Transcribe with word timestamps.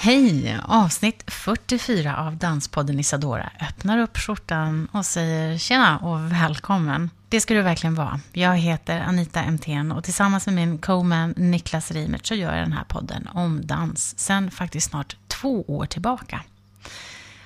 Hej! 0.00 0.58
Avsnitt 0.66 1.17
44 1.48 2.16
av 2.16 2.36
Danspodden 2.36 3.00
Isadora 3.00 3.50
öppnar 3.60 3.98
upp 3.98 4.18
skjortan 4.18 4.88
och 4.92 5.06
säger 5.06 5.58
tjena 5.58 5.98
och 5.98 6.32
välkommen. 6.32 7.10
Det 7.28 7.40
ska 7.40 7.54
du 7.54 7.62
verkligen 7.62 7.94
vara. 7.94 8.20
Jag 8.32 8.56
heter 8.56 9.00
Anita 9.00 9.42
MTN 9.50 9.92
och 9.92 10.04
tillsammans 10.04 10.46
med 10.46 10.54
min 10.54 10.78
co-man 10.78 11.34
Niklas 11.36 11.90
Reimert 11.90 12.26
så 12.26 12.34
gör 12.34 12.54
jag 12.54 12.64
den 12.64 12.72
här 12.72 12.84
podden 12.84 13.28
om 13.28 13.66
dans 13.66 14.18
sen 14.18 14.50
faktiskt 14.50 14.90
snart 14.90 15.16
två 15.28 15.62
år 15.62 15.86
tillbaka. 15.86 16.40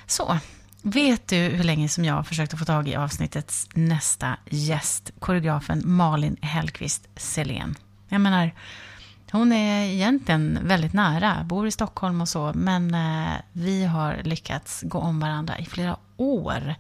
Så, 0.07 0.39
vet 0.83 1.29
du 1.29 1.37
hur 1.37 1.65
länge 1.65 1.89
som 1.89 2.05
jag 2.05 2.15
har 2.15 2.23
försökt 2.23 2.53
att 2.53 2.59
få 2.59 2.65
tag 2.65 2.89
i 2.89 2.95
avsnittets 2.95 3.69
nästa 3.75 4.37
gäst, 4.51 5.11
koreografen 5.19 5.83
Malin 5.85 6.37
Hellqvist 6.41 7.09
Selén? 7.17 7.75
Jag 8.09 8.21
menar, 8.21 8.53
hon 9.33 9.53
är 9.53 9.85
egentligen 9.85 10.59
väldigt 10.63 10.93
nära, 10.93 11.45
bor 11.45 11.67
i 11.67 11.71
Stockholm 11.71 12.21
och 12.21 12.29
så, 12.29 12.53
men 12.55 12.95
eh, 12.95 13.35
vi 13.53 13.85
har 13.85 14.21
lyckats 14.25 14.83
gå 14.83 14.99
om 14.99 15.21
varandra 15.21 15.59
i 15.59 15.65
flera 15.67 15.97
år. 16.17 16.75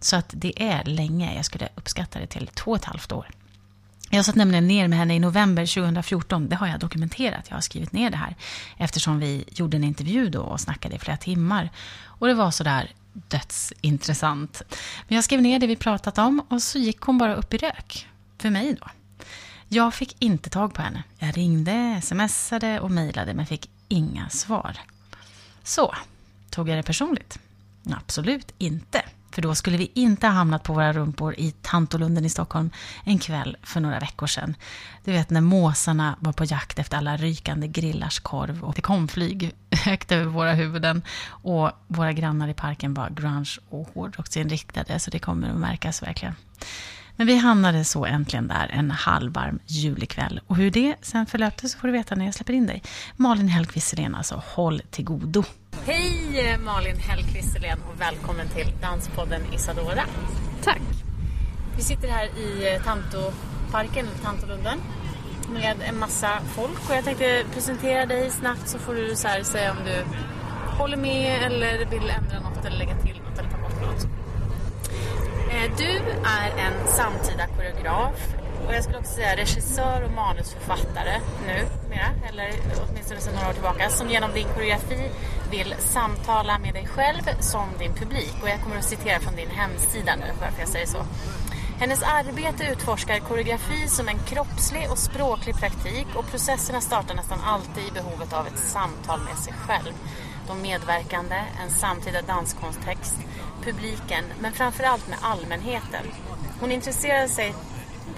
Så 0.00 0.16
att 0.16 0.30
det 0.32 0.62
är 0.62 0.84
länge, 0.84 1.34
jag 1.36 1.44
skulle 1.44 1.68
uppskatta 1.74 2.18
det 2.18 2.26
till 2.26 2.46
två 2.46 2.70
och 2.70 2.76
ett 2.76 2.84
halvt 2.84 3.12
år. 3.12 3.26
Jag 4.10 4.24
satt 4.24 4.34
nämligen 4.34 4.68
ner 4.68 4.88
med 4.88 4.98
henne 4.98 5.14
i 5.14 5.18
november 5.18 5.74
2014, 5.74 6.48
det 6.48 6.56
har 6.56 6.66
jag 6.66 6.80
dokumenterat, 6.80 7.46
jag 7.48 7.56
har 7.56 7.60
skrivit 7.60 7.92
ner 7.92 8.10
det 8.10 8.16
här, 8.16 8.36
eftersom 8.76 9.18
vi 9.18 9.44
gjorde 9.50 9.76
en 9.76 9.84
intervju 9.84 10.28
då 10.28 10.40
och 10.40 10.60
snackade 10.60 10.94
i 10.94 10.98
flera 10.98 11.16
timmar. 11.16 11.70
Och 12.04 12.26
det 12.26 12.34
var 12.34 12.50
sådär 12.50 12.90
dödsintressant. 13.12 14.62
Men 15.08 15.14
jag 15.14 15.24
skrev 15.24 15.42
ner 15.42 15.58
det 15.58 15.66
vi 15.66 15.76
pratat 15.76 16.18
om 16.18 16.42
och 16.48 16.62
så 16.62 16.78
gick 16.78 17.00
hon 17.00 17.18
bara 17.18 17.34
upp 17.34 17.54
i 17.54 17.56
rök, 17.56 18.08
för 18.38 18.50
mig 18.50 18.76
då. 18.80 18.86
Jag 19.74 19.94
fick 19.94 20.16
inte 20.18 20.50
tag 20.50 20.74
på 20.74 20.82
henne. 20.82 21.02
Jag 21.18 21.36
ringde, 21.36 22.00
smsade 22.02 22.80
och 22.80 22.90
mejlade 22.90 23.34
men 23.34 23.46
fick 23.46 23.70
inga 23.88 24.28
svar. 24.28 24.76
Så, 25.62 25.94
tog 26.50 26.68
jag 26.68 26.78
det 26.78 26.82
personligt? 26.82 27.38
Absolut 27.90 28.54
inte. 28.58 29.02
För 29.30 29.42
då 29.42 29.54
skulle 29.54 29.76
vi 29.76 29.90
inte 29.94 30.26
ha 30.26 30.34
hamnat 30.34 30.62
på 30.62 30.72
våra 30.72 30.92
rumpor 30.92 31.34
i 31.38 31.50
Tantolunden 31.50 32.24
i 32.24 32.28
Stockholm 32.28 32.70
en 33.04 33.18
kväll 33.18 33.56
för 33.62 33.80
några 33.80 34.00
veckor 34.00 34.26
sedan. 34.26 34.56
Du 35.04 35.12
vet 35.12 35.30
när 35.30 35.40
måsarna 35.40 36.16
var 36.20 36.32
på 36.32 36.44
jakt 36.44 36.78
efter 36.78 36.96
alla 36.96 37.16
rykande 37.16 37.68
grillars 37.68 38.20
korv 38.20 38.64
och 38.64 38.74
det 38.74 38.82
kom 38.82 39.08
flyg 39.08 39.54
högt 39.84 40.12
över 40.12 40.24
våra 40.24 40.52
huvuden. 40.52 41.02
Och 41.26 41.70
våra 41.86 42.12
grannar 42.12 42.48
i 42.48 42.54
parken 42.54 42.94
var 42.94 43.10
grunge 43.10 43.58
och 43.68 43.88
hårdrocksinriktade 43.94 44.98
så 44.98 45.10
det 45.10 45.18
kommer 45.18 45.50
att 45.50 45.58
märkas 45.60 46.02
verkligen. 46.02 46.34
Men 47.16 47.26
vi 47.26 47.36
hamnade 47.36 47.84
så 47.84 48.04
äntligen 48.06 48.48
där 48.48 48.68
en 48.72 48.90
halvvarm 48.90 49.58
julikväll. 49.66 50.40
Och 50.46 50.56
hur 50.56 50.70
det 50.70 50.94
sen 51.02 51.26
förlöpte 51.26 51.68
så 51.68 51.78
får 51.78 51.88
du 51.88 51.92
veta 51.92 52.14
när 52.14 52.24
jag 52.24 52.34
släpper 52.34 52.52
in 52.52 52.66
dig. 52.66 52.82
Malin 53.16 53.48
Hellqvist 53.48 53.88
Selén, 53.88 54.14
alltså 54.14 54.42
håll 54.46 54.82
till 54.90 55.04
godo. 55.04 55.44
Hej 55.86 56.58
Malin 56.64 56.96
Hellqvist 56.98 57.52
Selén 57.52 57.78
och 57.82 58.00
välkommen 58.00 58.48
till 58.48 58.72
Danspodden 58.82 59.42
Isadora. 59.54 60.02
Tack. 60.64 60.80
Vi 61.76 61.82
sitter 61.82 62.08
här 62.08 62.24
i 62.24 62.80
Tantoparken, 62.84 64.06
Tantolunden, 64.22 64.78
med 65.52 65.76
en 65.88 65.98
massa 65.98 66.40
folk. 66.54 66.90
Och 66.90 66.96
jag 66.96 67.04
tänkte 67.04 67.44
presentera 67.54 68.06
dig 68.06 68.30
snabbt 68.30 68.68
så 68.68 68.78
får 68.78 68.94
du 68.94 69.16
så 69.16 69.28
säga 69.42 69.70
om 69.70 69.78
du 69.84 70.04
håller 70.78 70.96
med 70.96 71.42
eller 71.42 71.78
vill 71.90 72.10
ändra 72.10 72.40
något 72.40 72.64
eller 72.64 72.78
lägga 72.78 72.96
till 72.96 73.20
något 73.28 73.38
eller 73.38 73.50
ta 73.50 73.56
bort 73.58 73.80
något. 73.80 74.21
Eh, 75.52 75.70
du 75.76 75.98
är 76.24 76.50
en 76.58 76.88
samtida 76.88 77.46
koreograf 77.46 78.34
och 78.66 78.74
jag 78.74 78.82
skulle 78.82 78.98
också 78.98 79.12
säga 79.12 79.36
regissör 79.36 80.02
och 80.04 80.12
manusförfattare 80.12 81.20
nu, 81.46 81.66
mera, 81.90 82.08
eller 82.28 82.52
åtminstone 82.88 83.20
sedan 83.20 83.34
några 83.34 83.48
år 83.48 83.52
tillbaka, 83.52 83.90
som 83.90 84.10
genom 84.10 84.32
din 84.32 84.46
koreografi 84.54 85.10
vill 85.50 85.74
samtala 85.78 86.58
med 86.58 86.74
dig 86.74 86.86
själv 86.86 87.22
som 87.40 87.68
din 87.78 87.92
publik. 87.94 88.34
Och 88.42 88.48
jag 88.48 88.60
kommer 88.62 88.76
att 88.76 88.84
citera 88.84 89.20
från 89.20 89.36
din 89.36 89.50
hemsida 89.50 90.16
nu, 90.16 90.26
varför 90.40 90.60
jag 90.60 90.68
säger 90.68 90.86
så. 90.86 91.04
Hennes 91.78 92.02
arbete 92.02 92.64
utforskar 92.72 93.18
koreografi 93.18 93.88
som 93.88 94.08
en 94.08 94.18
kroppslig 94.18 94.90
och 94.90 94.98
språklig 94.98 95.56
praktik 95.56 96.06
och 96.14 96.26
processerna 96.26 96.80
startar 96.80 97.14
nästan 97.14 97.38
alltid 97.44 97.84
i 97.88 97.90
behovet 97.94 98.32
av 98.32 98.46
ett 98.46 98.58
samtal 98.58 99.20
med 99.20 99.36
sig 99.36 99.52
själv. 99.52 99.92
De 100.48 100.62
medverkande, 100.62 101.36
en 101.64 101.70
samtida 101.70 102.22
danskontext 102.22 103.16
publiken 103.64 104.24
men 104.40 104.52
framförallt 104.52 105.08
med 105.08 105.18
allmänheten. 105.22 106.04
Hon 106.60 106.72
intresserar 106.72 107.26
sig 107.26 107.54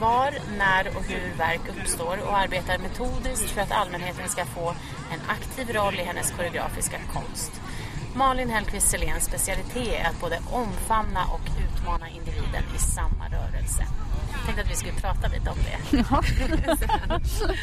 var, 0.00 0.34
när 0.58 0.96
och 0.96 1.04
hur 1.04 1.38
verk 1.38 1.60
uppstår 1.68 2.18
och 2.28 2.38
arbetar 2.38 2.78
metodiskt 2.78 3.50
för 3.50 3.60
att 3.60 3.72
allmänheten 3.72 4.28
ska 4.28 4.44
få 4.44 4.74
en 5.12 5.20
aktiv 5.28 5.74
roll 5.74 5.94
i 5.94 6.02
hennes 6.02 6.30
koreografiska 6.30 6.96
konst. 7.12 7.52
Malin 8.16 8.50
Hellqvist 8.50 8.88
Seléns 8.88 9.24
specialitet 9.24 10.00
är 10.00 10.08
att 10.08 10.20
både 10.20 10.38
omfamna 10.52 11.24
och 11.24 11.40
utmana 11.64 12.08
individen 12.08 12.62
i 12.76 12.78
samma 12.78 13.24
rörelse. 13.28 13.86
Jag 14.32 14.44
tänkte 14.44 14.62
att 14.62 14.70
vi 14.70 14.76
skulle 14.76 14.92
prata 14.92 15.28
lite 15.28 15.50
om 15.50 15.56
det. 15.58 16.04
Ja. 16.10 16.22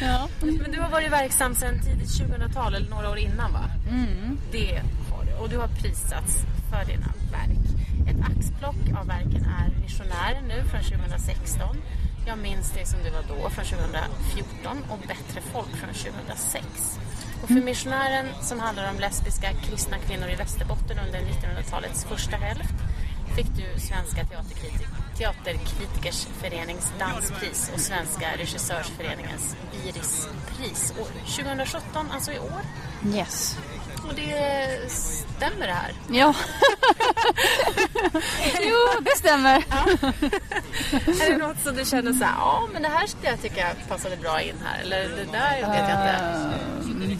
ja. 0.00 0.28
Men 0.40 0.72
du 0.72 0.80
har 0.80 0.90
varit 0.90 1.12
verksam 1.12 1.54
sedan 1.54 1.80
tidigt 1.80 2.08
2000-tal, 2.08 2.74
eller 2.74 2.90
några 2.90 3.10
år 3.10 3.18
innan 3.18 3.52
va? 3.52 3.64
Mm. 3.90 4.38
Det. 4.52 4.82
Och 5.42 5.48
du 5.48 5.58
har 5.58 5.68
prisats 5.68 6.36
för 6.70 6.84
dina 6.84 7.12
verk. 7.32 7.64
Ett 8.08 8.20
axplock 8.30 9.00
av 9.00 9.06
verken 9.06 9.44
är 9.60 9.80
Missionären 9.82 10.44
nu 10.48 10.64
från 10.64 10.82
2016. 10.82 11.76
Jag 12.26 12.38
minns 12.38 12.72
det 12.72 12.86
som 12.86 12.98
det 13.04 13.10
var 13.10 13.24
då, 13.28 13.50
från 13.50 13.64
2014 13.64 14.84
och 14.90 14.98
Bättre 14.98 15.40
folk 15.52 15.76
från 15.76 15.94
2006. 15.94 16.98
Och 17.42 17.48
för 17.48 17.62
Missionären, 17.70 18.26
som 18.40 18.60
handlar 18.60 18.90
om 18.90 18.98
lesbiska 19.00 19.52
kristna 19.52 19.98
kvinnor 19.98 20.28
i 20.28 20.34
Västerbotten 20.34 20.98
under 21.06 21.20
1900-talets 21.20 22.04
första 22.04 22.36
hälft, 22.36 22.74
fick 23.36 23.48
du 23.56 23.80
Svenska 23.80 24.24
teaterkritik 24.24 24.88
Teaterkritikers 25.18 26.24
förenings 26.24 26.92
danspris 26.98 27.70
och 27.74 27.80
Svenska 27.80 28.26
regissörsföreningens 28.36 29.56
Irispris 29.84 30.94
år 31.00 31.08
2017, 31.44 32.06
alltså 32.10 32.32
i 32.32 32.38
år. 32.38 32.62
Yes. 33.14 33.58
Och 34.08 34.14
det 34.14 34.90
stämmer 34.90 35.66
det 35.66 35.72
här? 35.72 35.92
Ja. 36.10 36.34
jo, 38.62 39.00
det 39.00 39.16
stämmer. 39.16 39.64
Ja. 39.70 40.08
är 41.24 41.30
det 41.30 41.36
något 41.36 41.60
som 41.64 41.76
du 41.76 41.84
känner 41.84 42.12
så 42.12 42.24
här, 42.24 42.34
ja 42.38 42.68
men 42.72 42.82
det 42.82 42.88
här 42.88 43.06
skulle 43.06 43.28
jag 43.30 43.42
tycka 43.42 43.66
passade 43.88 44.16
bra 44.16 44.40
in 44.40 44.54
här, 44.64 44.82
eller 44.82 45.02
det 45.02 45.32
där 45.32 45.54
vet 45.54 45.88
jag 45.88 45.98
inte? 45.98 46.18
Uh, 47.04 47.18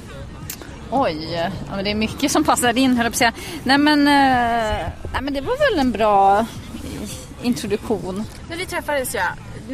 oj, 0.91 1.34
ja, 1.34 1.76
men 1.76 1.84
det 1.84 1.91
är 1.91 1.94
mycket 1.94 2.32
som 2.32 2.44
passar 2.44 2.78
in 2.78 2.97
höll 2.97 3.06
jag 3.06 3.12
på 3.12 3.15
att 3.15 3.19
säga. 3.19 3.32
Nej 3.65 3.78
men, 3.78 4.01
uh, 4.01 4.91
nej 5.12 5.22
men 5.22 5.34
det 5.34 5.41
var 5.41 5.71
väl 5.71 5.78
en 5.80 5.92
bra 5.92 6.47
introduktion. 7.42 8.24
När 8.48 8.57
vi 8.57 8.66
träffades 8.66 9.15
ja, 9.15 9.24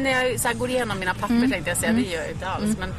när 0.03 0.23
jag 0.23 0.39
så 0.39 0.49
går 0.53 0.69
igenom 0.69 0.99
mina 0.99 1.13
papper 1.13 1.33
mm. 1.33 1.51
tänkte 1.51 1.69
jag 1.69 1.77
säga, 1.77 1.89
mm. 1.89 2.03
det 2.03 2.09
gör 2.09 2.21
jag 2.21 2.31
inte 2.31 2.47
alls. 2.47 2.77
Mm. 2.77 2.93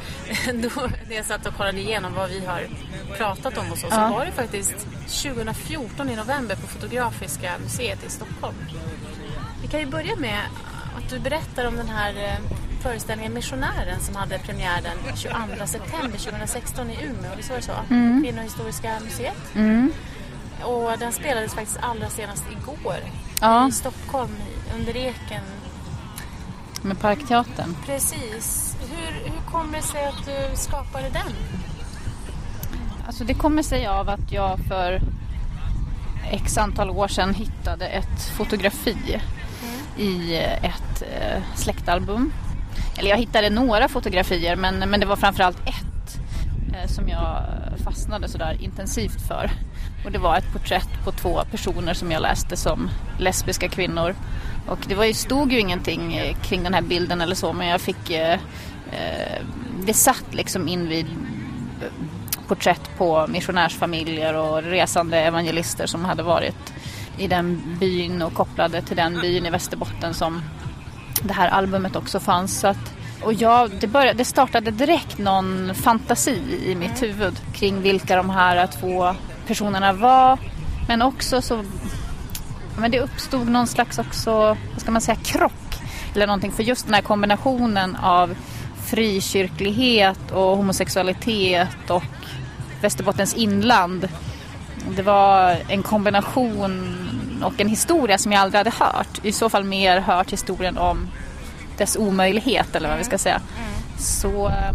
Men 0.47 0.61
då, 0.61 0.69
när 1.09 1.15
jag 1.15 1.25
satt 1.25 1.45
och 1.45 1.53
kollade 1.53 1.79
igenom 1.79 2.13
vad 2.13 2.29
vi 2.29 2.45
har 2.45 2.67
pratat 3.17 3.57
om 3.57 3.71
och 3.71 3.77
så, 3.77 3.87
ja. 3.89 4.09
så 4.09 4.15
var 4.15 4.25
det 4.25 4.31
faktiskt 4.31 4.87
2014 5.23 6.09
i 6.09 6.15
november 6.15 6.55
på 6.55 6.67
Fotografiska 6.67 7.53
museet 7.63 8.05
i 8.07 8.09
Stockholm. 8.09 8.55
Vi 9.61 9.67
kan 9.67 9.79
ju 9.79 9.85
börja 9.85 10.15
med 10.15 10.39
att 10.97 11.09
du 11.09 11.19
berättar 11.19 11.67
om 11.67 11.75
den 11.75 11.89
här 11.89 12.13
eh, 12.15 12.57
föreställningen 12.81 13.33
Missionären 13.33 13.99
som 13.99 14.15
hade 14.15 14.39
premiär 14.39 14.81
den 14.81 15.15
22 15.15 15.65
september 15.65 16.17
2016 16.17 16.89
i 16.89 16.93
Umeå, 17.03 17.31
visst 17.37 17.49
var 17.49 17.57
det 17.57 17.63
så? 17.63 17.75
Mm. 17.89 18.23
Kvinnohistoriska 18.23 18.99
museet. 19.03 19.55
Mm. 19.55 19.93
Och 20.63 20.99
den 20.99 21.11
spelades 21.11 21.53
faktiskt 21.53 21.79
allra 21.81 22.09
senast 22.09 22.43
igår 22.51 22.97
ja. 23.41 23.67
i 23.67 23.71
Stockholm 23.71 24.35
under 24.75 24.97
Eken. 24.97 25.43
Med 26.81 26.99
Parkteatern? 26.99 27.75
Precis. 27.85 28.77
Hur, 28.91 29.31
hur 29.31 29.51
kommer 29.51 29.77
det 29.77 29.83
sig 29.83 30.05
att 30.05 30.25
du 30.25 30.57
skapade 30.57 31.09
den? 31.09 31.33
Alltså 33.05 33.23
det 33.23 33.33
kommer 33.33 33.63
sig 33.63 33.87
av 33.87 34.09
att 34.09 34.31
jag 34.31 34.59
för 34.59 35.01
x 36.31 36.57
antal 36.57 36.89
år 36.89 37.07
sedan 37.07 37.33
hittade 37.33 37.87
ett 37.87 38.21
fotografi 38.37 38.97
mm. 39.13 40.09
i 40.09 40.35
ett 40.63 41.01
eh, 41.01 41.43
släktalbum. 41.55 42.33
Eller 42.97 43.09
jag 43.09 43.17
hittade 43.17 43.49
några 43.49 43.87
fotografier 43.87 44.55
men, 44.55 44.75
men 44.89 44.99
det 44.99 45.05
var 45.05 45.15
framförallt 45.15 45.59
ett 45.59 46.19
eh, 46.75 46.87
som 46.87 47.09
jag 47.09 47.43
fastnade 47.83 48.29
sådär 48.29 48.57
intensivt 48.59 49.27
för. 49.27 49.51
Och 50.05 50.11
det 50.11 50.19
var 50.19 50.37
ett 50.37 50.53
porträtt 50.53 51.03
på 51.03 51.11
två 51.11 51.41
personer 51.51 51.93
som 51.93 52.11
jag 52.11 52.21
läste 52.21 52.57
som 52.57 52.89
lesbiska 53.19 53.69
kvinnor. 53.69 54.15
Och 54.67 54.79
det 54.87 54.95
var 54.95 55.05
ju, 55.05 55.13
stod 55.13 55.51
ju 55.51 55.59
ingenting 55.59 56.17
eh, 56.17 56.35
kring 56.41 56.63
den 56.63 56.73
här 56.73 56.81
bilden 56.81 57.21
eller 57.21 57.35
så 57.35 57.53
men 57.53 57.67
jag 57.67 57.81
fick 57.81 58.09
eh, 58.09 58.33
eh 58.91 59.41
det 59.85 59.93
satt 59.93 60.25
liksom 60.33 60.67
in 60.67 60.87
vid 60.87 61.05
eh, 61.81 61.87
porträtt 62.47 62.97
på 62.97 63.27
missionärsfamiljer 63.27 64.33
och 64.33 64.63
resande 64.63 65.17
evangelister 65.17 65.85
som 65.85 66.05
hade 66.05 66.23
varit 66.23 66.73
i 67.17 67.27
den 67.27 67.77
byn 67.79 68.21
och 68.21 68.33
kopplade 68.33 68.81
till 68.81 68.97
den 68.97 69.21
byn 69.21 69.45
i 69.45 69.49
Västerbotten 69.49 70.13
som 70.13 70.41
det 71.23 71.33
här 71.33 71.47
albumet 71.47 71.95
också 71.95 72.19
fanns. 72.19 72.59
Så 72.59 72.67
att, 72.67 72.93
och 73.21 73.33
jag, 73.33 73.71
det, 73.79 73.87
började, 73.87 74.17
det 74.17 74.25
startade 74.25 74.71
direkt 74.71 75.17
någon 75.17 75.75
fantasi 75.75 76.41
i 76.65 76.75
mitt 76.75 77.03
huvud 77.03 77.39
kring 77.53 77.81
vilka 77.81 78.15
de 78.15 78.29
här 78.29 78.67
två 78.67 79.15
personerna 79.47 79.93
var. 79.93 80.39
Men 80.87 81.01
också 81.01 81.41
så 81.41 81.63
men 82.77 82.91
det 82.91 82.99
uppstod 82.99 83.47
någon 83.47 83.67
slags 83.67 83.99
också, 83.99 84.31
vad 84.71 84.81
ska 84.81 84.91
man 84.91 85.01
säga, 85.01 85.17
krock 85.23 85.81
eller 86.15 86.27
någonting. 86.27 86.51
För 86.51 86.63
just 86.63 86.85
den 86.85 86.93
här 86.93 87.01
kombinationen 87.01 87.95
av 87.95 88.35
frikyrklighet 88.85 90.31
och 90.31 90.57
homosexualitet 90.57 91.89
och 91.89 92.03
Västerbottens 92.81 93.33
inland. 93.33 94.09
Det 94.95 95.01
var 95.01 95.57
en 95.67 95.83
kombination 95.83 97.43
och 97.43 97.61
en 97.61 97.69
historia 97.69 98.17
som 98.17 98.31
jag 98.31 98.41
aldrig 98.41 98.57
hade 98.57 98.71
hört. 98.85 99.19
I 99.23 99.31
så 99.31 99.49
fall 99.49 99.63
mer 99.63 99.99
hört 99.99 100.31
historien 100.31 100.77
om 100.77 101.07
dess 101.77 101.95
omöjlighet 101.95 102.75
eller 102.75 102.89
vad 102.89 102.97
vi 102.97 103.03
ska 103.03 103.17
säga. 103.17 103.41
Så, 103.97 104.47
eh, 104.47 104.71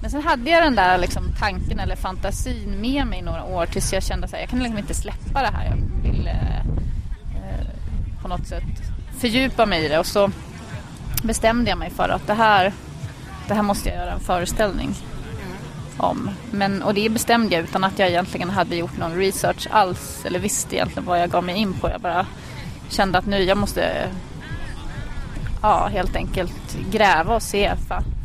men 0.00 0.10
sen 0.10 0.22
hade 0.22 0.50
jag 0.50 0.62
den 0.62 0.74
där 0.74 0.98
liksom, 0.98 1.24
tanken 1.40 1.80
eller 1.80 1.96
fantasin 1.96 2.80
med 2.80 3.06
mig 3.06 3.22
några 3.22 3.44
år 3.44 3.66
tills 3.66 3.92
jag 3.92 4.02
kände 4.02 4.26
att 4.26 4.32
jag 4.32 4.48
kan 4.48 4.58
liksom 4.58 4.78
inte 4.78 4.94
släppa 4.94 5.42
det 5.42 5.50
här. 5.56 5.64
Jag 5.64 6.10
vill 6.10 6.26
eh, 6.26 6.57
på 8.28 8.36
något 8.36 8.46
sätt 8.46 8.64
fördjupa 9.18 9.66
mig 9.66 9.84
i 9.84 9.88
det 9.88 9.98
och 9.98 10.06
så 10.06 10.30
bestämde 11.22 11.70
jag 11.70 11.78
mig 11.78 11.90
för 11.90 12.08
att 12.08 12.26
det 12.26 12.34
här, 12.34 12.72
det 13.48 13.54
här 13.54 13.62
måste 13.62 13.88
jag 13.88 13.98
göra 13.98 14.12
en 14.12 14.20
föreställning 14.20 14.94
om. 15.96 16.30
Men, 16.50 16.82
och 16.82 16.94
det 16.94 17.08
bestämde 17.08 17.54
jag 17.54 17.64
utan 17.64 17.84
att 17.84 17.98
jag 17.98 18.08
egentligen 18.08 18.50
hade 18.50 18.76
gjort 18.76 18.98
någon 18.98 19.14
research 19.14 19.66
alls 19.70 20.24
eller 20.24 20.38
visste 20.38 20.76
egentligen 20.76 21.04
vad 21.04 21.20
jag 21.20 21.30
gav 21.30 21.44
mig 21.44 21.56
in 21.56 21.72
på. 21.72 21.90
Jag 21.90 22.00
bara 22.00 22.26
kände 22.88 23.18
att 23.18 23.26
nu 23.26 23.42
jag 23.42 23.58
måste 23.58 24.08
ja, 25.62 25.88
helt 25.92 26.16
enkelt 26.16 26.76
gräva 26.90 27.34
och 27.34 27.42
se. 27.42 27.74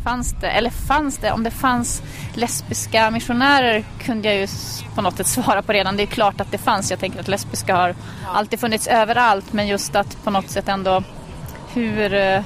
Fanns 0.04 0.36
det, 0.42 0.50
eller 0.50 0.70
fanns 0.70 1.18
det, 1.18 1.32
om 1.32 1.44
det 1.44 1.52
fanns 1.52 2.02
lesbiska 2.34 3.12
missionärer 3.12 3.84
kunde 4.00 4.28
jag 4.28 4.38
ju 4.38 4.48
på 4.96 5.02
något 5.02 5.18
sätt 5.18 5.28
svara 5.28 5.62
på 5.62 5.74
redan. 5.74 5.98
Det 5.98 6.04
är 6.04 6.08
klart 6.08 6.42
att 6.42 6.52
det 6.52 6.58
fanns. 6.58 6.92
Jag 6.92 7.00
tänker 7.00 7.20
att 7.20 7.28
lesbiska 7.28 7.76
har 7.76 7.96
alltid 8.28 8.60
funnits 8.60 8.88
överallt 8.88 9.54
men 9.54 9.68
just 9.68 9.96
att 9.96 10.24
på 10.24 10.30
något 10.30 10.50
sätt 10.50 10.70
ändå 10.70 11.04
hur 11.74 12.44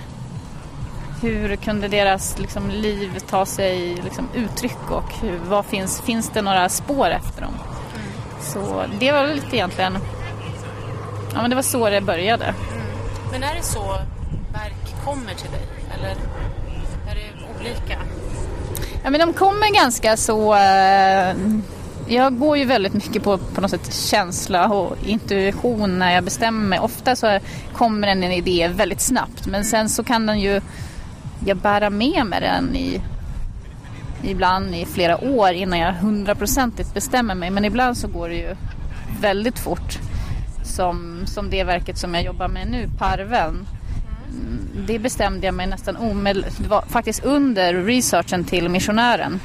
hur 1.22 1.56
kunde 1.56 1.88
deras 1.88 2.40
liksom, 2.40 2.70
liv 2.70 3.20
ta 3.30 3.46
sig 3.46 3.96
liksom, 3.96 4.30
uttryck 4.34 4.92
och 4.92 5.14
hur, 5.22 5.38
vad 5.38 5.66
finns, 5.66 6.02
finns 6.02 6.30
det 6.30 6.42
några 6.42 6.70
spår 6.70 7.10
efter 7.10 7.42
dem? 7.42 7.54
Mm. 7.54 8.42
Så 8.42 8.84
det 9.00 9.12
var 9.12 9.28
lite 9.28 9.56
egentligen, 9.56 9.98
ja 11.34 11.42
men 11.42 11.50
det 11.50 11.56
var 11.56 11.64
så 11.64 11.90
det 11.90 12.02
började. 12.02 12.46
Mm. 12.46 12.82
Men 13.32 13.44
är 13.44 13.56
det 13.56 13.64
så 13.64 14.00
verk 14.54 15.06
kommer 15.06 15.34
till 15.34 15.52
dig 15.52 15.68
eller 15.94 16.16
olika? 17.60 17.98
Ja 19.04 19.10
men 19.10 19.20
de 19.20 19.34
kommer 19.34 19.76
ganska 19.76 20.18
så 20.18 20.56
eh, 20.56 21.36
jag 22.08 22.40
går 22.40 22.58
ju 22.58 22.66
väldigt 22.66 22.94
mycket 22.94 23.24
på, 23.24 23.38
på 23.38 23.62
något 23.62 23.72
sätt 23.72 23.94
känsla 23.94 24.68
och 24.68 24.96
intuition 25.06 26.00
när 26.00 26.14
jag 26.14 26.24
bestämmer 26.24 26.68
mig. 26.68 26.80
Ofta 26.80 27.16
så 27.16 27.40
kommer 27.74 28.08
en 28.08 28.24
idé 28.24 28.68
väldigt 28.68 29.02
snabbt 29.02 29.48
men 29.48 29.66
sen 29.66 29.90
så 29.90 30.04
kan 30.04 30.26
den 30.26 30.40
ju 30.40 30.62
jag 31.46 31.58
bära 31.58 31.90
med 31.90 32.26
mig 32.26 32.42
den 32.42 32.76
i 32.76 33.02
ibland 34.24 34.76
i 34.76 34.86
flera 34.86 35.18
år 35.18 35.52
innan 35.52 35.80
jag 35.80 35.94
hundraprocentigt 35.94 36.94
bestämmer 36.94 37.36
mig. 37.36 37.50
Men 37.50 37.66
ibland 37.66 37.98
så 37.98 38.08
går 38.08 38.30
det 38.30 38.36
ju 38.36 38.56
väldigt 39.22 39.60
fort. 39.60 40.00
Som, 40.64 41.22
som 41.26 41.50
det 41.50 41.64
verket 41.64 41.98
som 41.98 42.14
jag 42.14 42.24
jobbar 42.24 42.48
med 42.48 42.68
nu, 42.72 42.90
Parven. 42.98 43.68
Det 44.88 45.00
bestämde 45.00 45.46
jag 45.46 45.54
mig 45.54 45.68
nästan 45.68 45.98
omedelbart. 45.98 46.58
Det 46.58 46.68
var 46.68 46.82
faktiskt 46.82 47.24
under 47.24 47.74
researchen 47.74 48.44
till 48.44 48.70
missionären 48.70 49.40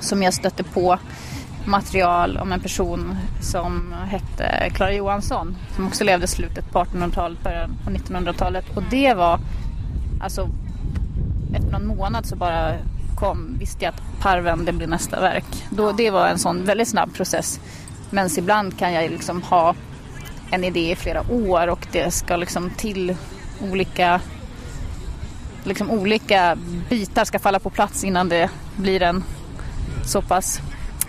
som 0.00 0.22
jag 0.22 0.34
stötte 0.34 0.62
på 0.62 0.98
material 1.64 2.36
om 2.36 2.52
en 2.52 2.60
person 2.60 3.16
som 3.40 3.94
hette 4.06 4.70
Clara 4.74 4.92
Johansson 4.92 5.56
som 5.76 5.86
också 5.86 6.04
levde 6.04 6.26
slutet 6.26 6.70
på 6.70 6.78
1800-talet, 6.78 7.42
början 7.42 7.76
på 7.84 7.90
1900-talet 7.90 8.64
och 8.76 8.82
det 8.90 9.14
var 9.14 9.40
alltså 10.20 10.48
efter 11.54 11.70
någon 11.70 11.86
månad 11.86 12.26
så 12.26 12.36
bara 12.36 12.74
kom, 13.16 13.56
visste 13.58 13.84
jag 13.84 13.94
att 13.94 14.20
Parven, 14.20 14.64
det 14.64 14.72
blir 14.72 14.86
nästa 14.86 15.20
verk. 15.20 15.66
Då, 15.70 15.92
det 15.92 16.10
var 16.10 16.28
en 16.28 16.38
sån 16.38 16.64
väldigt 16.64 16.88
snabb 16.88 17.14
process. 17.14 17.60
Men 18.10 18.28
ibland 18.38 18.78
kan 18.78 18.92
jag 18.92 19.10
liksom 19.10 19.42
ha 19.42 19.74
en 20.50 20.64
idé 20.64 20.90
i 20.90 20.96
flera 20.96 21.22
år 21.30 21.66
och 21.66 21.86
det 21.92 22.10
ska 22.10 22.36
liksom 22.36 22.70
till 22.70 23.16
olika 23.60 24.20
liksom 25.64 25.90
olika 25.90 26.56
bitar 26.88 27.24
ska 27.24 27.38
falla 27.38 27.58
på 27.58 27.70
plats 27.70 28.04
innan 28.04 28.28
det 28.28 28.50
blir 28.76 29.02
en 29.02 29.24
så 30.04 30.22
pass 30.22 30.60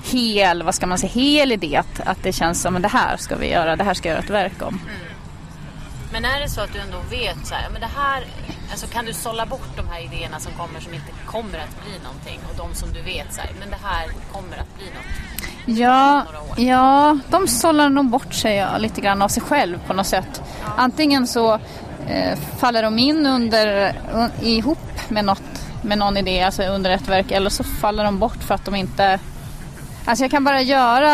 hel, 0.03 0.63
vad 0.63 0.75
ska 0.75 0.87
man 0.87 0.97
säga, 0.97 1.11
hel 1.11 1.51
idé 1.51 1.75
att, 1.75 1.99
att 1.99 2.23
det 2.23 2.33
känns 2.33 2.61
som 2.61 2.75
att 2.75 2.81
det 2.81 2.87
här 2.87 3.17
ska 3.17 3.35
vi 3.35 3.51
göra, 3.51 3.75
det 3.75 3.83
här 3.83 3.93
ska 3.93 4.09
jag 4.09 4.13
göra 4.13 4.23
ett 4.23 4.29
verk 4.29 4.61
om. 4.61 4.67
Mm. 4.67 5.07
Men 6.11 6.25
är 6.25 6.39
det 6.39 6.49
så 6.49 6.61
att 6.61 6.73
du 6.73 6.79
ändå 6.79 6.97
vet 7.09 7.47
så 7.47 7.55
här, 7.55 7.69
men 7.71 7.81
det 7.81 7.89
här, 7.95 8.25
alltså 8.71 8.87
kan 8.87 9.05
du 9.05 9.13
sålla 9.13 9.45
bort 9.45 9.77
de 9.77 9.87
här 9.87 10.03
idéerna 10.05 10.39
som 10.39 10.51
kommer 10.53 10.79
som 10.79 10.93
inte 10.93 11.11
kommer 11.25 11.59
att 11.59 11.85
bli 11.85 11.99
någonting 12.03 12.39
och 12.49 12.55
de 12.57 12.75
som 12.75 12.93
du 12.93 13.01
vet 13.01 13.33
så 13.33 13.41
här, 13.41 13.49
men 13.59 13.69
det 13.69 13.77
här 13.83 14.07
kommer 14.31 14.57
att 14.57 14.75
bli 14.77 14.85
något? 14.85 15.79
Ja, 15.79 16.25
ja 16.57 17.19
de 17.29 17.47
sållar 17.47 17.89
nog 17.89 18.05
bort 18.05 18.33
sig 18.33 18.67
lite 18.79 19.01
grann 19.01 19.21
av 19.21 19.27
sig 19.27 19.43
själv 19.43 19.79
på 19.87 19.93
något 19.93 20.07
sätt. 20.07 20.41
Ja. 20.61 20.67
Antingen 20.77 21.27
så 21.27 21.59
Eh, 22.07 22.37
faller 22.57 22.83
de 22.83 22.99
in 22.99 23.25
under, 23.25 23.95
un, 24.13 24.29
ihop 24.41 25.09
med, 25.09 25.25
något, 25.25 25.43
med 25.81 25.97
någon 25.97 26.17
idé, 26.17 26.41
alltså 26.41 26.63
under 26.63 26.89
ett 26.89 27.07
verk, 27.07 27.31
eller 27.31 27.49
så 27.49 27.63
faller 27.63 28.03
de 28.03 28.19
bort 28.19 28.43
för 28.43 28.55
att 28.55 28.65
de 28.65 28.75
inte 28.75 29.19
Alltså 30.07 30.23
jag 30.23 30.31
kan 30.31 30.43
bara 30.43 30.61
göra 30.61 31.11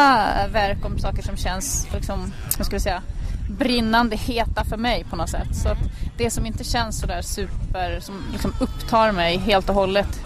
verk 0.47 0.85
om 0.85 0.99
saker 0.99 1.21
som 1.21 1.37
känns, 1.37 1.87
liksom, 1.93 2.33
hur 2.57 2.63
ska 2.63 2.75
vi 2.75 2.79
säga, 2.79 3.01
brinnande 3.49 4.15
heta 4.15 4.63
för 4.63 4.77
mig 4.77 5.05
på 5.09 5.15
något 5.15 5.29
sätt. 5.29 5.55
Så 5.55 5.69
att 5.69 5.77
det 6.17 6.29
som 6.29 6.45
inte 6.45 6.63
känns 6.63 6.99
sådär 6.99 7.21
super, 7.21 7.99
som 7.99 8.23
liksom 8.31 8.53
upptar 8.59 9.11
mig 9.11 9.37
helt 9.37 9.69
och 9.69 9.75
hållet, 9.75 10.21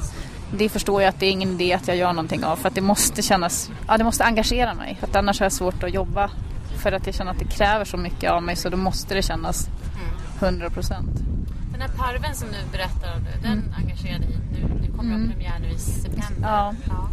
det 0.57 0.69
förstår 0.69 1.01
jag 1.01 1.09
att 1.09 1.19
det 1.19 1.25
är 1.25 1.31
ingen 1.31 1.50
idé 1.50 1.74
att 1.74 1.88
jag 1.88 1.97
gör 1.97 2.13
någonting 2.13 2.43
av. 2.43 2.55
För 2.55 2.67
att 2.67 2.75
det 2.75 2.81
måste 2.81 3.21
kännas, 3.21 3.69
ja 3.88 3.97
det 3.97 4.03
måste 4.03 4.24
engagera 4.24 4.74
mig. 4.74 4.97
För 5.00 5.07
att 5.07 5.15
annars 5.15 5.39
har 5.39 5.45
jag 5.45 5.53
svårt 5.53 5.83
att 5.83 5.93
jobba. 5.93 6.29
För 6.83 6.91
att 6.91 7.05
jag 7.05 7.15
känner 7.15 7.31
att 7.31 7.39
det 7.39 7.45
kräver 7.45 7.86
så 7.86 7.97
mycket 7.97 8.31
av 8.31 8.43
mig 8.43 8.55
så 8.55 8.69
då 8.69 8.77
måste 8.77 9.15
det 9.15 9.21
kännas 9.21 9.69
100 10.39 10.70
procent. 10.70 11.12
Den 11.72 11.82
här 11.82 11.89
parven 11.89 12.36
som 12.36 12.48
du 12.48 12.72
berättar 12.72 13.15
om, 13.15 13.24
den 13.41 13.51
mm. 13.51 13.74
engagerar 13.77 14.20
dig 14.20 14.29
nu. 14.51 14.79
Nu 14.82 14.98
kommer 14.98 15.15
mm. 15.15 15.32
premiär 15.32 15.60
nu 15.60 15.70
i 15.70 15.77
september. 15.77 16.50
Ja. 16.50 16.74
ja. 16.88 17.10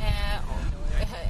Eh, 0.00 0.58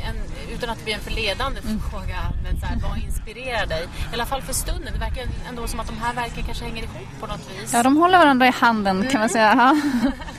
en, 0.09 0.17
utan 0.55 0.71
att 0.71 0.79
det 0.79 0.85
blir 0.85 0.95
en 0.95 1.01
förledande 1.01 1.61
mm. 1.61 1.81
fråga, 1.91 2.19
men 2.43 2.61
så 2.61 2.67
här, 2.67 2.79
vad 2.83 2.99
inspirerar 2.99 3.67
dig? 3.67 3.83
I 3.83 4.15
alla 4.15 4.27
fall 4.27 4.43
för 4.43 4.53
stunden. 4.53 4.93
Det 4.93 4.99
verkar 4.99 5.25
ändå 5.49 5.67
som 5.67 5.81
att 5.81 5.87
de 5.87 5.97
här 5.97 6.15
verken 6.15 6.45
kanske 6.45 6.65
hänger 6.65 6.83
ihop 6.83 7.21
på 7.21 7.27
något 7.27 7.51
vis. 7.51 7.73
Ja, 7.73 7.83
de 7.83 7.97
håller 7.97 8.19
varandra 8.19 8.47
i 8.47 8.51
handen 8.51 9.09
kan 9.11 9.21
man 9.21 9.29
säga. 9.29 9.83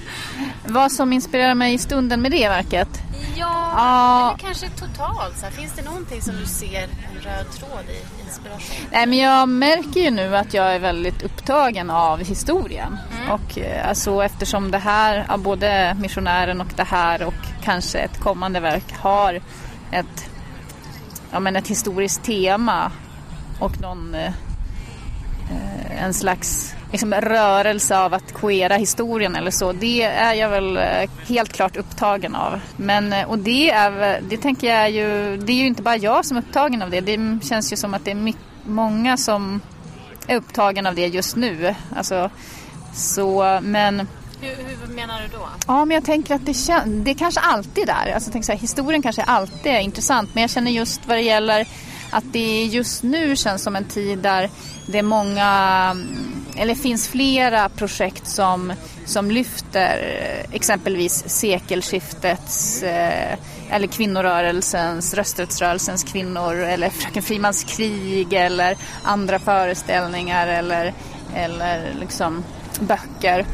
vad 0.65 0.91
som 0.91 1.13
inspirerar 1.13 1.55
mig 1.55 1.73
i 1.73 1.77
stunden 1.77 2.21
med 2.21 2.31
det 2.31 2.49
verket? 2.49 3.08
Ja, 3.35 3.71
ja. 3.75 4.29
eller 4.29 4.37
kanske 4.37 4.69
totalt. 4.69 5.37
Så 5.37 5.45
här, 5.45 5.51
finns 5.51 5.73
det 5.73 5.81
någonting 5.81 6.21
som 6.21 6.35
du 6.35 6.45
ser 6.45 6.83
en 6.83 7.21
röd 7.21 7.51
tråd 7.51 7.85
i 7.89 8.23
inspiration? 8.25 8.87
Nej, 8.91 9.05
men 9.07 9.17
jag 9.17 9.49
märker 9.49 9.99
ju 9.99 10.11
nu 10.11 10.37
att 10.37 10.53
jag 10.53 10.75
är 10.75 10.79
väldigt 10.79 11.21
upptagen 11.21 11.89
av 11.89 12.19
historien. 12.19 12.97
Mm. 13.17 13.31
Och 13.31 13.57
eh, 13.57 13.89
alltså, 13.89 14.23
eftersom 14.23 14.71
det 14.71 14.77
här, 14.77 15.37
både 15.37 15.97
missionären 15.99 16.61
och 16.61 16.73
det 16.75 16.83
här 16.83 17.23
och 17.23 17.33
kanske 17.63 17.99
ett 17.99 18.19
kommande 18.19 18.59
verk 18.59 18.93
har 18.99 19.41
ett, 19.91 20.29
ja, 21.31 21.39
men 21.39 21.55
ett 21.55 21.67
historiskt 21.67 22.23
tema 22.23 22.91
och 23.59 23.81
någon, 23.81 24.15
eh, 24.15 24.33
eh, 25.51 26.03
en 26.03 26.13
slags 26.13 26.75
liksom, 26.91 27.13
rörelse 27.13 27.97
av 27.97 28.13
att 28.13 28.33
queera 28.33 28.75
historien 28.75 29.35
eller 29.35 29.51
så. 29.51 29.71
Det 29.71 30.03
är 30.03 30.33
jag 30.33 30.49
väl 30.49 30.77
eh, 30.77 31.09
helt 31.27 31.53
klart 31.53 31.77
upptagen 31.77 32.35
av. 32.35 32.59
Men, 32.77 33.13
eh, 33.13 33.29
och 33.29 33.39
det 33.39 33.69
är, 33.69 34.21
det 34.29 34.37
tänker 34.37 34.67
jag 34.75 34.91
ju, 34.91 35.37
det 35.37 35.51
är 35.51 35.57
ju 35.57 35.67
inte 35.67 35.81
bara 35.81 35.97
jag 35.97 36.25
som 36.25 36.37
är 36.37 36.41
upptagen 36.41 36.81
av 36.81 36.89
det. 36.89 37.01
Det 37.01 37.39
känns 37.43 37.73
ju 37.73 37.77
som 37.77 37.93
att 37.93 38.05
det 38.05 38.11
är 38.11 38.15
mycket, 38.15 38.41
många 38.65 39.17
som 39.17 39.61
är 40.27 40.35
upptagen 40.35 40.85
av 40.85 40.95
det 40.95 41.07
just 41.07 41.35
nu. 41.35 41.75
Alltså, 41.95 42.29
så, 42.93 43.59
men 43.63 44.07
Hur, 44.41 44.49
hur, 44.49 44.95
menar 44.95 45.21
du 45.21 45.37
då? 45.37 45.47
Ja, 45.67 45.85
men 45.85 45.95
jag 45.95 46.05
tänker 46.05 46.35
att 46.35 46.45
det, 46.45 46.51
kän- 46.51 47.03
det 47.03 47.11
är 47.11 47.15
kanske 47.15 47.39
alltid 47.39 47.87
där. 47.87 48.11
Alltså, 48.13 48.29
tänk 48.31 48.45
så 48.45 48.51
här, 48.51 48.59
historien 48.59 49.01
kanske 49.01 49.23
alltid 49.23 49.71
är 49.71 49.79
intressant, 49.79 50.29
men 50.33 50.41
jag 50.41 50.49
känner 50.49 50.71
just 50.71 51.07
vad 51.07 51.17
det 51.17 51.21
gäller 51.21 51.67
att 52.11 52.23
det 52.31 52.63
just 52.63 53.03
nu 53.03 53.35
känns 53.35 53.63
som 53.63 53.75
en 53.75 53.85
tid 53.85 54.19
där 54.19 54.49
det 54.87 54.97
är 54.99 55.03
många, 55.03 55.95
eller 56.59 56.75
finns 56.75 57.07
flera 57.07 57.69
projekt 57.69 58.27
som, 58.27 58.73
som 59.05 59.31
lyfter 59.31 60.19
eh, 60.21 60.55
exempelvis 60.55 61.23
sekelskiftets 61.29 62.83
eh, 62.83 63.37
eller 63.69 63.87
kvinnorörelsens, 63.87 65.13
rösträttsrörelsens 65.13 66.03
kvinnor 66.03 66.55
eller 66.55 66.89
Fröken 66.89 67.23
Frimans 67.23 67.63
krig 67.63 68.33
eller 68.33 68.77
andra 69.03 69.39
föreställningar 69.39 70.47
eller, 70.47 70.93
eller 71.35 71.93
liksom 71.99 72.43
böcker. 72.79 73.45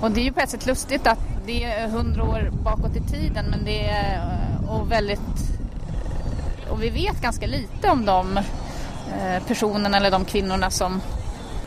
Och 0.00 0.10
det 0.10 0.20
är 0.20 0.24
ju 0.24 0.32
på 0.32 0.40
ett 0.40 0.50
sätt 0.50 0.66
lustigt 0.66 1.06
att 1.06 1.18
det 1.46 1.64
är 1.64 1.88
hundra 1.88 2.22
år 2.22 2.50
bakåt 2.64 2.96
i 2.96 3.00
tiden 3.00 3.44
men 3.50 3.64
det 3.64 3.84
är 3.88 4.14
eh, 4.14 4.70
och 4.70 4.92
väldigt 4.92 5.18
eh, 5.18 6.72
och 6.72 6.82
vi 6.82 6.90
vet 6.90 7.22
ganska 7.22 7.46
lite 7.46 7.88
om 7.88 8.04
de 8.04 8.40
personerna 9.46 9.96
eller 9.96 10.10
de 10.10 10.24
kvinnorna 10.24 10.70
som 10.70 11.00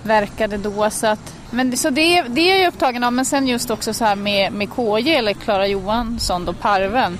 verkade 0.03 0.57
då. 0.57 0.89
Så, 0.89 1.07
att, 1.07 1.35
men, 1.51 1.77
så 1.77 1.89
det, 1.89 2.21
det 2.21 2.51
är 2.51 2.61
jag 2.61 2.67
upptagen 2.67 3.03
av. 3.03 3.13
Men 3.13 3.25
sen 3.25 3.47
just 3.47 3.69
också 3.69 3.93
så 3.93 4.05
här 4.05 4.15
med, 4.15 4.53
med 4.53 4.69
KJ 4.75 5.15
eller 5.15 5.33
Klara 5.33 5.67
Johansson 5.67 6.45
då, 6.45 6.53
Parven, 6.53 7.19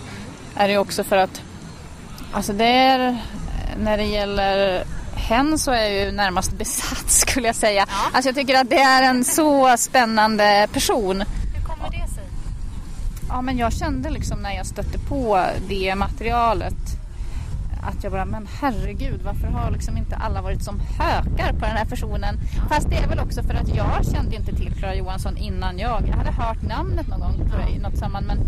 är 0.55 0.67
det 0.67 0.77
också 0.77 1.03
för 1.03 1.17
att 1.17 1.41
alltså 2.31 2.53
det 2.53 2.65
är 2.65 3.17
när 3.77 3.97
det 3.97 4.03
gäller 4.03 4.83
hen 5.15 5.59
så 5.59 5.71
är 5.71 5.81
jag 5.81 6.05
ju 6.05 6.11
närmast 6.11 6.53
besatt 6.57 7.11
skulle 7.11 7.47
jag 7.47 7.55
säga. 7.55 7.85
Ja. 7.89 7.95
Alltså 8.13 8.29
jag 8.29 8.35
tycker 8.35 8.59
att 8.59 8.69
det 8.69 8.79
är 8.79 9.03
en 9.03 9.25
så 9.25 9.77
spännande 9.77 10.67
person. 10.73 11.23
Hur 11.55 11.63
kommer 11.63 11.89
det 11.91 12.13
sig? 12.13 12.23
Ja 13.29 13.41
men 13.41 13.57
jag 13.57 13.73
kände 13.73 14.09
liksom 14.09 14.39
när 14.39 14.55
jag 14.55 14.65
stötte 14.65 14.99
på 14.99 15.45
det 15.67 15.95
materialet 15.95 17.02
att 17.85 18.03
jag 18.03 18.11
bara, 18.11 18.25
men 18.25 18.47
herregud, 18.61 19.21
varför 19.23 19.47
har 19.47 19.71
liksom 19.71 19.97
inte 19.97 20.15
alla 20.15 20.41
varit 20.41 20.63
som 20.63 20.79
hökar 20.79 21.53
på 21.53 21.65
den 21.65 21.77
här 21.77 21.85
personen? 21.85 22.39
Fast 22.69 22.89
det 22.89 22.95
är 22.95 23.07
väl 23.07 23.19
också 23.19 23.43
för 23.43 23.53
att 23.53 23.75
jag 23.75 24.05
kände 24.05 24.35
inte 24.35 24.55
till 24.55 24.73
Klara 24.73 24.95
Johansson 24.95 25.37
innan 25.37 25.79
jag. 25.79 26.03
Jag 26.07 26.15
hade 26.15 26.31
hört 26.31 26.61
namnet 26.61 27.07
någon 27.07 27.19
gång 27.19 27.49
tror 27.49 27.61
jag, 27.61 27.71
i 27.71 27.79
något 27.79 27.97
sammanhang. 27.97 28.37
Men, 28.37 28.47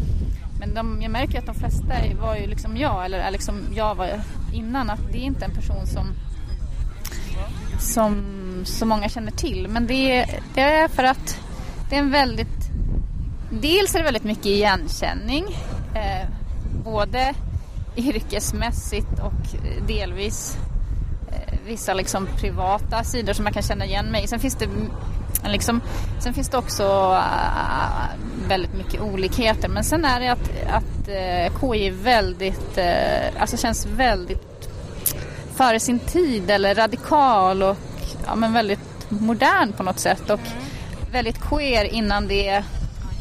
men 0.60 0.74
de, 0.74 1.02
jag 1.02 1.12
märker 1.12 1.40
att 1.40 1.46
de 1.46 1.56
flesta 1.56 1.94
var 2.22 2.36
ju 2.36 2.48
liksom 2.48 2.78
jag, 2.78 3.06
eller 3.06 3.32
liksom 3.32 3.62
jag 3.76 3.96
var 3.96 4.22
innan, 4.54 4.90
att 4.90 5.00
det 5.12 5.18
är 5.18 5.24
inte 5.24 5.46
en 5.46 5.56
person 5.56 5.88
som 5.88 6.08
som 7.80 8.24
så 8.66 8.86
många 8.86 9.10
känner 9.10 9.32
till. 9.32 9.68
Men 9.68 9.88
det, 9.88 10.26
det 10.54 10.62
är 10.62 10.88
för 10.88 11.04
att 11.04 11.40
det 11.90 11.96
är 11.96 12.00
en 12.00 12.12
väldigt... 12.12 12.70
Dels 13.50 13.96
är 13.96 14.00
det 14.00 14.06
väldigt 14.06 14.24
mycket 14.24 14.46
igenkänning. 14.46 15.46
Eh, 15.94 16.30
både 16.84 17.34
yrkesmässigt 17.98 19.20
och 19.20 19.58
delvis 19.88 20.58
eh, 21.32 21.60
vissa 21.66 21.94
liksom 21.94 22.28
privata 22.40 23.04
sidor 23.04 23.34
som 23.34 23.44
man 23.44 23.54
kan 23.54 23.64
känna 23.64 23.86
igen 23.86 24.06
mig 24.06 24.28
Sen 24.28 24.40
finns 24.40 24.56
det 24.56 24.68
Liksom, 25.48 25.82
sen 26.20 26.34
finns 26.34 26.50
det 26.50 26.58
också 26.58 27.12
uh, 27.14 28.48
väldigt 28.48 28.74
mycket 28.74 29.02
olikheter. 29.02 29.68
Men 29.68 29.84
sen 29.84 30.06
är 30.06 30.20
det 30.20 30.30
att, 30.30 30.50
att 30.68 31.08
uh, 31.08 31.60
KI 31.60 31.88
är 31.88 31.92
väldigt, 31.92 32.78
alltså 33.40 33.58
känns 33.58 33.86
väldigt 33.86 34.70
före 35.56 35.80
sin 35.80 36.00
tid 36.00 36.52
eller 36.52 36.76
radikal 36.76 37.64
och 37.64 37.78
ja, 38.26 38.36
men 38.36 38.54
väldigt 38.54 39.10
modern 39.10 39.74
på 39.74 39.84
något 39.84 40.00
sätt. 40.00 40.30
Och 40.30 40.40
väldigt 41.12 41.42
queer 41.42 41.86
innan 41.86 42.28
det 42.28 42.64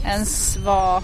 ens 0.04 0.57
var 0.57 1.02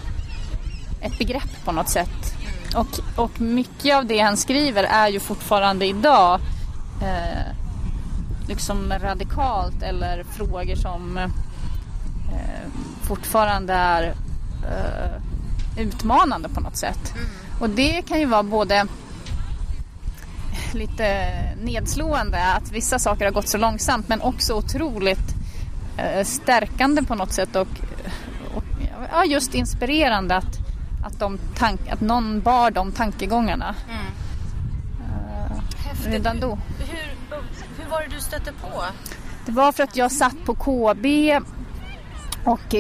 ett 1.01 1.19
begrepp 1.19 1.65
på 1.65 1.73
något 1.73 1.89
sätt. 1.89 2.35
Och, 2.75 3.01
och 3.17 3.41
mycket 3.41 3.97
av 3.97 4.07
det 4.07 4.19
han 4.19 4.37
skriver 4.37 4.85
är 4.85 5.09
ju 5.09 5.21
fortfarande 5.21 5.87
idag 5.87 6.41
eh, 7.03 7.55
liksom 8.49 8.93
radikalt 9.03 9.83
eller 9.83 10.25
frågor 10.25 10.75
som 10.75 11.17
eh, 11.17 11.31
fortfarande 13.03 13.73
är 13.73 14.15
eh, 14.63 15.83
utmanande 15.83 16.49
på 16.49 16.61
något 16.61 16.77
sätt. 16.77 17.15
Mm. 17.15 17.27
Och 17.61 17.71
det 17.71 18.03
kan 18.03 18.21
ju 18.21 18.27
vara 18.27 18.43
både 18.43 18.87
lite 20.73 21.31
nedslående 21.63 22.53
att 22.53 22.73
vissa 22.73 22.99
saker 22.99 23.25
har 23.25 23.33
gått 23.33 23.49
så 23.49 23.59
långsamt 23.59 24.09
men 24.09 24.21
också 24.21 24.55
otroligt 24.55 25.35
eh, 25.97 26.25
stärkande 26.25 27.03
på 27.03 27.15
något 27.15 27.33
sätt 27.33 27.57
och, 27.57 27.69
och 28.55 28.65
ja, 29.13 29.25
just 29.25 29.55
inspirerande 29.55 30.37
att 30.37 30.60
att, 31.05 31.19
de 31.19 31.39
tank, 31.57 31.81
att 31.91 32.01
någon 32.01 32.41
bar 32.41 32.71
de 32.71 32.93
tankegångarna. 32.93 33.75
Mm. 33.89 34.07
Uh, 36.07 36.13
redan 36.13 36.41
då. 36.41 36.59
Hur, 36.79 37.17
hur 37.83 37.91
var 37.91 38.01
det 38.01 38.09
du 38.15 38.21
stötte 38.21 38.53
på? 38.53 38.85
Det 39.47 39.53
var 39.53 39.73
för 39.73 39.83
att 39.83 39.97
jag 39.97 40.13
satt 40.13 40.45
på 40.45 40.55
KB 40.55 41.07
och 42.45 42.75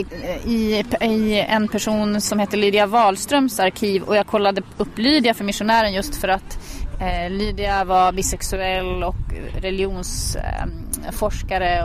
i, 0.45 0.85
i 1.01 1.41
en 1.49 1.69
person 1.69 2.21
som 2.21 2.39
heter 2.39 2.57
Lydia 2.57 2.87
Wahlströms 2.87 3.61
arkiv 3.61 4.03
och 4.03 4.17
jag 4.17 4.27
kollade 4.27 4.63
upp 4.77 4.99
Lydia 4.99 5.35
för 5.35 5.45
missionären 5.45 5.93
just 5.93 6.17
för 6.17 6.29
att 6.29 6.59
eh, 7.01 7.31
Lydia 7.31 7.85
var 7.85 8.13
bisexuell 8.13 9.03
och 9.05 9.17
religionsforskare 9.57 10.49
eh, 10.59 10.90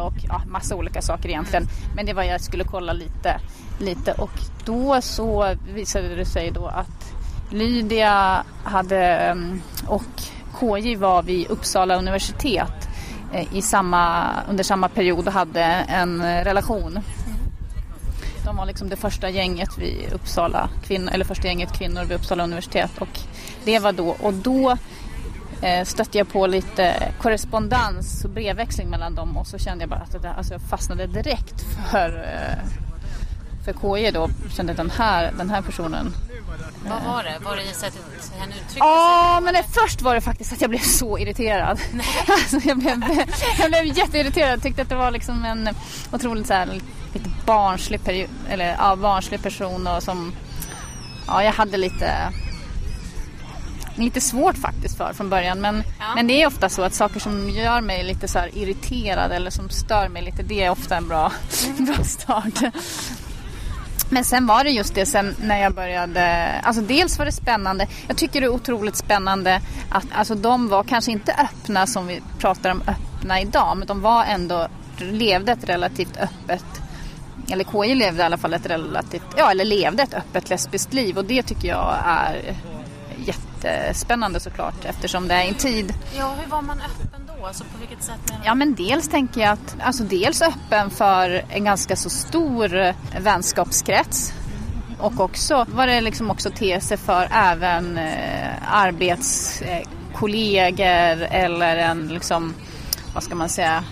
och 0.02 0.14
ja, 0.28 0.42
massa 0.48 0.76
olika 0.76 1.02
saker 1.02 1.30
egentligen. 1.30 1.68
Men 1.96 2.06
det 2.06 2.14
var 2.14 2.24
jag 2.24 2.42
skulle 2.42 2.64
kolla 2.64 2.94
lite, 2.94 3.40
lite 3.80 4.12
och 4.12 4.32
då 4.66 5.02
så 5.02 5.56
visade 5.74 6.16
det 6.16 6.26
sig 6.26 6.52
då 6.52 6.68
att 6.68 7.14
Lydia 7.52 8.44
hade 8.64 8.98
mm, 8.98 9.62
och 9.88 10.22
KJ 10.60 10.96
var 10.96 11.24
vid 11.24 11.48
Uppsala 11.48 11.96
universitet 11.96 12.90
eh, 13.34 13.56
i 13.56 13.62
samma, 13.62 14.32
under 14.50 14.64
samma 14.64 14.90
period 14.90 15.28
och 15.28 15.34
hade 15.34 15.64
en 15.64 16.44
relation. 16.44 17.00
De 18.46 18.58
var 18.58 18.66
liksom 18.66 18.90
det 18.90 18.96
första 18.96 19.30
gänget 19.30 19.78
vid 19.78 20.14
Uppsala 20.14 20.70
kvinnor, 20.84 21.12
eller 21.14 21.26
första 21.26 21.48
gänget 21.48 21.78
kvinnor 21.78 22.06
vid 22.06 22.18
Uppsala 22.18 22.44
universitet 22.44 22.92
och 22.98 23.20
det 23.66 23.80
var 23.80 23.92
då 23.92 24.16
och 24.22 24.34
då 24.34 24.78
stötte 25.86 26.18
jag 26.18 26.30
på 26.30 26.48
lite 26.48 27.12
korrespondens 27.22 28.24
och 28.24 28.30
brevväxling 28.30 28.90
mellan 28.90 29.16
dem 29.16 29.38
och 29.38 29.48
så 29.48 29.58
kände 29.58 29.82
jag 29.82 29.90
bara 29.90 30.00
att 30.00 30.22
det, 30.22 30.30
alltså 30.30 30.54
jag 30.54 30.62
fastnade 30.62 31.08
direkt 31.08 31.66
för 31.92 32.10
eh, 32.10 32.70
för 33.66 33.74
KJ 33.74 34.12
då 34.12 34.30
kände 34.50 34.72
att 34.72 34.78
den 34.78 34.90
här, 34.90 35.32
den 35.38 35.50
här 35.50 35.62
personen 35.62 36.14
vad 36.90 37.04
var 37.04 37.24
det? 37.24 37.46
Var 37.46 37.56
det 37.56 37.74
sättet 37.74 38.32
henne 38.40 38.54
uttryckte 38.56 38.80
Ja, 38.80 39.40
men 39.44 39.54
det, 39.54 39.64
först 39.64 40.02
var 40.02 40.16
det 40.16 40.22
faktiskt 40.22 40.54
att 40.54 40.62
jag 40.62 40.70
blev 40.70 40.80
så 40.80 41.18
irriterad. 41.18 41.80
alltså, 42.28 42.60
jag, 42.68 42.78
blev, 42.78 43.04
jag 43.60 43.70
blev 43.70 43.86
jätteirriterad. 43.86 44.62
Tyckte 44.62 44.82
att 44.82 44.90
det 44.90 44.96
var 44.96 45.12
liksom 45.12 45.46
en 45.46 45.70
otroligt 46.12 46.48
så 46.48 46.54
här, 46.54 46.66
lite 47.14 47.30
barnslig, 47.46 48.04
period, 48.04 48.30
eller, 48.50 48.76
ja, 48.80 48.96
barnslig 48.96 49.44
person 49.44 49.88
och 49.88 50.04
som 50.04 50.34
ja, 51.28 51.44
jag 51.44 51.52
hade 51.52 51.78
lite 51.78 52.34
lite 53.96 54.22
svårt 54.22 54.58
faktiskt 54.58 54.98
för 54.98 55.14
från 55.14 55.30
början. 55.30 55.62
Men, 55.62 55.84
ja. 56.00 56.16
men 56.16 56.28
det 56.28 56.42
är 56.42 56.48
ofta 56.48 56.70
så 56.70 56.82
att 56.82 56.94
saker 56.94 57.20
som 57.20 57.50
gör 57.50 57.82
mig 57.82 58.04
lite 58.04 58.28
så 58.28 58.40
irriterad 58.54 59.32
eller 59.32 59.52
som 59.52 59.70
stör 59.70 60.10
mig 60.10 60.22
lite, 60.22 60.44
det 60.44 60.64
är 60.64 60.70
ofta 60.70 60.98
en 60.98 61.08
bra, 61.08 61.32
bra 61.78 62.04
start. 62.04 62.74
Men 64.10 64.24
sen 64.24 64.48
var 64.48 64.64
det 64.64 64.70
just 64.70 64.96
det 64.96 65.06
sen 65.06 65.36
när 65.42 65.62
jag 65.62 65.74
började, 65.74 66.52
alltså 66.64 66.82
dels 66.82 67.18
var 67.18 67.26
det 67.26 67.32
spännande, 67.32 67.88
jag 68.08 68.18
tycker 68.18 68.42
det 68.42 68.48
är 68.48 68.54
otroligt 68.54 68.96
spännande 68.96 69.62
att 69.90 70.06
alltså 70.14 70.36
de 70.36 70.68
var 70.68 70.84
kanske 70.84 71.12
inte 71.12 71.34
öppna 71.34 71.88
som 71.88 72.08
vi 72.08 72.22
pratar 72.40 72.70
om 72.70 72.84
öppna 72.88 73.42
idag, 73.42 73.78
men 73.78 73.88
de 73.88 74.02
var 74.02 74.24
ändå, 74.24 74.68
levde 74.98 75.52
ett 75.52 75.70
relativt 75.70 76.18
öppet 76.18 76.66
eller 77.50 77.64
KJ 77.64 77.96
levde 77.96 78.22
i 78.22 78.26
alla 78.26 78.38
fall 78.38 78.54
ett 78.54 78.66
relativt, 78.66 79.24
ja 79.38 79.52
eller 79.52 79.66
levde 79.66 80.04
ett 80.04 80.14
öppet 80.14 80.50
lesbiskt 80.50 80.94
liv 80.94 81.18
och 81.18 81.26
det 81.26 81.44
tycker 81.44 81.68
jag 81.68 81.96
är 82.06 82.56
jättespännande 83.66 84.40
såklart 84.40 84.86
eftersom 84.86 85.28
det 85.28 85.34
är 85.34 85.48
en 85.48 85.54
tid. 85.54 85.94
Ja, 86.18 86.36
hur 86.40 86.50
var 86.50 86.62
man 86.62 86.82
öppen 86.82 87.30
då? 87.40 87.46
Alltså 87.46 87.64
på 87.64 87.78
vilket 87.80 88.04
sätt 88.04 88.20
menar 88.30 88.42
du? 88.42 88.48
Ja, 88.48 88.56
men 88.56 88.76
dels 88.76 89.08
tänker 89.08 89.42
jag 89.42 89.50
att, 89.50 89.76
alltså 89.82 90.04
dels 90.04 90.42
öppen 90.42 90.90
för 90.90 91.46
en 91.50 91.64
ganska 91.64 91.96
så 91.96 92.10
stor 92.10 92.94
vänskapskrets 93.20 94.34
och 95.00 95.20
också 95.20 95.66
var 95.70 95.88
det 95.88 96.02
liksom 96.02 96.32
också 96.32 96.50
te 96.50 96.82
sig 96.82 96.98
för 96.98 97.28
även 97.32 97.98
eh, 97.98 98.74
arbetskollegor 98.74 101.28
eller 101.32 101.78
en 101.78 102.08
liksom, 102.08 102.54
vad 103.14 103.24
ska 103.24 103.36
man 103.36 103.50
säga, 103.50 103.84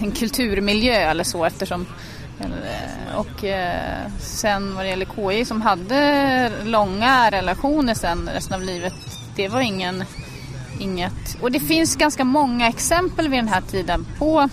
en 0.00 0.10
kulturmiljö 0.10 0.94
eller 0.94 1.24
så 1.24 1.44
eftersom 1.44 1.86
och 3.14 3.44
eh, 3.44 4.06
sen 4.20 4.74
vad 4.74 4.84
det 4.84 4.88
gäller 4.88 5.08
KI 5.16 5.44
som 5.44 5.62
hade 5.62 6.52
långa 6.64 7.30
relationer 7.30 7.94
sen 7.94 8.30
resten 8.34 8.54
av 8.54 8.62
livet. 8.62 9.19
Det 9.36 9.48
var 9.48 9.60
ingen, 9.60 10.04
inget. 10.80 11.36
Och 11.40 11.52
det 11.52 11.60
finns 11.60 11.96
ganska 11.96 12.24
många 12.24 12.68
exempel 12.68 13.28
vid 13.28 13.38
den 13.38 13.48
här 13.48 13.60
tiden 13.60 14.06
på 14.18 14.48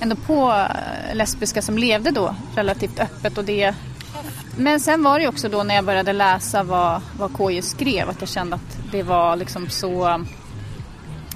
ändå 0.00 0.16
på 0.16 0.50
eh, 0.50 1.14
lesbiska 1.14 1.62
som 1.62 1.78
levde 1.78 2.10
då 2.10 2.34
relativt 2.54 3.00
öppet 3.00 3.38
och 3.38 3.44
det 3.44 3.74
men 4.56 4.80
sen 4.80 5.02
var 5.02 5.20
det 5.20 5.28
också 5.28 5.48
då 5.48 5.62
när 5.62 5.74
jag 5.74 5.84
började 5.84 6.12
läsa 6.12 6.62
vad, 6.62 7.00
vad 7.18 7.36
KJ 7.36 7.62
skrev 7.62 8.08
att 8.08 8.20
jag 8.20 8.28
kände 8.28 8.56
att 8.56 8.78
det 8.92 9.02
var 9.02 9.36
liksom 9.36 9.68
så, 9.68 10.24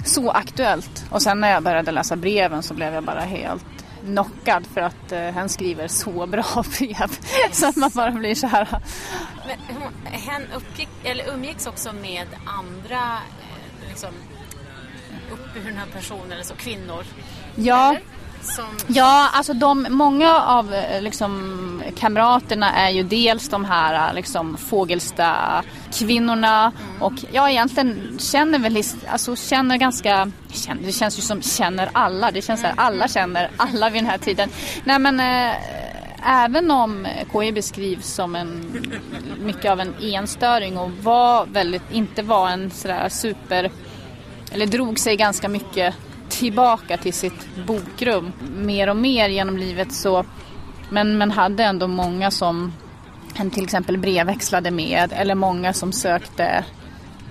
så 0.05 0.29
aktuellt. 0.29 1.05
Och 1.09 1.21
sen 1.21 1.39
när 1.39 1.51
jag 1.51 1.63
började 1.63 1.91
läsa 1.91 2.15
breven 2.15 2.63
så 2.63 2.73
blev 2.73 2.93
jag 2.93 3.03
bara 3.03 3.21
helt 3.21 3.72
knockad 4.05 4.67
för 4.73 4.81
att 4.81 5.11
uh, 5.11 5.19
han 5.19 5.49
skriver 5.49 5.87
så 5.87 6.25
bra 6.25 6.43
brev. 6.77 7.17
så 7.51 7.67
att 7.67 7.75
man 7.75 7.91
bara 7.93 8.11
blir 8.11 8.35
så 8.35 8.47
här. 8.47 8.67
Men 9.47 10.11
hen 10.11 10.41
uppgick, 10.55 10.89
eller 11.03 11.33
umgicks 11.33 11.67
också 11.67 11.93
med 11.93 12.27
andra 12.45 13.01
eh, 13.13 13.89
liksom, 13.89 14.09
uppburna 15.31 15.81
personer, 15.93 16.37
alltså 16.37 16.55
kvinnor? 16.55 17.05
Ja. 17.55 17.89
Eller? 17.89 18.01
Som... 18.43 18.65
Ja, 18.87 19.29
alltså 19.33 19.53
de, 19.53 19.87
många 19.89 20.41
av 20.41 20.73
eh, 20.73 21.01
liksom, 21.01 21.83
kamraterna 21.95 22.71
är 22.71 22.89
ju 22.89 23.03
dels 23.03 23.49
de 23.49 23.65
här 23.65 24.09
eh, 24.09 24.15
liksom, 24.15 24.57
Fågelsta-kvinnorna 24.57 26.61
mm. 26.61 26.73
och 27.01 27.13
jag 27.31 27.51
egentligen 27.51 28.19
känner 28.19 28.59
väl, 28.59 28.83
alltså 29.07 29.35
känner 29.35 29.77
ganska, 29.77 30.31
känner, 30.51 30.83
det 30.83 30.91
känns 30.91 31.17
ju 31.17 31.21
som 31.21 31.41
känner 31.41 31.89
alla, 31.93 32.31
det 32.31 32.41
känns 32.41 32.63
mm. 32.63 32.75
alla 32.77 33.07
känner 33.07 33.49
alla 33.57 33.89
vid 33.89 34.03
den 34.03 34.09
här 34.09 34.17
tiden. 34.17 34.49
Nej 34.83 34.99
men 34.99 35.19
äh, 35.19 35.55
även 36.25 36.71
om 36.71 37.07
KI 37.31 37.51
beskrivs 37.51 38.13
som 38.13 38.35
en, 38.35 38.81
mycket 39.39 39.71
av 39.71 39.79
en 39.79 39.95
enstöring 40.01 40.77
och 40.77 40.91
var 40.91 41.45
väldigt, 41.45 41.91
inte 41.91 42.21
var 42.21 42.49
en 42.49 42.71
sådär 42.71 43.09
super, 43.09 43.71
eller 44.51 44.65
drog 44.65 44.99
sig 44.99 45.15
ganska 45.15 45.49
mycket 45.49 45.95
tillbaka 46.29 46.97
till 46.97 47.13
sitt 47.13 47.55
bokrum 47.67 48.31
mer 48.55 48.89
och 48.89 48.97
mer 48.97 49.29
genom 49.29 49.57
livet 49.57 49.93
så 49.93 50.25
men, 50.89 51.17
men 51.17 51.31
hade 51.31 51.63
ändå 51.63 51.87
många 51.87 52.31
som 52.31 52.73
han 53.35 53.51
till 53.51 53.63
exempel 53.63 53.97
brevväxlade 53.97 54.71
med 54.71 55.13
eller 55.15 55.35
många 55.35 55.73
som 55.73 55.91
sökte. 55.91 56.65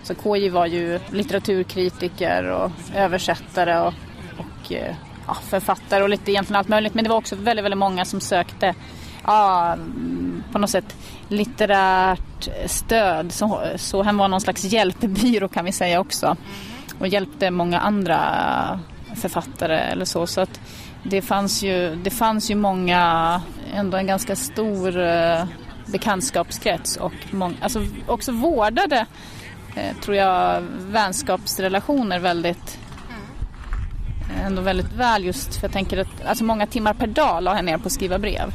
Så 0.03 0.15
KJ 0.15 0.49
var 0.49 0.67
ju 0.67 1.01
litteraturkritiker 1.11 2.45
och 2.45 2.71
översättare 2.95 3.81
och, 3.81 3.95
och 4.39 4.73
eh, 4.73 4.95
ja, 5.27 5.35
författare 5.35 6.03
och 6.03 6.09
lite 6.09 6.33
egentligen 6.33 6.59
allt 6.59 6.69
möjligt. 6.69 6.95
Men 6.95 7.05
det 7.05 7.11
var 7.11 7.17
också 7.17 7.37
väldigt, 7.37 7.65
väldigt 7.65 7.79
många 7.79 8.05
som 8.05 8.21
sökte 8.21 8.75
ja, 9.25 9.77
på 10.53 10.59
något 10.59 10.71
sätt 10.71 10.97
litterärt 11.29 12.49
stöd. 12.67 13.33
Så, 13.33 13.63
så 13.77 14.03
han 14.03 14.17
var 14.17 14.29
någon 14.29 14.41
slags 14.41 14.65
hjälpbyrå 14.65 15.49
kan 15.49 15.65
vi 15.65 15.73
säga 15.73 16.01
också 16.01 16.37
och 16.99 17.09
hjälpte 17.09 17.51
många 17.51 17.81
andra 17.81 18.81
författare 19.15 19.79
eller 19.79 20.05
så. 20.05 20.27
Så 20.27 20.41
att 20.41 20.61
det 21.03 21.23
fanns 21.23 21.63
ju, 21.63 21.97
det 21.97 22.11
fanns 22.11 22.51
ju 22.51 22.55
många, 22.55 23.43
ändå 23.75 23.97
en 23.97 24.07
ganska 24.07 24.37
stor 24.37 25.01
eh, 25.01 25.45
bekantskapskrets 25.87 26.97
och 26.97 27.13
många, 27.31 27.55
alltså 27.61 27.87
också 28.07 28.33
vårdade, 28.33 29.07
eh, 29.77 29.97
tror 29.97 30.17
jag, 30.17 30.63
vänskapsrelationer 30.79 32.19
väldigt 32.19 32.79
ändå 34.45 34.63
väldigt 34.63 34.93
väl 34.93 35.25
just 35.25 35.55
för 35.55 35.65
jag 35.65 35.73
tänker 35.73 35.99
att 35.99 36.25
alltså 36.27 36.45
många 36.45 36.67
timmar 36.67 36.95
per 36.95 37.07
dag 37.07 37.43
la 37.43 37.57
jag 37.57 37.65
ner 37.65 37.79
på 37.79 37.87
att 37.87 37.93
skriva 37.93 38.19
brev. 38.19 38.55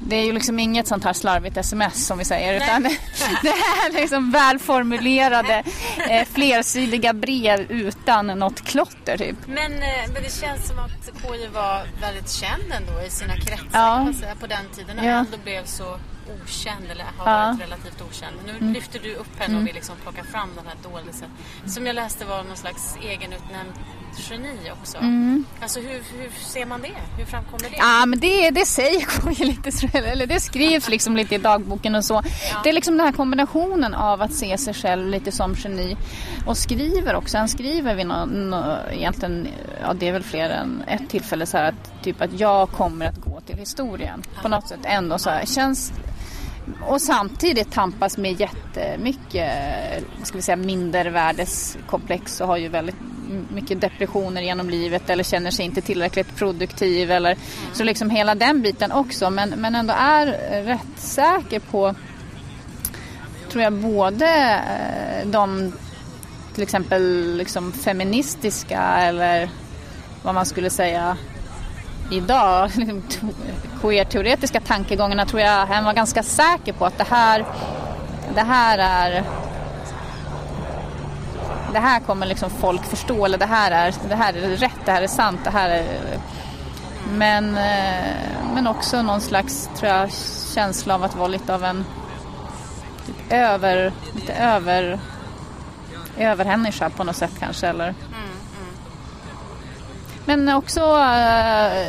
Det 0.00 0.16
är 0.16 0.24
ju 0.24 0.32
liksom 0.32 0.58
inget 0.58 0.86
sånt 0.86 1.04
här 1.04 1.12
slarvigt 1.12 1.56
sms 1.56 2.06
som 2.06 2.18
vi 2.18 2.24
säger 2.24 2.56
utan 2.56 2.82
det 3.42 3.48
är 3.48 3.92
liksom 3.92 4.30
välformulerade 4.30 5.64
eh, 6.10 6.28
flersidiga 6.32 7.12
brev 7.12 7.60
utan 7.60 8.26
något 8.26 8.60
klotter 8.60 9.18
typ. 9.18 9.36
Men, 9.46 9.72
eh, 9.72 10.12
men 10.12 10.22
det 10.22 10.40
känns 10.40 10.68
som 10.68 10.78
att 10.78 11.22
KJ 11.22 11.46
var 11.46 11.82
väldigt 12.00 12.30
känd 12.30 12.72
ändå 12.72 13.02
i 13.06 13.10
sina 13.10 13.36
kretsar 13.36 13.68
ja. 13.72 14.34
på 14.40 14.46
den 14.46 14.68
tiden 14.76 14.98
och 14.98 15.04
ja. 15.04 15.10
ändå 15.10 15.36
blev 15.44 15.64
så 15.64 15.98
okänd 16.42 16.90
eller 16.90 17.04
har 17.16 17.32
ja. 17.32 17.46
varit 17.46 17.60
relativt 17.60 18.02
okänd. 18.02 18.36
Nu 18.46 18.50
mm. 18.50 18.72
lyfter 18.72 18.98
du 18.98 19.14
upp 19.14 19.38
henne 19.38 19.58
och 19.58 19.66
vill 19.66 19.74
liksom 19.74 19.96
plocka 20.02 20.24
fram 20.24 20.48
den 20.56 20.66
här 20.66 20.76
dolelsen. 20.90 21.28
Som 21.66 21.86
jag 21.86 21.94
läste 21.94 22.24
var 22.24 22.44
någon 22.44 22.56
slags 22.56 22.96
egenutnämnd 23.02 23.72
geni 24.16 24.70
också. 24.80 24.98
Mm. 24.98 25.44
Alltså 25.60 25.80
hur, 25.80 26.02
hur 26.18 26.30
ser 26.44 26.66
man 26.66 26.82
det? 26.82 26.96
Hur 27.18 27.24
framkommer 27.24 27.70
det? 27.70 27.76
Ja 27.76 28.06
men 28.06 28.20
det, 28.20 28.50
det 28.50 28.66
säger 28.66 29.00
KJ 29.00 29.44
lite, 29.44 29.98
eller 29.98 30.26
det 30.26 30.40
skrivs 30.40 30.88
liksom 30.88 31.16
lite 31.16 31.34
i 31.34 31.38
dagboken 31.38 31.94
och 31.94 32.04
så. 32.04 32.22
Ja. 32.24 32.60
Det 32.62 32.68
är 32.68 32.72
liksom 32.72 32.96
den 32.96 33.06
här 33.06 33.12
kombinationen 33.12 33.94
av 33.94 34.22
att 34.22 34.32
se 34.32 34.58
sig 34.58 34.74
själv 34.74 35.08
lite 35.08 35.32
som 35.32 35.54
geni 35.54 35.96
och 36.46 36.56
skriver 36.56 37.14
också. 37.14 37.38
Han 37.38 37.48
skriver 37.48 37.94
vid 37.94 38.06
någon, 38.06 38.54
egentligen, 38.90 39.48
ja 39.82 39.94
det 39.94 40.08
är 40.08 40.12
väl 40.12 40.22
fler 40.22 40.50
än 40.50 40.82
ett 40.86 41.08
tillfälle 41.08 41.46
så 41.46 41.56
här 41.56 41.64
att 41.64 42.02
typ 42.02 42.22
att 42.22 42.40
jag 42.40 42.70
kommer 42.70 43.06
att 43.06 43.16
gå 43.16 43.40
till 43.40 43.56
historien. 43.56 44.22
På 44.42 44.48
något 44.48 44.68
sätt 44.68 44.80
ändå 44.84 45.18
så 45.18 45.30
här, 45.30 45.46
känns 45.46 45.92
och 46.86 47.02
samtidigt 47.02 47.72
tampas 47.72 48.18
med 48.18 48.40
jättemycket 48.40 49.52
ska 50.22 50.36
vi 50.36 50.42
säga, 50.42 50.56
mindervärdeskomplex 50.56 52.40
och 52.40 52.46
har 52.46 52.56
ju 52.56 52.68
väldigt 52.68 52.96
mycket 53.54 53.80
depressioner 53.80 54.42
genom 54.42 54.70
livet 54.70 55.10
eller 55.10 55.24
känner 55.24 55.50
sig 55.50 55.64
inte 55.64 55.80
tillräckligt 55.80 56.36
produktiv. 56.36 57.10
Eller, 57.10 57.36
Så 57.72 57.84
liksom 57.84 58.10
hela 58.10 58.34
den 58.34 58.62
biten 58.62 58.92
också 58.92 59.30
men, 59.30 59.50
men 59.50 59.74
ändå 59.74 59.94
är 59.98 60.26
rätt 60.64 60.98
säker 60.98 61.60
på 61.60 61.94
tror 63.50 63.62
jag 63.62 63.72
både 63.72 64.54
eh, 64.54 65.28
de 65.28 65.72
till 66.54 66.62
exempel 66.62 67.36
liksom 67.36 67.72
feministiska 67.72 68.80
eller 68.80 69.50
vad 70.22 70.34
man 70.34 70.46
skulle 70.46 70.70
säga 70.70 71.16
idag, 72.10 72.70
queer-teoretiska 73.80 74.60
tankegångarna 74.60 75.26
tror 75.26 75.40
jag 75.40 75.66
han 75.66 75.84
var 75.84 75.92
ganska 75.92 76.22
säker 76.22 76.72
på 76.72 76.86
att 76.86 76.98
det 76.98 77.06
här, 77.10 77.44
det 78.34 78.42
här 78.42 78.78
är 78.78 79.24
det 81.72 81.78
här 81.78 82.00
kommer 82.00 82.26
liksom 82.26 82.50
folk 82.50 82.84
förstå 82.84 83.24
eller 83.24 83.38
det 83.38 83.46
här 83.46 83.70
är, 83.70 83.94
det 84.08 84.14
här 84.14 84.32
är 84.32 84.56
rätt, 84.56 84.80
det 84.84 84.92
här 84.92 85.02
är 85.02 85.06
sant, 85.06 85.40
det 85.44 85.50
här 85.50 85.68
är... 85.68 85.84
Men, 87.12 87.56
eh, 87.56 88.14
men 88.54 88.66
också 88.66 89.02
någon 89.02 89.20
slags, 89.20 89.70
tror 89.76 89.92
jag, 89.92 90.10
känsla 90.54 90.94
av 90.94 91.04
att 91.04 91.16
vara 91.16 91.28
lite 91.28 91.54
av 91.54 91.64
en 91.64 91.84
lite 93.06 93.36
över, 93.36 93.92
lite 94.14 94.32
över, 94.32 94.98
övermänniska 96.18 96.90
på 96.90 97.04
något 97.04 97.16
sätt 97.16 97.32
kanske 97.38 97.66
eller. 97.66 97.94
Men 100.28 100.48
också 100.48 100.80
eh, 100.80 101.88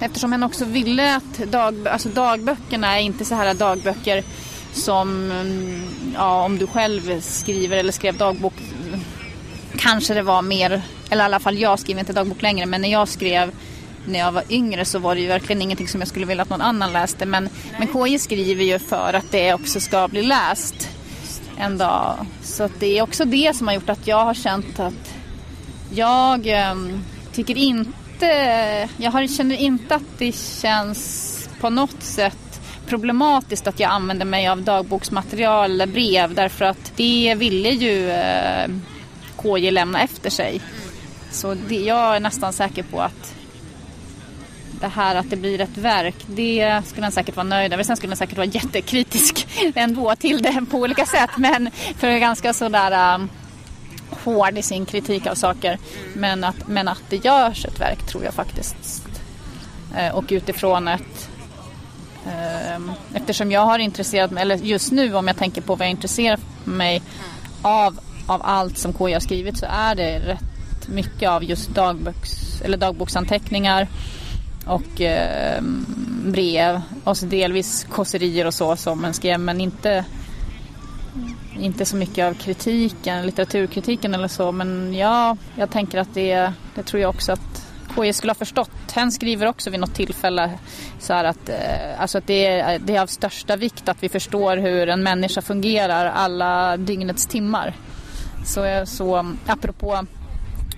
eftersom 0.00 0.32
han 0.32 0.42
också 0.42 0.64
ville 0.64 1.16
att 1.16 1.38
dag, 1.38 1.88
alltså 1.88 2.08
dagböckerna 2.08 2.98
är 2.98 3.02
inte 3.02 3.24
så 3.24 3.34
här 3.34 3.54
dagböcker 3.54 4.24
som 4.72 5.30
mm, 5.30 5.82
ja, 6.14 6.44
om 6.44 6.58
du 6.58 6.66
själv 6.66 7.20
skriver 7.20 7.76
eller 7.76 7.92
skrev 7.92 8.16
dagbok 8.16 8.54
kanske 9.76 10.14
det 10.14 10.22
var 10.22 10.42
mer, 10.42 10.82
eller 11.10 11.22
i 11.22 11.26
alla 11.26 11.40
fall 11.40 11.58
jag 11.58 11.78
skriver 11.78 12.00
inte 12.00 12.12
dagbok 12.12 12.42
längre 12.42 12.66
men 12.66 12.80
när 12.80 12.92
jag 12.92 13.08
skrev 13.08 13.52
när 14.06 14.18
jag 14.18 14.32
var 14.32 14.44
yngre 14.50 14.84
så 14.84 14.98
var 14.98 15.14
det 15.14 15.20
ju 15.20 15.28
verkligen 15.28 15.62
ingenting 15.62 15.88
som 15.88 16.00
jag 16.00 16.08
skulle 16.08 16.26
vilja 16.26 16.42
att 16.42 16.50
någon 16.50 16.60
annan 16.60 16.92
läste 16.92 17.26
men, 17.26 17.48
men 17.78 17.88
KJ 17.88 18.18
skriver 18.18 18.64
ju 18.64 18.78
för 18.78 19.14
att 19.14 19.30
det 19.30 19.54
också 19.54 19.80
ska 19.80 20.08
bli 20.08 20.22
läst 20.22 20.88
en 21.56 21.78
dag. 21.78 22.26
Så 22.42 22.68
det 22.78 22.98
är 22.98 23.02
också 23.02 23.24
det 23.24 23.56
som 23.56 23.68
har 23.68 23.74
gjort 23.74 23.90
att 23.90 24.06
jag 24.06 24.24
har 24.24 24.34
känt 24.34 24.80
att 24.80 25.13
jag 25.90 26.46
eh, 26.46 26.74
tycker 27.32 27.56
inte, 27.56 28.88
jag 28.96 29.10
har, 29.10 29.26
känner 29.26 29.56
inte 29.56 29.94
att 29.94 30.18
det 30.18 30.32
känns 30.32 31.48
på 31.60 31.70
något 31.70 32.02
sätt 32.02 32.60
problematiskt 32.86 33.66
att 33.66 33.80
jag 33.80 33.90
använde 33.90 34.24
mig 34.24 34.48
av 34.48 34.62
dagboksmaterial 34.62 35.70
eller 35.70 35.86
brev 35.86 36.34
därför 36.34 36.64
att 36.64 36.92
det 36.96 37.34
ville 37.38 37.68
ju 37.68 38.10
eh, 38.10 38.68
KJ 39.36 39.70
lämna 39.70 40.02
efter 40.02 40.30
sig. 40.30 40.60
Så 41.30 41.54
det, 41.54 41.74
jag 41.74 42.16
är 42.16 42.20
nästan 42.20 42.52
säker 42.52 42.82
på 42.82 43.00
att 43.00 43.34
det 44.80 44.88
här 44.88 45.14
att 45.14 45.30
det 45.30 45.36
blir 45.36 45.60
ett 45.60 45.76
verk, 45.76 46.14
det 46.26 46.82
skulle 46.86 47.04
han 47.04 47.12
säkert 47.12 47.36
vara 47.36 47.44
nöjd 47.44 47.72
över. 47.72 47.82
Sen 47.84 47.96
skulle 47.96 48.10
han 48.10 48.16
säkert 48.16 48.36
vara 48.36 48.46
jättekritisk 48.52 49.46
ändå 49.74 50.16
till 50.16 50.42
det 50.42 50.64
på 50.70 50.78
olika 50.78 51.06
sätt. 51.06 51.30
Men 51.36 51.70
för 51.98 52.18
ganska 52.18 52.52
sådär 52.52 53.14
um, 53.14 53.30
hård 54.10 54.58
i 54.58 54.62
sin 54.62 54.86
kritik 54.86 55.26
av 55.26 55.34
saker. 55.34 55.78
Men 56.14 56.44
att, 56.44 56.68
men 56.68 56.88
att 56.88 57.02
det 57.08 57.24
görs 57.24 57.64
ett 57.64 57.80
verk 57.80 58.06
tror 58.06 58.24
jag 58.24 58.34
faktiskt. 58.34 59.08
Eh, 59.96 60.14
och 60.14 60.24
utifrån 60.28 60.88
ett 60.88 61.30
ehm, 62.26 62.92
eftersom 63.14 63.52
jag 63.52 63.60
har 63.60 63.78
intresserat 63.78 64.30
mig, 64.30 64.42
eller 64.42 64.56
just 64.56 64.92
nu 64.92 65.14
om 65.14 65.26
jag 65.26 65.36
tänker 65.36 65.62
på 65.62 65.74
vad 65.74 65.86
jag 65.86 65.90
intresserar 65.90 66.38
mig 66.64 67.02
av, 67.62 68.00
av 68.26 68.40
allt 68.44 68.78
som 68.78 68.92
KJ 68.92 69.12
har 69.12 69.20
skrivit 69.20 69.58
så 69.58 69.66
är 69.68 69.94
det 69.94 70.18
rätt 70.18 70.88
mycket 70.88 71.30
av 71.30 71.44
just 71.44 71.70
dagboks, 71.70 72.60
eller 72.62 72.76
dagboksanteckningar 72.76 73.88
och 74.66 75.00
eh, 75.00 75.62
brev 76.24 76.80
och 77.04 77.16
så 77.16 77.26
delvis 77.26 77.86
kåserier 77.90 78.46
och 78.46 78.54
så 78.54 78.76
som 78.76 79.02
man 79.02 79.14
skrev 79.14 79.40
men 79.40 79.60
inte 79.60 80.04
inte 81.60 81.84
så 81.84 81.96
mycket 81.96 82.24
av 82.24 82.34
kritiken, 82.34 83.26
litteraturkritiken 83.26 84.14
eller 84.14 84.28
så 84.28 84.52
men 84.52 84.94
ja, 84.94 85.36
jag 85.56 85.70
tänker 85.70 85.98
att 85.98 86.14
det, 86.14 86.52
det 86.74 86.82
tror 86.82 87.02
jag 87.02 87.10
också 87.10 87.32
att 87.32 87.64
KJ 87.94 88.12
skulle 88.12 88.30
ha 88.30 88.34
förstått. 88.34 88.92
Hen 88.94 89.12
skriver 89.12 89.46
också 89.46 89.70
vid 89.70 89.80
något 89.80 89.94
tillfälle 89.94 90.50
så 90.98 91.12
att, 91.12 91.48
eh, 91.48 92.00
alltså 92.00 92.18
att 92.18 92.26
det, 92.26 92.46
är, 92.46 92.78
det 92.78 92.96
är 92.96 93.00
av 93.00 93.06
största 93.06 93.56
vikt 93.56 93.88
att 93.88 94.02
vi 94.02 94.08
förstår 94.08 94.56
hur 94.56 94.88
en 94.88 95.02
människa 95.02 95.42
fungerar 95.42 96.06
alla 96.06 96.76
dygnets 96.76 97.26
timmar. 97.26 97.74
Så, 98.46 98.86
så 98.86 99.34
apropå 99.46 100.06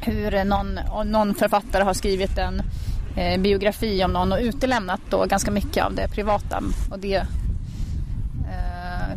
hur 0.01 0.45
någon, 0.45 0.81
någon 1.05 1.35
författare 1.35 1.83
har 1.83 1.95
skrivit 1.95 2.39
en 2.39 2.63
eh, 3.17 3.41
biografi 3.41 4.05
om 4.05 4.13
någon 4.13 4.33
och 4.33 4.39
utelämnat 4.41 5.01
då 5.11 5.25
ganska 5.25 5.51
mycket 5.51 5.85
av 5.85 5.95
det 5.95 6.09
privata. 6.09 6.63
Och 6.91 6.99
det 6.99 7.27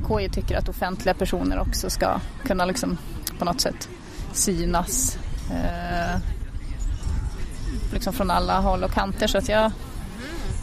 KJ 0.07 0.29
tycker 0.29 0.57
att 0.57 0.69
offentliga 0.69 1.13
personer 1.13 1.59
också 1.59 1.89
ska 1.89 2.19
kunna 2.43 2.65
liksom 2.65 2.97
på 3.39 3.45
något 3.45 3.61
sätt 3.61 3.89
synas 4.33 5.17
eh, 5.51 6.21
liksom 7.93 8.13
från 8.13 8.31
alla 8.31 8.59
håll 8.59 8.83
och 8.83 8.91
kanter. 8.91 9.27
Så 9.27 9.37
att 9.37 9.49
jag, 9.49 9.71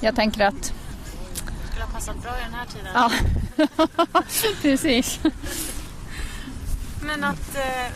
jag 0.00 0.16
tänker 0.16 0.46
att... 0.46 0.62
Det 0.62 1.68
skulle 1.70 1.84
ha 1.84 1.92
passat 1.92 2.22
bra 2.22 2.32
i 2.38 2.42
den 2.44 2.54
här 2.54 2.66
tiden. 2.66 2.92
Ja, 2.94 3.10
precis. 4.62 5.20
Men 7.00 7.24
att... 7.24 7.56
Eh, 7.56 7.86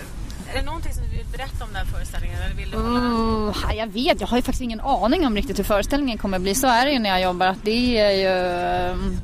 är 0.53 0.55
det 0.55 0.63
någonting 0.63 0.93
som 0.93 1.03
du 1.03 1.17
vill 1.17 1.27
berätta 1.33 1.65
om 1.65 1.73
den 1.73 1.77
här 1.77 1.93
föreställningen? 1.93 2.39
Eller 2.43 2.55
vill 2.55 2.71
du 2.71 2.77
uh, 2.77 3.77
jag 3.77 3.87
vet, 3.87 4.21
jag 4.21 4.29
har 4.29 4.37
ju 4.37 4.43
faktiskt 4.43 4.63
ingen 4.63 4.81
aning 4.81 5.27
om 5.27 5.37
riktigt 5.37 5.59
hur 5.59 5.65
föreställningen 5.65 6.19
kommer 6.19 6.37
att 6.37 6.43
bli. 6.43 6.55
Så 6.55 6.67
är 6.67 6.87
det 6.87 6.93
ju 6.93 6.99
när 6.99 7.11
jag 7.11 7.23
jobbar. 7.23 7.47
Att 7.47 7.63
det 7.63 7.99
är 7.99 8.11
ju... 8.11 9.21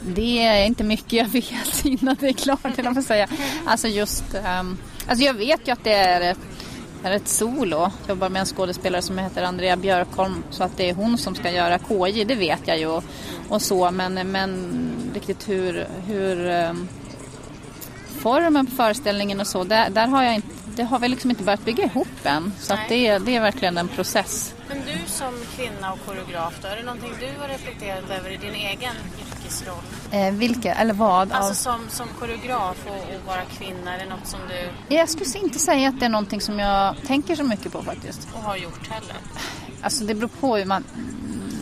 Det 0.00 0.42
är 0.44 0.66
inte 0.66 0.84
mycket 0.84 1.12
jag 1.12 1.28
vet 1.28 1.84
innan 1.84 2.16
det 2.20 2.28
är 2.28 2.32
klart, 2.32 2.78
eller 2.78 3.02
säga. 3.02 3.28
Alltså 3.66 3.88
just... 3.88 4.24
Um, 4.60 4.78
alltså 5.08 5.24
jag 5.24 5.34
vet 5.34 5.68
ju 5.68 5.72
att 5.72 5.84
det 5.84 5.92
är 5.92 6.20
ett, 6.20 6.38
är 7.02 7.12
ett 7.12 7.28
solo. 7.28 7.78
Jag 7.78 7.92
jobbar 8.08 8.28
med 8.28 8.40
en 8.40 8.46
skådespelare 8.46 9.02
som 9.02 9.18
heter 9.18 9.42
Andrea 9.42 9.76
Björkholm. 9.76 10.44
Så 10.50 10.64
att 10.64 10.76
det 10.76 10.90
är 10.90 10.94
hon 10.94 11.18
som 11.18 11.34
ska 11.34 11.50
göra 11.50 11.78
KJ, 11.78 12.24
det 12.24 12.34
vet 12.34 12.62
jag 12.64 12.78
ju. 12.78 13.00
Och 13.48 13.62
så, 13.62 13.90
men, 13.90 14.14
men 14.30 14.70
riktigt 15.14 15.48
hur... 15.48 15.86
hur 16.06 16.48
um, 16.48 16.88
formen 18.18 18.66
på 18.66 18.72
föreställningen 18.72 19.40
och 19.40 19.46
så, 19.46 19.64
där, 19.64 19.90
där 19.90 20.06
har 20.06 20.22
jag 20.22 20.34
inte, 20.34 20.48
det 20.76 20.82
har 20.82 20.98
vi 20.98 21.08
liksom 21.08 21.30
inte 21.30 21.42
börjat 21.42 21.64
bygga 21.64 21.84
ihop 21.84 22.08
än. 22.24 22.52
Så 22.58 22.74
att 22.74 22.88
det, 22.88 23.18
det 23.18 23.36
är 23.36 23.40
verkligen 23.40 23.78
en 23.78 23.88
process. 23.88 24.54
Men 24.68 24.78
du 24.78 25.06
som 25.06 25.34
kvinna 25.56 25.92
och 25.92 25.98
koreograf 26.06 26.54
då, 26.62 26.68
är 26.68 26.76
det 26.76 26.82
någonting 26.82 27.12
du 27.20 27.40
har 27.40 27.48
reflekterat 27.48 28.10
över 28.10 28.30
i 28.30 28.36
din 28.36 28.54
egen 28.54 28.94
yrkesroll? 29.48 29.82
Eh, 30.10 30.32
vilka, 30.32 30.74
eller 30.74 30.94
vad? 30.94 31.32
Alltså 31.32 31.54
som, 31.54 31.80
som 31.88 32.06
koreograf 32.18 32.86
och, 32.86 32.94
och 32.94 33.26
vara 33.26 33.42
kvinna, 33.58 33.94
är 33.94 33.98
det 33.98 34.10
något 34.10 34.26
som 34.26 34.40
du... 34.48 34.94
Jag 34.94 35.08
skulle 35.08 35.44
inte 35.44 35.58
säga 35.58 35.88
att 35.88 36.00
det 36.00 36.06
är 36.06 36.10
någonting 36.10 36.40
som 36.40 36.58
jag 36.58 36.96
tänker 37.06 37.36
så 37.36 37.44
mycket 37.44 37.72
på 37.72 37.82
faktiskt. 37.82 38.28
Och 38.34 38.42
har 38.42 38.56
gjort 38.56 38.88
heller? 38.88 39.16
Alltså 39.82 40.04
det 40.04 40.14
beror 40.14 40.28
på 40.28 40.56
hur 40.56 40.64
man 40.64 40.84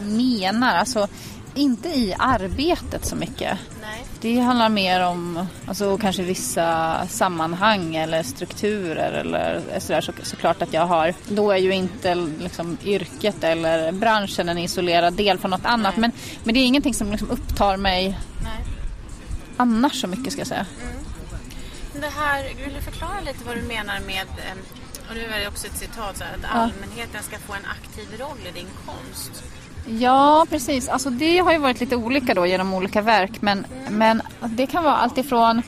menar. 0.04 0.76
Alltså 0.76 1.08
inte 1.56 1.88
i 1.88 2.14
arbetet 2.18 3.04
så 3.04 3.16
mycket. 3.16 3.58
Nej. 3.80 4.04
Det 4.20 4.38
handlar 4.38 4.68
mer 4.68 5.06
om 5.06 5.46
alltså, 5.66 5.98
kanske 5.98 6.22
vissa 6.22 7.00
sammanhang 7.08 7.96
eller 7.96 8.22
strukturer 8.22 9.12
eller 9.12 9.62
sådär 9.78 10.00
så, 10.00 10.12
såklart 10.22 10.62
att 10.62 10.72
jag 10.72 10.86
har. 10.86 11.14
Då 11.28 11.50
är 11.50 11.56
ju 11.56 11.74
inte 11.74 12.14
liksom, 12.14 12.78
yrket 12.84 13.44
eller 13.44 13.92
branschen 13.92 14.48
en 14.48 14.58
isolerad 14.58 15.14
del 15.14 15.38
från 15.38 15.50
något 15.50 15.64
annat. 15.64 15.96
Men, 15.96 16.12
men 16.44 16.54
det 16.54 16.60
är 16.60 16.66
ingenting 16.66 16.94
som 16.94 17.10
liksom 17.10 17.30
upptar 17.30 17.76
mig 17.76 18.18
Nej. 18.42 18.64
annars 19.56 20.00
så 20.00 20.06
mycket 20.06 20.32
ska 20.32 20.40
jag 20.40 20.48
säga. 20.48 20.66
Mm. 20.82 21.04
Det 22.00 22.20
här, 22.20 22.54
vill 22.64 22.74
du 22.74 22.80
förklara 22.80 23.20
lite 23.20 23.44
vad 23.46 23.56
du 23.56 23.62
menar 23.62 24.00
med 24.06 24.26
och 25.08 25.14
nu 25.14 25.24
är 25.24 25.40
det 25.40 25.48
också 25.48 25.66
ett 25.66 25.76
citat 25.76 26.16
så 26.16 26.24
här, 26.24 26.34
att 26.34 26.44
allmänheten 26.44 27.22
ska 27.22 27.38
få 27.38 27.52
en 27.52 27.66
aktiv 27.66 28.20
roll 28.20 28.38
i 28.48 28.50
din 28.50 28.68
konst. 28.86 29.44
Ja, 29.86 30.46
precis. 30.50 30.88
Alltså 30.88 31.10
det 31.10 31.38
har 31.38 31.52
ju 31.52 31.58
varit 31.58 31.80
lite 31.80 31.96
olika 31.96 32.34
då 32.34 32.46
genom 32.46 32.74
olika 32.74 33.02
verk. 33.02 33.42
Men, 33.42 33.66
mm. 33.86 33.98
men 33.98 34.22
det 34.40 34.66
kan 34.66 34.84
vara 34.84 34.96
alltifrån... 34.96 35.62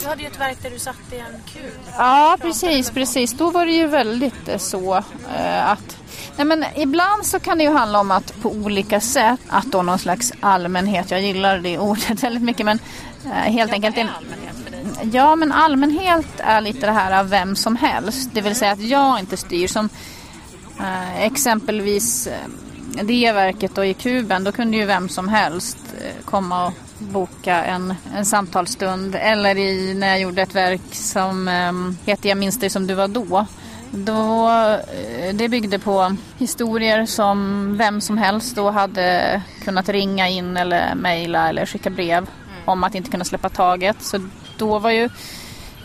Du 0.00 0.08
hade 0.08 0.22
ju 0.22 0.28
ett 0.28 0.40
verk 0.40 0.58
där 0.62 0.70
du 0.70 0.78
satt 0.78 1.12
i 1.12 1.18
en 1.18 1.42
kub. 1.52 1.72
Ja, 1.98 2.38
precis, 2.40 2.90
precis. 2.90 3.32
Då 3.32 3.50
var 3.50 3.66
det 3.66 3.72
ju 3.72 3.86
väldigt 3.86 4.48
eh, 4.48 4.58
så 4.58 4.94
eh, 5.36 5.70
att... 5.70 5.96
Nej, 6.36 6.46
men 6.46 6.64
ibland 6.76 7.26
så 7.26 7.40
kan 7.40 7.58
det 7.58 7.64
ju 7.64 7.72
handla 7.72 8.00
om 8.00 8.10
att 8.10 8.42
på 8.42 8.50
olika 8.50 9.00
sätt, 9.00 9.40
att 9.48 9.66
då 9.66 9.82
någon 9.82 9.98
slags 9.98 10.32
allmänhet, 10.40 11.10
jag 11.10 11.22
gillar 11.22 11.58
det 11.58 11.78
ordet 11.78 12.22
väldigt 12.22 12.42
mycket, 12.42 12.66
men 12.66 12.78
eh, 13.24 13.30
helt 13.30 13.70
ja, 13.70 13.74
enkelt... 13.74 13.96
Är 13.96 14.00
allmänhet 14.00 14.56
för 14.64 14.70
dig? 14.70 15.10
Ja, 15.12 15.36
men 15.36 15.52
allmänhet 15.52 16.26
är 16.38 16.60
lite 16.60 16.86
det 16.86 16.92
här 16.92 17.20
av 17.20 17.28
vem 17.28 17.56
som 17.56 17.76
helst. 17.76 18.30
Det 18.32 18.40
vill 18.40 18.56
säga 18.56 18.72
att 18.72 18.82
jag 18.82 19.20
inte 19.20 19.36
styr. 19.36 19.68
Som 19.68 19.88
eh, 20.80 21.22
exempelvis 21.22 22.28
det 23.02 23.32
verket 23.32 23.78
och 23.78 23.86
i 23.86 23.94
kuben 23.94 24.44
då 24.44 24.52
kunde 24.52 24.76
ju 24.76 24.84
vem 24.84 25.08
som 25.08 25.28
helst 25.28 25.78
eh, 26.00 26.24
komma 26.24 26.66
och 26.66 26.72
boka 26.98 27.64
en, 27.64 27.94
en 28.14 28.26
samtalsstund. 28.26 29.14
Eller 29.14 29.56
i, 29.56 29.94
när 29.94 30.08
jag 30.08 30.20
gjorde 30.20 30.42
ett 30.42 30.54
verk 30.54 30.94
som 30.94 31.48
um, 31.48 31.98
heter 32.06 32.28
Jag 32.28 32.38
minns 32.38 32.60
dig 32.60 32.70
som 32.70 32.86
du 32.86 32.94
var 32.94 33.08
då. 33.08 33.46
Då, 33.90 34.48
eh, 34.48 35.34
det 35.34 35.48
byggde 35.48 35.78
på 35.78 36.16
historier 36.38 37.06
som 37.06 37.68
vem 37.78 38.00
som 38.00 38.18
helst 38.18 38.56
då 38.56 38.70
hade 38.70 39.42
kunnat 39.64 39.88
ringa 39.88 40.28
in 40.28 40.56
eller 40.56 40.94
mejla 40.94 41.48
eller 41.48 41.66
skicka 41.66 41.90
brev 41.90 42.26
om 42.64 42.84
att 42.84 42.94
inte 42.94 43.10
kunna 43.10 43.24
släppa 43.24 43.48
taget. 43.48 44.02
Så 44.02 44.28
då 44.56 44.78
var 44.78 44.90
ju 44.90 45.08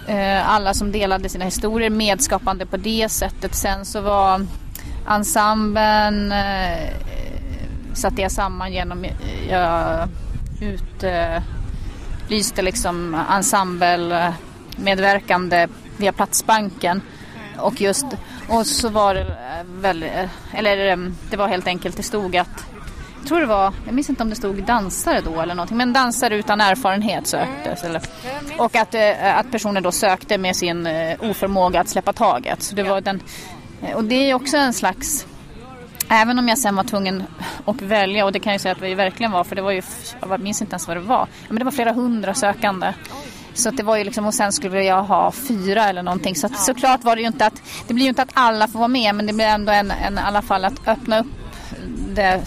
eh, 0.07 0.49
alla 0.49 0.73
som 0.73 0.91
delade 0.91 1.29
sina 1.29 1.45
historier 1.45 1.89
medskapande 1.89 2.65
på 2.65 2.77
det 2.77 3.09
sättet. 3.09 3.55
Sen 3.55 3.85
så 3.85 4.01
var 4.01 4.45
ensemblen 5.07 6.31
eh, 6.31 6.93
satte 7.93 8.21
jag 8.21 8.31
samman 8.31 8.73
genom, 8.73 9.05
jag 9.49 10.07
utlyste 10.61 11.41
eh, 12.57 12.63
liksom 12.63 13.23
ensemblemedverkande 13.31 15.67
via 15.97 16.11
Platsbanken. 16.11 17.01
Och 17.57 17.81
just, 17.81 18.05
och 18.49 18.67
så 18.67 18.89
var 18.89 19.15
det 19.15 19.35
väl, 19.65 20.05
eller 20.53 20.87
eh, 20.87 20.97
det 21.29 21.37
var 21.37 21.47
helt 21.47 21.67
enkelt, 21.67 21.97
det 21.97 22.03
stod 22.03 22.35
att 22.35 22.65
jag 23.19 23.27
tror 23.29 23.39
det 23.39 23.45
var, 23.45 23.73
jag 23.85 23.95
minns 23.95 24.09
inte 24.09 24.23
om 24.23 24.29
det 24.29 24.35
stod 24.35 24.63
dansare 24.63 25.21
då 25.21 25.41
eller 25.41 25.55
någonting, 25.55 25.77
men 25.77 25.93
dansare 25.93 26.35
utan 26.35 26.61
erfarenhet 26.61 27.27
söktes. 27.27 27.83
Eller, 27.83 28.01
och 28.57 28.75
att, 28.75 28.93
eh, 28.93 29.37
att 29.37 29.51
personer 29.51 29.81
då 29.81 29.91
sökte 29.91 30.37
med 30.37 30.55
sin 30.55 30.87
oförmåga 31.19 31.81
att 31.81 31.89
släppa 31.89 32.13
taget. 32.13 32.63
Så 32.63 32.75
det 32.75 32.83
var 32.83 33.01
den, 33.01 33.21
och 33.95 34.03
det 34.03 34.29
är 34.29 34.33
också 34.33 34.57
en 34.57 34.73
slags 34.73 35.25
Även 36.09 36.39
om 36.39 36.47
jag 36.47 36.57
sen 36.57 36.75
var 36.75 36.83
tvungen 36.83 37.23
att 37.65 37.81
välja 37.81 38.25
och 38.25 38.31
det 38.31 38.39
kan 38.39 38.51
jag 38.51 38.61
säga 38.61 38.71
att 38.71 38.81
vi 38.81 38.95
verkligen 38.95 39.31
var 39.31 39.43
för 39.43 39.55
det 39.55 39.61
var 39.61 39.71
ju, 39.71 39.81
jag 40.29 40.39
minns 40.39 40.61
inte 40.61 40.73
ens 40.73 40.87
vad 40.87 40.97
det 40.97 41.01
var, 41.01 41.27
men 41.47 41.59
det 41.59 41.65
var 41.65 41.71
flera 41.71 41.91
hundra 41.91 42.33
sökande. 42.33 42.93
Så 43.53 43.71
det 43.71 43.83
var 43.83 43.97
ju 43.97 44.03
liksom, 44.03 44.25
och 44.25 44.33
sen 44.33 44.51
skulle 44.51 44.83
jag 44.83 45.03
ha 45.03 45.31
fyra 45.31 45.89
eller 45.89 46.03
någonting. 46.03 46.35
Så 46.35 46.47
att, 46.47 46.59
såklart 46.59 47.03
var 47.03 47.15
det 47.15 47.21
ju 47.21 47.27
inte 47.27 47.45
att, 47.45 47.61
det 47.87 47.93
blir 47.93 48.03
ju 48.05 48.09
inte 48.09 48.21
att 48.21 48.31
alla 48.33 48.67
får 48.67 48.79
vara 48.79 48.87
med 48.87 49.15
men 49.15 49.27
det 49.27 49.33
blir 49.33 49.45
ändå 49.45 49.71
en, 49.71 49.91
en 49.91 50.17
i 50.17 50.21
alla 50.21 50.41
fall 50.41 50.65
att 50.65 50.87
öppna 50.87 51.19
upp 51.19 51.27
det, 52.09 52.43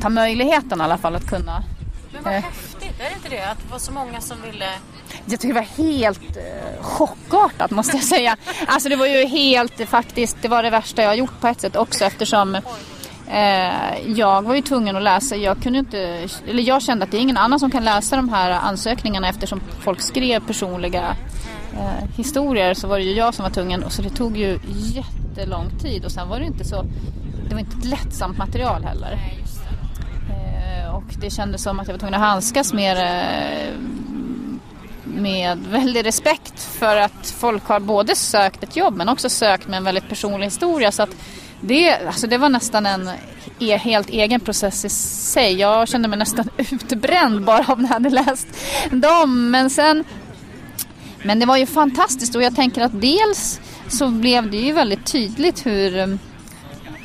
ta 0.00 0.08
möjligheten 0.08 0.80
i 0.80 0.84
alla 0.84 0.98
fall 0.98 1.16
att 1.16 1.26
kunna. 1.26 1.64
Men 2.12 2.22
vad 2.22 2.34
eh, 2.34 2.40
häftigt, 2.40 3.00
är 3.00 3.10
det 3.10 3.14
inte 3.16 3.28
det? 3.28 3.50
Att 3.50 3.58
det 3.58 3.72
var 3.72 3.78
så 3.78 3.92
många 3.92 4.20
som 4.20 4.42
ville 4.42 4.68
jag 5.26 5.40
tycker 5.40 5.54
det 5.54 5.60
var 5.60 5.84
helt 5.84 6.36
eh, 6.36 6.82
chockartat 6.82 7.70
måste 7.70 7.96
jag 7.96 8.04
säga. 8.04 8.36
Alltså 8.66 8.88
det 8.88 8.96
var 8.96 9.06
ju 9.06 9.26
helt 9.26 9.88
faktiskt, 9.88 10.36
det 10.42 10.48
var 10.48 10.62
det 10.62 10.70
värsta 10.70 11.02
jag 11.02 11.08
har 11.08 11.14
gjort 11.14 11.40
på 11.40 11.48
ett 11.48 11.60
sätt 11.60 11.76
också 11.76 12.04
eftersom 12.04 12.54
eh, 13.30 13.98
jag 14.06 14.42
var 14.42 14.54
ju 14.54 14.62
tvungen 14.62 14.96
att 14.96 15.02
läsa, 15.02 15.36
jag 15.36 15.62
kunde 15.62 15.78
inte, 15.78 16.28
eller 16.48 16.62
jag 16.62 16.82
kände 16.82 17.04
att 17.04 17.10
det 17.10 17.16
är 17.16 17.20
ingen 17.20 17.36
annan 17.36 17.60
som 17.60 17.70
kan 17.70 17.84
läsa 17.84 18.16
de 18.16 18.28
här 18.28 18.50
ansökningarna 18.50 19.28
eftersom 19.28 19.60
folk 19.80 20.00
skrev 20.00 20.46
personliga 20.46 21.16
eh, 21.72 22.08
historier 22.16 22.74
så 22.74 22.88
var 22.88 22.98
det 22.98 23.04
ju 23.04 23.12
jag 23.12 23.34
som 23.34 23.42
var 23.42 23.50
tvungen 23.50 23.82
och 23.82 23.92
så 23.92 24.02
det 24.02 24.10
tog 24.10 24.36
ju 24.36 24.58
jättelång 24.66 25.70
tid 25.82 26.04
och 26.04 26.12
sen 26.12 26.28
var 26.28 26.38
det 26.38 26.46
inte 26.46 26.64
så, 26.64 26.84
det 27.48 27.54
var 27.54 27.60
inte 27.60 27.76
ett 27.78 27.84
lättsamt 27.84 28.38
material 28.38 28.84
heller. 28.84 29.18
Eh, 30.30 30.94
och 30.94 31.04
det 31.20 31.30
kändes 31.30 31.62
som 31.62 31.80
att 31.80 31.86
jag 31.86 31.94
var 31.94 31.98
tvungen 31.98 32.14
att 32.14 32.20
handskas 32.20 32.72
med 32.72 32.96
det 32.96 33.24
med 35.12 35.58
väldig 35.58 36.06
respekt 36.06 36.62
för 36.62 36.96
att 36.96 37.34
folk 37.38 37.64
har 37.64 37.80
både 37.80 38.16
sökt 38.16 38.62
ett 38.62 38.76
jobb 38.76 38.96
men 38.96 39.08
också 39.08 39.28
sökt 39.28 39.68
med 39.68 39.76
en 39.76 39.84
väldigt 39.84 40.08
personlig 40.08 40.46
historia. 40.46 40.92
Så 40.92 41.02
att 41.02 41.16
det, 41.60 42.06
alltså 42.06 42.26
det 42.26 42.38
var 42.38 42.48
nästan 42.48 42.86
en 42.86 43.10
e, 43.58 43.76
helt 43.76 44.10
egen 44.10 44.40
process 44.40 44.84
i 44.84 44.88
sig. 44.88 45.54
Jag 45.54 45.88
kände 45.88 46.08
mig 46.08 46.18
nästan 46.18 46.48
utbränd 46.56 47.44
bara 47.44 47.64
av 47.72 47.80
jag 47.80 47.88
hade 47.88 48.10
läst 48.10 48.48
dem. 48.90 49.50
Men 49.50 49.70
sen 49.70 50.04
men 51.24 51.38
det 51.38 51.46
var 51.46 51.56
ju 51.56 51.66
fantastiskt 51.66 52.34
och 52.34 52.42
jag 52.42 52.56
tänker 52.56 52.82
att 52.82 53.00
dels 53.00 53.60
så 53.88 54.08
blev 54.08 54.50
det 54.50 54.56
ju 54.56 54.72
väldigt 54.72 55.06
tydligt 55.06 55.66
hur 55.66 56.18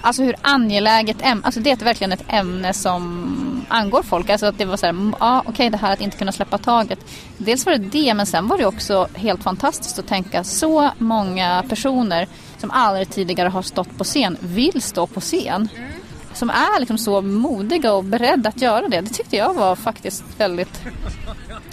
Alltså 0.01 0.23
hur 0.23 0.35
angeläget 0.41 1.17
ämne, 1.21 1.45
alltså 1.45 1.59
det 1.59 1.71
är 1.71 1.85
verkligen 1.85 2.11
ett 2.11 2.23
ämne 2.27 2.73
som 2.73 3.56
angår 3.67 4.03
folk. 4.03 4.30
Alltså 4.30 4.45
att 4.45 4.58
det 4.58 4.65
var 4.65 4.77
så 4.77 4.86
här, 4.86 5.12
ja 5.19 5.39
okej 5.39 5.51
okay, 5.51 5.69
det 5.69 5.77
här 5.77 5.93
att 5.93 6.01
inte 6.01 6.17
kunna 6.17 6.32
släppa 6.32 6.58
taget. 6.58 6.99
Dels 7.38 7.65
var 7.65 7.73
det 7.73 7.77
det, 7.77 8.13
men 8.13 8.25
sen 8.25 8.47
var 8.47 8.58
det 8.58 8.65
också 8.65 9.08
helt 9.13 9.43
fantastiskt 9.43 9.99
att 9.99 10.08
tänka 10.08 10.43
så 10.43 10.91
många 10.97 11.63
personer 11.69 12.27
som 12.58 12.71
aldrig 12.71 13.10
tidigare 13.10 13.49
har 13.49 13.62
stått 13.62 13.97
på 13.97 14.03
scen 14.03 14.38
vill 14.39 14.82
stå 14.82 15.08
på 15.08 15.21
scen. 15.21 15.69
Mm. 15.75 15.91
Som 16.34 16.49
är 16.49 16.80
liksom 16.80 16.97
så 16.97 17.21
modiga 17.21 17.93
och 17.93 18.03
beredda 18.03 18.49
att 18.49 18.62
göra 18.62 18.88
det. 18.88 19.01
Det 19.01 19.10
tyckte 19.10 19.36
jag 19.36 19.53
var 19.53 19.75
faktiskt 19.75 20.23
väldigt 20.38 20.82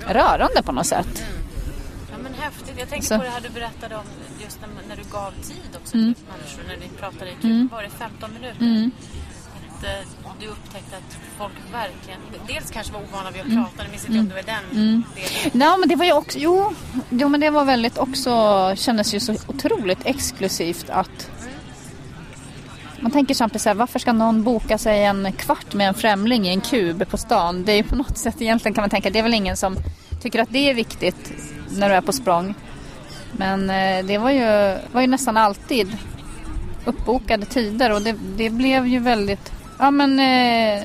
rörande 0.07 0.63
på 0.63 0.73
något 0.73 0.87
sätt. 0.87 1.23
Mm. 1.23 1.45
Ja 2.13 2.19
men 2.23 2.35
häftigt. 2.35 2.75
Jag 2.79 2.89
tänker 2.89 3.07
så. 3.07 3.17
på 3.19 3.23
det 3.23 3.31
här 3.31 3.41
du 3.41 3.49
berättade 3.49 3.97
om 3.97 4.05
just 4.43 4.59
när, 4.61 4.89
när 4.89 4.97
du 4.97 5.11
gav 5.13 5.31
tid 5.31 5.77
också 5.83 5.95
mm. 5.95 6.15
till 6.15 6.25
människor 6.25 6.63
när 6.69 6.77
ni 6.77 6.89
pratade 7.01 7.31
i 7.31 7.35
mm. 7.43 7.69
var 7.73 7.83
det 7.83 7.91
15 7.91 8.31
minuter? 8.35 8.91
Mm. 9.89 10.37
Du 10.41 10.47
upptäckte 10.47 10.97
att 10.97 11.17
folk 11.39 11.53
verkligen, 11.73 12.21
dels 12.47 12.71
kanske 12.71 12.93
var 12.93 13.01
ovana 13.01 13.31
vid 13.31 13.41
att 13.41 13.47
mm. 13.47 13.65
prata, 13.65 13.83
jag 13.83 13.91
minns 13.91 14.07
inte 14.07 14.19
om 14.19 14.29
det 14.29 14.35
var 14.35 14.43
den 14.43 14.81
mm. 14.81 15.05
delen. 15.15 15.61
Ja 15.69 15.77
men 15.77 15.89
det 15.89 15.97
var 15.97 16.05
ju 16.05 16.13
också, 16.13 16.39
jo, 16.39 16.75
jo 17.11 17.29
men 17.29 17.41
det 17.41 17.51
var 17.51 17.65
väldigt 17.65 17.99
också, 17.99 18.73
kändes 18.77 19.15
ju 19.15 19.21
så 19.21 19.37
otroligt 19.47 19.99
exklusivt 20.05 20.91
att 20.91 21.31
man 23.01 23.11
tänker 23.11 23.35
samtidigt 23.35 23.63
så 23.63 23.69
här, 23.69 23.75
varför 23.75 23.99
ska 23.99 24.13
någon 24.13 24.43
boka 24.43 24.79
sig 24.79 25.05
en 25.05 25.33
kvart 25.33 25.75
med 25.75 25.89
en 25.89 25.95
främling 25.95 26.47
i 26.47 26.49
en 26.49 26.61
kub 26.61 27.09
på 27.09 27.17
stan? 27.17 27.65
Det 27.65 27.73
är 27.73 27.77
ju 27.77 27.83
på 27.83 27.97
något 27.97 28.19
sätt 28.19 28.43
egentligen 28.43 28.75
kan 28.75 28.83
man 28.83 28.91
tänka, 28.91 29.11
det 29.11 29.19
är 29.19 29.23
väl 29.23 29.35
ingen 29.35 29.57
som 29.57 29.77
tycker 30.23 30.39
att 30.39 30.53
det 30.53 30.71
är 30.71 30.75
viktigt 30.75 31.33
när 31.71 31.89
du 31.89 31.95
är 31.95 32.01
på 32.01 32.13
språng. 32.13 32.55
Men 33.33 33.71
eh, 33.71 34.07
det 34.07 34.19
var 34.19 34.31
ju, 34.31 34.79
var 34.93 35.01
ju 35.01 35.07
nästan 35.07 35.37
alltid 35.37 35.97
uppbokade 36.85 37.47
tider 37.47 37.93
och 37.93 38.03
det, 38.03 38.17
det 38.37 38.51
blev 38.51 38.87
ju 38.87 38.99
väldigt 38.99 39.54
ja, 39.79 39.91
men, 39.91 40.21
eh, 40.21 40.83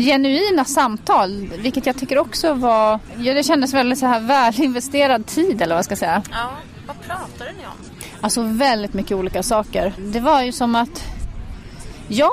genuina 0.00 0.64
samtal. 0.64 1.48
Vilket 1.62 1.86
jag 1.86 1.96
tycker 1.96 2.18
också 2.18 2.54
var, 2.54 3.00
ja, 3.18 3.34
det 3.34 3.42
kändes 3.42 3.74
väldigt 3.74 3.98
så 3.98 4.06
här 4.06 4.20
välinvesterad 4.20 5.26
tid 5.26 5.62
eller 5.62 5.74
vad 5.74 5.78
jag 5.78 5.84
ska 5.84 5.96
säga. 5.96 6.22
Ja, 6.30 6.50
vad 6.86 7.00
pratade 7.00 7.52
ni 7.58 7.66
om? 7.66 7.72
Alltså 8.20 8.42
väldigt 8.42 8.94
mycket 8.94 9.12
olika 9.12 9.42
saker. 9.42 9.92
Det 9.98 10.20
var 10.20 10.42
ju 10.42 10.52
som 10.52 10.74
att 10.74 11.04
jag 12.08 12.30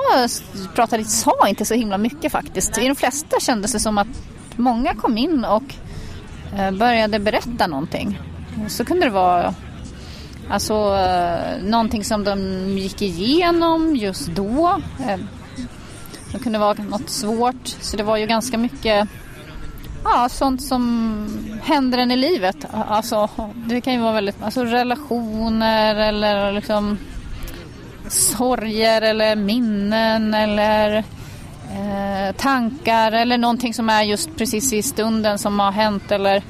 pratade, 0.74 1.04
sa 1.04 1.48
inte 1.48 1.64
så 1.64 1.74
himla 1.74 1.98
mycket 1.98 2.32
faktiskt. 2.32 2.78
I 2.78 2.88
de 2.88 2.94
flesta 2.94 3.40
kändes 3.40 3.72
det 3.72 3.80
som 3.80 3.98
att 3.98 4.22
många 4.56 4.94
kom 4.94 5.18
in 5.18 5.44
och 5.44 5.74
eh, 6.58 6.70
började 6.70 7.18
berätta 7.18 7.66
någonting. 7.66 8.20
Så 8.68 8.84
kunde 8.84 9.06
det 9.06 9.10
vara 9.10 9.54
alltså, 10.50 10.74
eh, 10.74 11.62
någonting 11.62 12.04
som 12.04 12.24
de 12.24 12.38
gick 12.78 13.02
igenom 13.02 13.96
just 13.96 14.26
då. 14.26 14.80
Det 16.32 16.38
kunde 16.38 16.58
vara 16.58 16.82
något 16.82 17.10
svårt. 17.10 17.68
Så 17.80 17.96
det 17.96 18.02
var 18.02 18.16
ju 18.16 18.26
ganska 18.26 18.58
mycket 18.58 19.08
ja, 20.04 20.28
sånt 20.28 20.62
som 20.62 21.26
händer 21.62 21.98
en 21.98 22.10
i 22.10 22.16
livet. 22.16 22.56
Alltså, 22.72 23.28
det 23.54 23.80
kan 23.80 23.92
ju 23.92 24.00
vara 24.00 24.12
väldigt, 24.12 24.42
alltså 24.42 24.64
relationer 24.64 25.96
eller 25.96 26.52
liksom 26.52 26.98
sorger 28.08 29.02
eller 29.02 29.36
minnen 29.36 30.34
eller 30.34 30.96
eh, 31.70 32.36
tankar 32.36 33.12
eller 33.12 33.38
någonting 33.38 33.74
som 33.74 33.90
är 33.90 34.02
just 34.02 34.36
precis 34.36 34.72
i 34.72 34.82
stunden 34.82 35.38
som 35.38 35.60
har 35.60 35.72
hänt 35.72 36.12
eller, 36.12 36.42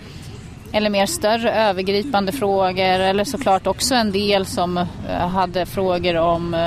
eller 0.72 0.90
mer 0.90 1.06
större 1.06 1.52
övergripande 1.52 2.32
frågor 2.32 3.00
eller 3.00 3.24
såklart 3.24 3.66
också 3.66 3.94
en 3.94 4.12
del 4.12 4.46
som 4.46 4.78
eh, 4.78 5.28
hade 5.28 5.66
frågor 5.66 6.16
om 6.16 6.54
eh, 6.54 6.66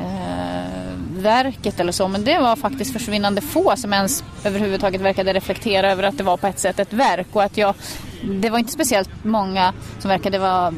eh 0.00 0.83
verket 1.24 1.80
eller 1.80 1.92
så 1.92 2.08
men 2.08 2.24
det 2.24 2.38
var 2.38 2.56
faktiskt 2.56 2.92
försvinnande 2.92 3.40
få 3.40 3.76
som 3.76 3.92
ens 3.92 4.24
överhuvudtaget 4.44 5.00
verkade 5.00 5.32
reflektera 5.32 5.92
över 5.92 6.02
att 6.02 6.18
det 6.18 6.24
var 6.24 6.36
på 6.36 6.46
ett 6.46 6.58
sätt 6.58 6.78
ett 6.78 6.92
verk 6.92 7.28
och 7.32 7.42
att 7.42 7.56
jag 7.56 7.74
det 8.40 8.50
var 8.50 8.58
inte 8.58 8.72
speciellt 8.72 9.24
många 9.24 9.72
som 9.98 10.08
verkade 10.08 10.38
vara 10.38 10.74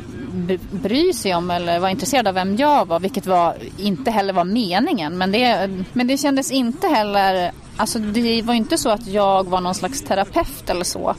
bry 0.70 1.12
sig 1.12 1.34
om 1.34 1.50
eller 1.50 1.78
var 1.78 1.88
intresserad 1.88 2.28
av 2.28 2.34
vem 2.34 2.56
jag 2.56 2.88
var, 2.88 3.00
vilket 3.00 3.26
var, 3.26 3.56
inte 3.78 4.10
heller 4.10 4.32
var 4.32 4.44
meningen. 4.44 5.18
Men 5.18 5.32
det, 5.32 5.70
men 5.92 6.06
det 6.06 6.18
kändes 6.18 6.50
inte 6.50 6.88
heller, 6.88 7.52
alltså 7.76 7.98
det 7.98 8.42
var 8.42 8.54
inte 8.54 8.78
så 8.78 8.90
att 8.90 9.06
jag 9.06 9.48
var 9.48 9.60
någon 9.60 9.74
slags 9.74 10.02
terapeut 10.02 10.70
eller 10.70 10.84
så. 10.84 11.14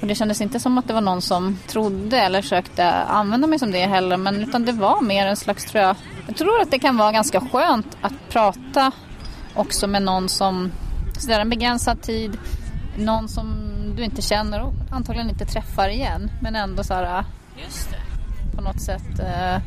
Och 0.00 0.06
det 0.06 0.14
kändes 0.14 0.40
inte 0.40 0.60
som 0.60 0.78
att 0.78 0.88
det 0.88 0.94
var 0.94 1.00
någon 1.00 1.22
som 1.22 1.58
trodde 1.66 2.20
eller 2.20 2.42
försökte 2.42 2.90
använda 2.92 3.46
mig 3.46 3.58
som 3.58 3.72
det 3.72 3.86
heller, 3.86 4.16
men 4.16 4.42
utan 4.42 4.64
det 4.64 4.72
var 4.72 5.02
mer 5.02 5.26
en 5.26 5.36
slags, 5.36 5.66
tror 5.66 5.84
jag, 5.84 5.96
jag 6.26 6.36
tror 6.36 6.60
att 6.60 6.70
det 6.70 6.78
kan 6.78 6.96
vara 6.96 7.12
ganska 7.12 7.40
skönt 7.40 7.96
att 8.00 8.12
prata 8.28 8.92
också 9.54 9.86
med 9.86 10.02
någon 10.02 10.28
som 10.28 10.72
sådär 11.18 11.40
en 11.40 11.50
begränsad 11.50 12.02
tid, 12.02 12.38
någon 12.96 13.28
som 13.28 13.46
du 13.96 14.04
inte 14.04 14.22
känner 14.22 14.62
och 14.62 14.72
antagligen 14.90 15.30
inte 15.30 15.46
träffar 15.46 15.88
igen, 15.88 16.30
men 16.42 16.56
ändå 16.56 16.84
så 16.84 16.94
här, 16.94 17.24
Just 17.62 17.90
det 17.90 18.56
på 18.56 18.62
något 18.62 18.80
sätt. 18.80 19.18
Eh. 19.18 19.62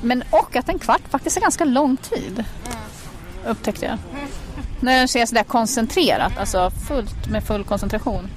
Men 0.00 0.22
och 0.30 0.56
att 0.56 0.68
en 0.68 0.78
kvart 0.78 1.08
faktiskt 1.10 1.36
är 1.36 1.40
ganska 1.40 1.64
lång 1.64 1.96
tid. 1.96 2.44
Upptäckte 3.46 3.86
jag. 3.86 3.98
När 4.80 4.98
den 4.98 5.08
ser 5.08 5.26
sådär 5.26 5.42
koncentrerat, 5.42 6.38
alltså 6.38 6.70
fullt 6.70 7.28
med 7.28 7.44
full 7.44 7.64
koncentration. 7.64 8.28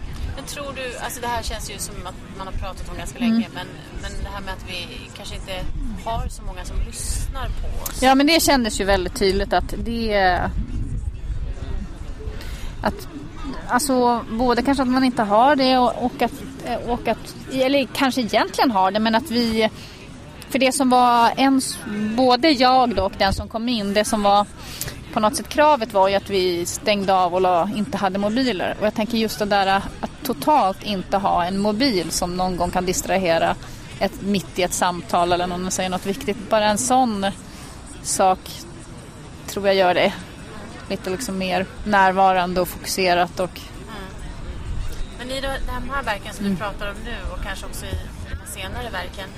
Men 0.41 0.47
tror 0.47 0.73
du, 0.73 0.97
alltså 0.97 1.21
det 1.21 1.27
här 1.27 1.43
känns 1.43 1.71
ju 1.71 1.77
som 1.77 1.95
att 2.06 2.38
man 2.38 2.47
har 2.47 2.54
pratat 2.54 2.89
om 2.89 2.97
ganska 2.97 3.19
länge, 3.19 3.45
mm. 3.45 3.51
men, 3.54 3.67
men 4.01 4.12
det 4.23 4.30
här 4.34 4.41
med 4.41 4.54
att 4.54 4.65
vi 4.67 4.88
kanske 5.17 5.36
inte 5.36 5.51
har 6.06 6.27
så 6.27 6.43
många 6.43 6.65
som 6.65 6.75
lyssnar 6.86 7.45
på 7.45 7.84
oss. 7.84 8.01
Ja 8.01 8.15
men 8.15 8.27
det 8.27 8.43
kändes 8.43 8.82
ju 8.82 8.86
väldigt 8.86 9.15
tydligt 9.15 9.54
att 9.54 9.73
det 9.77 10.39
att 12.82 13.08
alltså 13.67 14.25
både 14.32 14.62
kanske 14.62 14.82
att 14.82 14.89
man 14.89 15.04
inte 15.04 15.23
har 15.23 15.56
det 15.56 15.77
och, 15.77 16.06
och 16.06 16.21
att 16.21 16.34
och 16.88 17.08
att, 17.08 17.36
eller 17.54 17.88
kanske 17.93 18.21
egentligen 18.21 18.71
har 18.71 18.91
det, 18.91 18.99
men 18.99 19.15
att 19.15 19.32
vi 19.32 19.69
för 20.49 20.60
det 20.60 20.71
som 20.71 20.89
var 20.89 21.32
en, 21.38 21.62
både 22.17 22.49
jag 22.49 22.95
då 22.95 23.04
och 23.04 23.13
den 23.17 23.34
som 23.34 23.47
kom 23.47 23.69
in, 23.69 23.93
det 23.93 24.06
som 24.06 24.23
var 24.23 24.45
på 25.13 25.19
något 25.19 25.36
sätt 25.36 25.50
kravet 25.50 25.93
var 25.93 26.10
ju 26.10 26.15
att 26.15 26.30
vi 26.30 26.65
stängde 26.65 27.13
av 27.13 27.34
och 27.34 27.41
la, 27.41 27.69
inte 27.76 27.97
hade 27.97 28.19
mobiler. 28.19 28.78
Och 28.80 28.86
jag 28.86 28.93
tänker 28.93 29.17
just 29.17 29.39
det 29.39 29.45
där 29.45 29.67
att 29.67 30.12
totalt 30.24 30.84
inte 30.84 31.17
ha 31.17 31.45
en 31.45 31.58
mobil 31.58 32.12
som 32.12 32.38
någon 32.38 32.58
gång 32.58 32.71
kan 32.71 32.86
distrahera 32.86 33.56
ett, 34.00 34.21
mitt 34.21 34.60
i 34.60 34.63
ett 34.63 34.74
samtal 34.74 35.32
eller 35.32 35.47
någon 35.47 35.71
säger 35.71 35.89
något 35.89 36.06
viktigt. 36.06 36.50
Bara 36.50 36.65
en 36.65 36.78
sån 36.78 37.26
sak 38.04 38.39
tror 39.47 39.67
jag 39.67 39.76
gör 39.76 39.93
det 39.93 40.13
lite 40.89 41.10
liksom 41.10 41.38
mer 41.38 41.65
närvarande 41.84 42.62
och 42.62 42.67
fokuserat 42.67 43.39
och 43.39 43.60
men 45.21 45.32
i 45.32 45.41
de 45.41 45.89
här 45.89 46.04
verken 46.04 46.34
som 46.34 46.45
mm. 46.45 46.58
du 46.58 46.63
pratar 46.63 46.89
om 46.89 46.95
nu 47.06 47.15
och 47.34 47.43
kanske 47.43 47.65
också 47.65 47.86
i 47.86 47.97
de 48.30 48.52
senare 48.52 48.89
verken, 48.89 49.30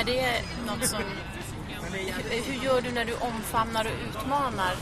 är 0.00 0.04
det 0.04 0.42
något 0.66 0.88
som... 0.88 1.02
Hur 2.46 2.64
gör 2.64 2.80
du 2.80 2.92
när 2.92 3.04
du 3.04 3.14
omfamnar 3.14 3.84
och 3.84 3.90
utmanar 4.08 4.74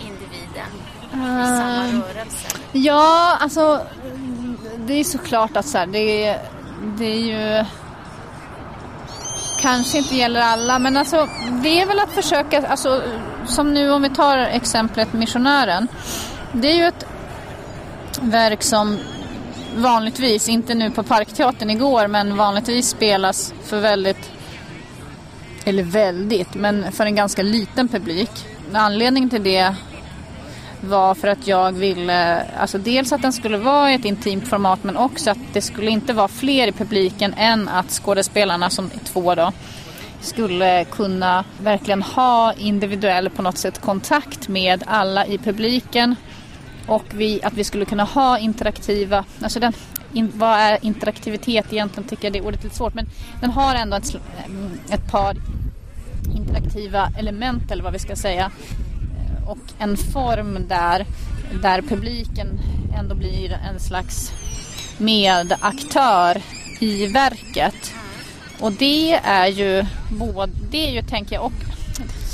individen 0.00 0.70
i 1.12 1.46
samma 1.46 1.84
uh, 1.84 2.14
rörelse? 2.14 2.48
Ja, 2.72 3.36
alltså 3.40 3.80
det 4.86 4.94
är 4.94 5.04
såklart 5.04 5.56
att 5.56 5.66
så 5.66 5.78
här, 5.78 5.86
det, 5.86 6.36
det 6.98 7.04
är 7.04 7.18
ju 7.18 7.64
kanske 9.60 9.98
inte 9.98 10.16
gäller 10.16 10.40
alla, 10.40 10.78
men 10.78 10.96
alltså 10.96 11.28
det 11.62 11.80
är 11.80 11.86
väl 11.86 11.98
att 11.98 12.12
försöka, 12.12 12.66
alltså 12.66 13.02
som 13.46 13.74
nu 13.74 13.90
om 13.90 14.02
vi 14.02 14.10
tar 14.10 14.38
exemplet 14.38 15.12
Missionären. 15.12 15.88
Det 16.52 16.72
är 16.72 16.76
ju 16.76 16.84
ett 16.84 17.06
verk 18.20 18.62
som 18.62 18.98
vanligtvis, 19.76 20.48
inte 20.48 20.74
nu 20.74 20.90
på 20.90 21.02
Parkteatern 21.02 21.70
igår, 21.70 22.06
men 22.06 22.36
vanligtvis 22.36 22.88
spelas 22.88 23.54
för 23.64 23.80
väldigt, 23.80 24.30
eller 25.64 25.82
väldigt, 25.82 26.54
men 26.54 26.92
för 26.92 27.06
en 27.06 27.14
ganska 27.14 27.42
liten 27.42 27.88
publik. 27.88 28.30
Anledningen 28.72 29.30
till 29.30 29.42
det 29.42 29.74
var 30.80 31.14
för 31.14 31.28
att 31.28 31.46
jag 31.46 31.72
ville, 31.72 32.42
alltså 32.42 32.78
dels 32.78 33.12
att 33.12 33.22
den 33.22 33.32
skulle 33.32 33.58
vara 33.58 33.92
i 33.92 33.94
ett 33.94 34.04
intimt 34.04 34.48
format 34.48 34.84
men 34.84 34.96
också 34.96 35.30
att 35.30 35.38
det 35.52 35.60
skulle 35.60 35.90
inte 35.90 36.12
vara 36.12 36.28
fler 36.28 36.68
i 36.68 36.72
publiken 36.72 37.34
än 37.36 37.68
att 37.68 37.90
skådespelarna, 37.90 38.70
som 38.70 38.84
är 38.84 39.04
två 39.04 39.34
då, 39.34 39.52
skulle 40.20 40.84
kunna 40.84 41.44
verkligen 41.62 42.02
ha 42.02 42.52
individuell 42.52 43.30
på 43.30 43.42
något 43.42 43.58
sätt 43.58 43.80
kontakt 43.80 44.48
med 44.48 44.84
alla 44.86 45.26
i 45.26 45.38
publiken. 45.38 46.14
Och 46.86 47.04
vi, 47.10 47.42
att 47.42 47.52
vi 47.52 47.64
skulle 47.64 47.84
kunna 47.84 48.04
ha 48.04 48.38
interaktiva, 48.38 49.24
alltså 49.42 49.60
den, 49.60 49.72
in, 50.12 50.32
vad 50.34 50.58
är 50.58 50.78
interaktivitet 50.82 51.72
egentligen 51.72 52.08
tycker 52.08 52.24
jag 52.24 52.32
det 52.32 52.48
är 52.48 52.52
lite 52.52 52.70
svårt 52.70 52.94
men 52.94 53.06
den 53.40 53.50
har 53.50 53.74
ändå 53.74 53.96
ett, 53.96 54.16
ett 54.90 55.10
par 55.10 55.36
interaktiva 56.36 57.08
element 57.18 57.70
eller 57.70 57.84
vad 57.84 57.92
vi 57.92 57.98
ska 57.98 58.16
säga 58.16 58.50
och 59.48 59.72
en 59.78 59.96
form 59.96 60.68
där, 60.68 61.06
där 61.62 61.82
publiken 61.82 62.60
ändå 62.98 63.14
blir 63.14 63.60
en 63.70 63.80
slags 63.80 64.32
medaktör 64.98 66.42
i 66.80 67.06
verket. 67.06 67.92
Och 68.60 68.72
det 68.72 69.12
är 69.14 69.46
ju 69.46 69.84
både, 70.10 70.52
det 70.70 70.86
är 70.86 70.90
ju 70.90 71.02
tänker 71.02 71.34
jag 71.34 71.44
och 71.44 71.52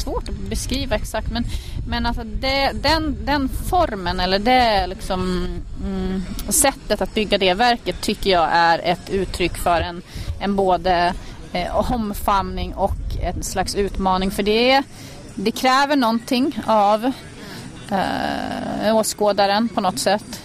svårt 0.05 0.29
att 0.29 0.35
beskriva 0.35 0.97
exakt 0.97 1.31
men, 1.31 1.45
men 1.89 2.07
alltså 2.07 2.25
det, 2.25 2.71
den, 2.83 3.17
den 3.25 3.49
formen 3.49 4.21
eller 4.21 4.39
det 4.39 4.87
liksom, 4.87 5.49
mm, 5.85 6.23
sättet 6.49 7.01
att 7.01 7.15
bygga 7.15 7.39
det 7.39 7.55
verket 7.55 8.01
tycker 8.01 8.31
jag 8.31 8.49
är 8.53 8.79
ett 8.79 9.11
uttryck 9.11 9.57
för 9.57 9.81
en, 9.81 10.03
en 10.41 10.57
både 10.57 11.15
eh, 11.53 11.93
omfamning 11.93 12.75
och 12.75 12.97
en 13.23 13.43
slags 13.43 13.75
utmaning 13.75 14.31
för 14.31 14.43
det, 14.43 14.83
det 15.35 15.51
kräver 15.51 15.97
någonting 15.97 16.59
av 16.67 17.13
eh, 17.91 18.97
åskådaren 18.97 19.69
på 19.69 19.81
något 19.81 19.99
sätt 19.99 20.43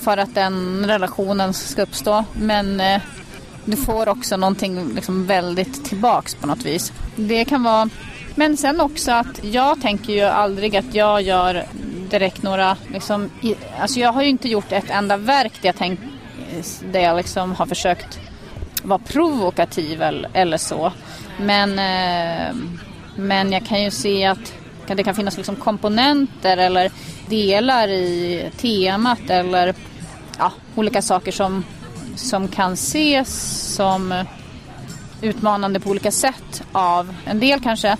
för 0.00 0.16
att 0.16 0.34
den 0.34 0.86
relationen 0.86 1.54
ska 1.54 1.82
uppstå 1.82 2.24
men 2.32 2.80
eh, 2.80 3.00
du 3.64 3.76
får 3.76 4.08
också 4.08 4.36
någonting 4.36 4.94
liksom 4.94 5.26
väldigt 5.26 5.84
tillbaks 5.84 6.34
på 6.34 6.46
något 6.46 6.64
vis. 6.64 6.92
Det 7.16 7.44
kan 7.44 7.62
vara... 7.62 7.88
Men 8.34 8.56
sen 8.56 8.80
också 8.80 9.12
att 9.12 9.44
jag 9.44 9.80
tänker 9.80 10.12
ju 10.12 10.22
aldrig 10.22 10.76
att 10.76 10.94
jag 10.94 11.22
gör 11.22 11.64
direkt 12.10 12.42
några... 12.42 12.76
Liksom, 12.92 13.30
alltså 13.80 14.00
jag 14.00 14.12
har 14.12 14.22
ju 14.22 14.28
inte 14.28 14.48
gjort 14.48 14.72
ett 14.72 14.90
enda 14.90 15.16
verk 15.16 15.52
där 15.62 15.68
jag, 15.68 15.76
tänk, 15.76 16.00
där 16.92 17.00
jag 17.00 17.16
liksom 17.16 17.52
har 17.52 17.66
försökt 17.66 18.18
vara 18.82 18.98
provokativ 18.98 20.02
eller, 20.02 20.30
eller 20.32 20.56
så. 20.56 20.92
Men, 21.40 21.78
eh, 21.78 22.54
men 23.16 23.52
jag 23.52 23.66
kan 23.66 23.82
ju 23.82 23.90
se 23.90 24.24
att 24.24 24.54
det 24.86 25.04
kan 25.04 25.14
finnas 25.14 25.36
liksom 25.36 25.56
komponenter 25.56 26.56
eller 26.56 26.90
delar 27.26 27.88
i 27.88 28.50
temat 28.56 29.30
eller 29.30 29.74
ja, 30.38 30.52
olika 30.74 31.02
saker 31.02 31.32
som 31.32 31.64
som 32.16 32.48
kan 32.48 32.72
ses 32.72 33.28
som 33.74 34.24
utmanande 35.22 35.80
på 35.80 35.90
olika 35.90 36.10
sätt 36.10 36.62
av 36.72 37.14
en 37.24 37.40
del 37.40 37.60
kanske. 37.60 37.96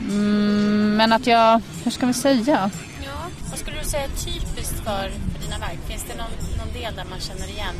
Mm, 0.00 0.96
men 0.96 1.12
att 1.12 1.26
jag, 1.26 1.60
hur 1.84 1.90
ska 1.90 2.06
vi 2.06 2.14
säga? 2.14 2.70
Ja, 3.04 3.10
vad 3.50 3.58
skulle 3.58 3.78
du 3.78 3.84
säga 3.84 4.04
är 4.04 4.08
typiskt 4.08 4.84
för, 4.84 5.10
för 5.32 5.42
dina 5.42 5.58
verk? 5.58 5.78
Finns 5.88 6.04
det 6.04 6.16
någon, 6.16 6.58
någon 6.58 6.82
del 6.82 6.94
där 6.96 7.04
man 7.10 7.20
känner 7.20 7.48
igen 7.48 7.74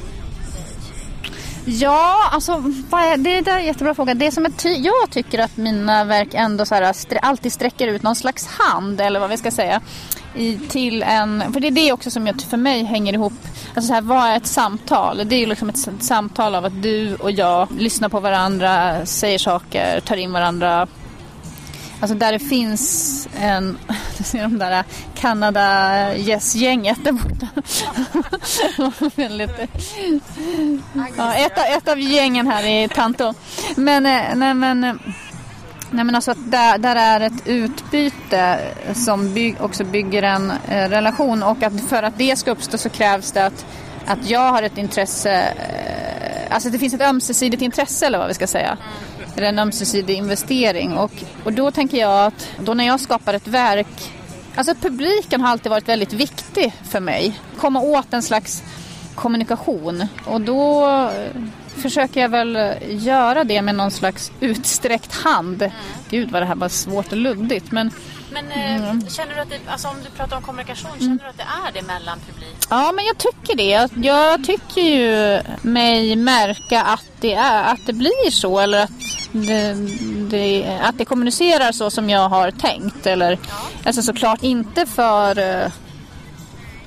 Ja, 1.65 2.29
alltså 2.33 2.63
det 3.19 3.31
är 3.37 3.49
en 3.49 3.67
jättebra 3.67 3.95
fråga. 3.95 4.15
Det 4.15 4.33
som 4.33 4.47
är 4.47 4.51
ty 4.51 4.69
jag 4.69 5.11
tycker 5.11 5.39
att 5.39 5.57
mina 5.57 6.05
verk 6.05 6.29
ändå 6.33 6.67
så 6.67 6.75
här, 6.75 6.95
alltid 7.23 7.53
sträcker 7.53 7.89
ut 7.89 8.03
någon 8.03 8.17
slags 8.17 8.47
hand 8.47 9.01
eller 9.01 9.21
vad 9.21 9.31
vi 9.31 9.37
ska 9.37 9.51
säga. 9.51 9.81
I, 10.37 10.59
till 10.59 11.03
en, 11.03 11.53
för 11.53 11.61
det 11.61 11.67
är 11.67 11.71
det 11.71 11.93
också 11.93 12.11
som 12.11 12.27
jag, 12.27 12.43
för 12.43 12.57
mig 12.57 12.85
hänger 12.85 13.13
ihop 13.13 13.33
Alltså 13.75 13.89
så 13.89 13.95
här, 13.95 14.01
vad 14.01 14.29
är 14.29 14.37
ett 14.37 14.47
samtal? 14.47 15.23
Det 15.29 15.37
är 15.37 15.47
liksom 15.47 15.69
ett 15.69 16.05
samtal 16.05 16.55
av 16.55 16.65
att 16.65 16.83
du 16.83 17.15
och 17.15 17.31
jag 17.31 17.69
lyssnar 17.79 18.09
på 18.09 18.21
varandra, 18.21 19.07
säger 19.07 19.39
saker, 19.39 20.01
tar 20.01 20.17
in 20.17 20.33
varandra. 20.33 20.87
Alltså 22.03 22.17
där 22.17 22.33
det 22.33 22.39
finns 22.39 23.29
en, 23.41 23.79
du 24.19 24.25
ser 24.25 24.43
de 24.43 24.59
där 24.59 24.79
äh, 24.79 24.85
Kanada 25.15 26.11
äh, 26.13 26.29
Yes-gänget 26.29 27.05
där 27.05 27.13
borta. 27.13 27.49
Väldigt, 29.17 29.59
äh, 29.59 29.69
ja, 31.17 31.35
ett, 31.35 31.59
av, 31.59 31.65
ett 31.65 31.89
av 31.89 32.01
gängen 32.01 32.47
här 32.47 32.65
i 32.65 32.89
Tanto. 32.89 33.35
Men, 33.77 34.03
nej 34.03 34.55
men 34.55 34.99
Nej 35.91 36.05
men 36.05 36.15
alltså 36.15 36.35
där, 36.35 36.79
där 36.79 36.97
är 36.97 37.21
ett 37.21 37.47
utbyte 37.47 38.59
som 38.95 39.35
byg, 39.35 39.57
också 39.61 39.85
bygger 39.85 40.23
en 40.23 40.51
eh, 40.51 40.89
relation 40.89 41.43
och 41.43 41.63
att 41.63 41.81
för 41.89 42.03
att 42.03 42.19
det 42.19 42.39
ska 42.39 42.51
uppstå 42.51 42.79
så 42.79 42.89
krävs 42.89 43.33
det 43.33 43.47
att, 43.47 43.67
att 44.07 44.31
jag 44.31 44.53
har 44.53 44.63
ett 44.63 44.79
intresse, 44.79 45.33
eh, 45.41 46.55
alltså 46.55 46.71
det 46.71 46.79
finns 46.79 46.95
ett 46.95 47.01
ömsesidigt 47.01 47.63
intresse 47.63 48.07
eller 48.07 48.19
vad 48.19 48.29
vi 48.29 48.35
ska 48.35 48.47
säga. 48.47 48.79
Eller 49.37 49.47
en 49.47 49.59
ömsesidig 49.59 50.17
investering 50.17 50.93
och, 50.93 51.13
och 51.45 51.53
då 51.53 51.71
tänker 51.71 51.99
jag 51.99 52.27
att 52.27 52.49
då 52.59 52.75
när 52.75 52.87
jag 52.87 53.01
skapar 53.01 53.35
ett 53.35 53.49
verk, 53.49 54.13
alltså 54.57 54.75
publiken 54.75 55.41
har 55.41 55.49
alltid 55.49 55.71
varit 55.71 55.89
väldigt 55.89 56.13
viktig 56.13 56.75
för 56.91 57.01
mig. 57.01 57.41
Komma 57.57 57.81
åt 57.81 58.13
en 58.13 58.23
slags 58.23 58.63
kommunikation 59.15 60.07
och 60.27 60.41
då 60.41 60.89
försöker 61.77 62.21
jag 62.21 62.29
väl 62.29 62.59
göra 62.89 63.45
det 63.45 63.63
med 63.63 63.75
någon 63.75 63.91
slags 63.91 64.33
utsträckt 64.41 65.15
hand. 65.15 65.63
Mm. 65.63 65.75
Gud 66.11 66.31
vad 66.31 66.43
det 66.43 66.47
här 66.47 66.55
var 66.55 66.69
svårt 66.69 67.13
och 67.13 67.19
luddigt. 67.19 67.73
Men, 67.73 67.91
men 68.33 68.53
eh, 68.53 68.77
mm. 68.77 69.09
känner 69.09 69.35
du 69.35 69.41
att 69.41 69.51
det, 69.51 69.59
alltså 69.67 69.89
om 69.89 69.97
du 70.05 70.11
pratar 70.11 70.37
om 70.37 70.43
kommunikation, 70.43 70.91
känner 70.99 71.07
mm. 71.07 71.19
du 71.19 71.27
att 71.27 71.37
det 71.37 71.43
är 71.69 71.73
det 71.73 71.87
mellan 71.87 72.19
publik? 72.21 72.57
Ja, 72.71 72.93
men 72.93 73.05
jag 73.05 73.19
tycker 73.19 73.57
det. 73.57 73.89
Jag 74.07 74.45
tycker 74.45 74.81
ju 74.81 75.41
mig 75.63 76.17
märka 76.17 76.83
att 76.83 77.05
det, 77.21 77.35
är, 77.35 77.65
att 77.65 77.87
det 77.87 77.93
blir 77.93 78.31
så 78.31 78.59
eller 78.59 78.79
att 78.79 78.91
det, 79.33 79.75
det, 80.31 80.79
att 80.83 80.99
det 80.99 81.05
kommunicerar 81.05 81.73
så 81.73 81.91
som 81.91 82.11
jag 82.11 82.29
har 82.29 82.51
tänkt. 82.51 83.07
Eller, 83.07 83.31
ja. 83.31 83.39
Alltså 83.85 84.03
såklart 84.03 84.43
inte 84.43 84.87
för... 84.87 85.39
Eh, 85.39 85.71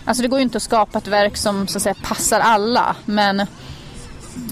alltså 0.06 0.24
det 0.24 0.28
går 0.30 0.40
ju 0.40 0.44
inte 0.44 0.58
att 0.58 0.64
skapa 0.64 0.98
ett 0.98 1.08
verk 1.08 1.38
som 1.38 1.68
så 1.68 1.78
att 1.78 1.82
säga 1.82 1.96
passar 2.04 2.40
alla. 2.40 2.96
Men 3.06 3.48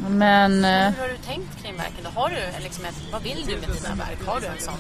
men... 0.10 0.64
Hur 0.64 1.02
har 1.02 1.08
du 1.08 1.18
tänkt 1.28 1.64
kring 1.64 1.78
verken 1.78 2.06
Har 2.16 2.30
du 2.30 2.64
liksom 2.64 2.86
ett, 2.86 2.96
vad 3.12 3.24
vill 3.24 3.46
du 3.48 3.58
med 3.58 3.70
dina 3.70 3.96
verk? 3.96 4.18
Har 4.26 4.40
du 4.40 4.48
en 4.48 4.60
sån? 4.60 4.74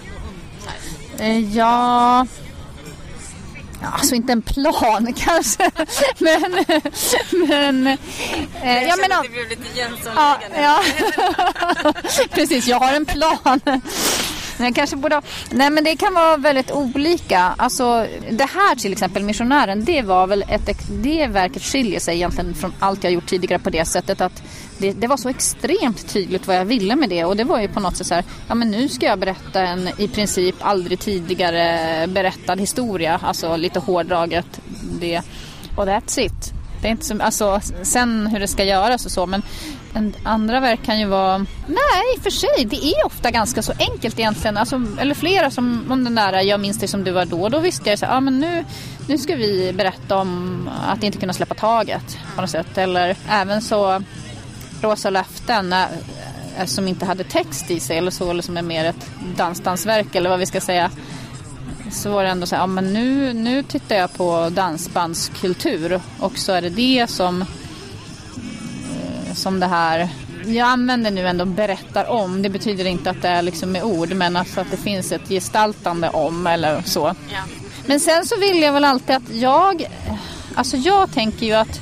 Eh, 1.20 1.56
ja... 1.56 2.26
Ja, 3.82 3.90
alltså 3.90 4.16
inte 4.16 4.32
en 4.32 4.42
plan 4.42 5.14
kanske. 5.18 5.72
men... 6.18 6.66
men 7.48 7.88
eh, 7.88 8.84
jag 8.84 9.00
menar... 9.00 9.18
att 9.18 9.24
det 9.24 9.30
blev 9.30 9.50
lite 9.50 9.80
Jönssonliggande. 9.80 10.62
Ja, 10.62 10.84
ja. 11.84 11.94
Precis, 12.32 12.68
jag 12.68 12.80
har 12.80 12.94
en 12.94 13.06
plan. 13.06 13.60
Jag 14.58 14.76
kanske 14.76 14.96
borde 14.96 15.16
ha... 15.16 15.22
Nej 15.52 15.70
men 15.70 15.84
det 15.84 15.96
kan 15.96 16.14
vara 16.14 16.38
väldigt 16.38 16.72
olika. 16.72 17.40
Alltså 17.58 18.08
det 18.30 18.50
här 18.50 18.76
till 18.76 18.92
exempel, 18.92 19.24
Missionären, 19.24 19.86
det 19.86 20.02
var 20.02 20.28
väl 20.28 20.46
ett... 20.50 20.70
Det 20.90 21.28
verket 21.28 21.64
skiljer 21.64 22.00
sig 22.00 22.16
egentligen 22.16 22.54
från 22.54 22.74
allt 22.80 23.04
jag 23.04 23.14
gjort 23.14 23.28
tidigare 23.28 23.60
på 23.60 23.70
det 23.70 23.86
sättet 23.86 24.22
att 24.22 24.44
det, 24.78 24.92
det, 24.92 25.08
var 25.08 25.18
så 25.18 25.30
extremt 25.30 26.14
tydligt 26.14 26.48
vad 26.48 26.56
jag 26.56 26.66
ville 26.66 26.96
med 26.96 27.10
det 27.10 27.26
och 27.26 27.38
det 27.38 27.44
var 27.44 27.62
ju 27.62 27.68
på 27.68 27.80
något 27.80 27.98
sätt 27.98 28.08
så 28.08 28.14
här, 28.14 28.24
ja 28.48 28.56
men 28.56 28.72
nu 28.72 28.90
ska 28.90 29.06
jag 29.06 29.20
berätta 29.20 29.62
en 29.62 29.90
i 29.98 30.08
princip 30.08 30.56
aldrig 30.60 31.00
tidigare 31.00 32.08
berättad 32.08 32.56
historia, 32.56 33.20
alltså 33.24 33.56
lite 33.56 33.80
hårdraget 33.80 34.62
det 35.00 35.22
och 35.76 35.86
that's 35.86 36.20
it. 36.20 36.63
Det 36.84 36.90
är 36.90 36.92
inte 36.92 37.06
så, 37.06 37.22
alltså, 37.22 37.62
sen 37.82 38.28
hur 38.28 38.40
det 38.40 38.48
ska 38.48 38.64
göras 38.64 39.06
och 39.06 39.12
så 39.12 39.26
men 39.26 39.42
en 39.94 40.14
andra 40.24 40.60
verk 40.60 40.80
kan 40.86 41.00
ju 41.00 41.06
vara... 41.06 41.38
Nej, 41.68 42.16
i 42.16 42.20
och 42.20 42.24
för 42.24 42.30
sig. 42.30 42.66
Det 42.66 42.86
är 42.86 43.06
ofta 43.06 43.32
ganska 43.32 43.62
så 43.62 43.74
enkelt 43.80 44.20
egentligen. 44.20 44.58
Alltså, 44.58 44.82
eller 45.00 45.16
flera 45.16 45.52
som 45.52 45.92
om 45.92 46.04
den 46.04 46.16
där 46.16 46.42
Jag 46.42 46.60
minns 46.60 46.80
dig 46.80 46.88
som 46.88 47.04
du 47.04 47.12
var 47.12 47.26
då. 47.26 47.50
Då 47.50 47.60
visste 47.60 47.90
jag 47.90 48.00
så 48.00 48.06
ja 48.06 48.20
men 48.20 48.40
nu, 48.40 48.66
nu 49.08 49.18
ska 49.18 49.36
vi 49.36 49.74
berätta 49.74 50.18
om 50.18 50.70
att 50.88 51.04
inte 51.04 51.18
kunna 51.18 51.34
släppa 51.34 51.56
taget 51.56 52.18
på 52.36 52.42
något 52.42 52.50
sätt. 52.50 52.78
Eller 52.78 53.16
även 53.30 53.62
så 53.62 54.04
Rosa 54.82 55.10
löften 55.10 55.74
eh, 55.74 56.66
som 56.66 56.88
inte 56.88 57.06
hade 57.06 57.24
text 57.24 57.72
i 57.72 57.80
sig 57.80 57.98
eller 57.98 58.12
så, 58.12 58.30
eller 58.30 58.44
som 58.44 58.58
är 58.58 58.62
mer 58.62 58.86
ett 58.86 59.12
dansdansverk 59.38 60.16
eller 60.16 60.30
vad 60.30 60.40
vi 60.40 60.46
ska 60.46 60.62
säga. 60.62 60.92
Så 61.94 62.12
var 62.12 62.24
det 62.24 62.30
ändå 62.30 62.46
så 62.46 62.56
här, 62.56 62.64
ja 62.64 62.68
men 62.68 62.94
nu, 62.94 63.34
nu 63.34 63.64
tittar 63.64 63.96
jag 63.96 64.14
på 64.14 64.50
dansbandskultur 64.50 66.02
och 66.20 66.38
så 66.38 66.52
är 66.52 66.62
det 66.62 66.70
det 66.70 67.10
som, 67.10 67.42
eh, 67.42 69.34
som 69.34 69.60
det 69.60 69.68
här 69.68 70.10
jag 70.46 70.68
använder 70.68 71.12
nu 71.12 71.28
ändå 71.28 71.46
berättar 71.46 72.10
om. 72.10 72.42
Det 72.42 72.50
betyder 72.50 72.86
inte 72.86 73.10
att 73.10 73.22
det 73.22 73.28
är 73.28 73.42
liksom 73.42 73.72
med 73.72 73.84
ord 73.84 74.14
men 74.14 74.36
alltså 74.36 74.62
att 74.62 74.72
det 74.72 74.78
finns 74.78 75.12
ett 75.12 75.30
gestaltande 75.30 76.10
om 76.10 76.48
eller 76.48 76.82
så. 76.82 77.16
Ja. 77.30 77.40
Men 77.86 78.00
sen 78.00 78.26
så 78.26 78.40
vill 78.40 78.62
jag 78.62 78.74
väl 78.74 78.84
alltid 78.84 79.16
att 79.16 79.36
jag, 79.36 79.88
alltså 80.56 80.78
jag 80.78 81.12
tänker 81.12 81.46
ju 81.46 81.54
att 81.54 81.82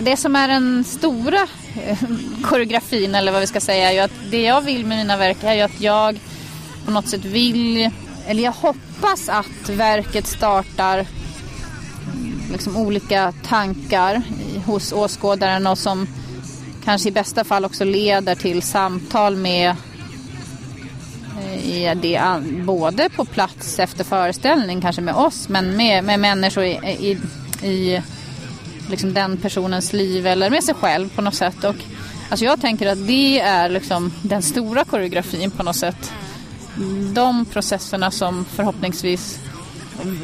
det 0.00 0.16
som 0.16 0.36
är 0.36 0.48
den 0.48 0.84
stora 0.84 1.46
eh, 1.86 1.98
koreografin 2.42 3.14
eller 3.14 3.32
vad 3.32 3.40
vi 3.40 3.46
ska 3.46 3.60
säga 3.60 3.90
är 3.90 3.94
ju 3.94 4.00
att 4.00 4.30
det 4.30 4.42
jag 4.42 4.60
vill 4.60 4.86
med 4.86 4.98
mina 4.98 5.16
verk 5.16 5.36
är 5.42 5.54
ju 5.54 5.60
att 5.60 5.80
jag 5.80 6.18
på 6.86 6.92
något 6.92 7.08
sätt 7.08 7.24
vill, 7.24 7.90
eller 8.26 8.42
jag 8.42 8.52
hoppas 8.52 9.28
att 9.28 9.68
verket 9.68 10.26
startar 10.26 11.06
liksom 12.52 12.76
olika 12.76 13.32
tankar 13.42 14.22
hos 14.66 14.92
åskådaren 14.92 15.66
och 15.66 15.78
som 15.78 16.06
kanske 16.84 17.08
i 17.08 17.12
bästa 17.12 17.44
fall 17.44 17.64
också 17.64 17.84
leder 17.84 18.34
till 18.34 18.62
samtal 18.62 19.36
med 19.36 19.76
eh, 21.40 21.68
i 21.68 21.94
det, 22.02 22.42
både 22.64 23.08
på 23.08 23.24
plats 23.24 23.78
efter 23.78 24.04
föreställning, 24.04 24.80
kanske 24.80 25.02
med 25.02 25.14
oss, 25.14 25.48
men 25.48 25.76
med, 25.76 26.04
med 26.04 26.20
människor 26.20 26.64
i, 26.64 26.78
i, 27.00 27.18
i 27.66 28.02
liksom 28.90 29.14
den 29.14 29.36
personens 29.36 29.92
liv 29.92 30.26
eller 30.26 30.50
med 30.50 30.64
sig 30.64 30.74
själv 30.74 31.08
på 31.08 31.22
något 31.22 31.34
sätt. 31.34 31.64
Och, 31.64 31.76
alltså 32.30 32.44
jag 32.44 32.60
tänker 32.60 32.92
att 32.92 33.06
det 33.06 33.40
är 33.40 33.68
liksom 33.68 34.12
den 34.22 34.42
stora 34.42 34.84
koreografin 34.84 35.50
på 35.50 35.62
något 35.62 35.76
sätt. 35.76 36.12
De 37.12 37.44
processerna 37.44 38.10
som 38.10 38.44
förhoppningsvis 38.44 39.38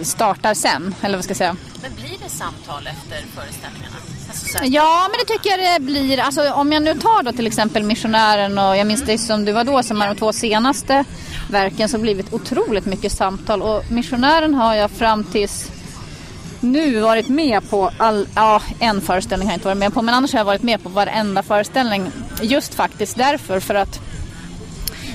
startar 0.03 0.55
sen, 0.55 0.95
eller 1.01 1.17
vad 1.17 1.25
ska 1.25 1.31
jag 1.31 1.37
säga, 1.37 1.57
Men 1.83 1.95
blir 1.95 2.19
det 2.23 2.29
samtal 2.29 2.87
efter 2.87 3.25
föreställningarna? 3.35 3.97
Alltså 4.29 4.59
ja, 4.65 5.09
men 5.11 5.19
det 5.19 5.33
tycker 5.33 5.51
jag 5.51 5.81
det 5.81 5.85
blir. 5.85 6.21
Alltså, 6.21 6.53
om 6.53 6.73
jag 6.73 6.83
nu 6.83 6.95
tar 6.95 7.23
då 7.23 7.33
till 7.33 7.47
exempel 7.47 7.83
Missionären 7.83 8.59
och 8.59 8.77
Jag 8.77 8.87
minns 8.87 9.03
dig 9.03 9.19
som 9.19 9.45
du 9.45 9.53
var 9.53 9.65
då 9.65 9.83
som 9.83 10.03
är 10.03 10.09
de 10.09 10.17
två 10.17 10.33
senaste 10.33 11.05
verken 11.51 11.89
så 11.89 11.99
blivit 11.99 12.33
otroligt 12.33 12.87
mycket 12.87 13.13
samtal 13.13 13.63
och 13.63 13.85
Missionären 13.91 14.55
har 14.55 14.75
jag 14.75 14.91
fram 14.91 15.25
tills 15.25 15.71
nu 16.61 17.01
varit 17.01 17.29
med 17.29 17.71
på 17.71 17.91
all, 17.99 18.27
ja 18.35 18.63
en 18.81 19.01
föreställning 19.01 19.49
har 19.49 19.53
jag 19.53 19.57
inte 19.57 19.69
varit 19.69 19.79
med 19.79 19.95
på 19.95 20.03
men 20.03 20.15
annars 20.15 20.33
har 20.33 20.41
jag 20.41 20.45
varit 20.45 20.63
med 20.63 20.83
på 20.83 20.89
varenda 20.89 21.43
föreställning 21.43 22.11
just 22.43 22.75
faktiskt 22.75 23.17
därför 23.17 23.61
för 23.61 23.75
att 23.75 24.01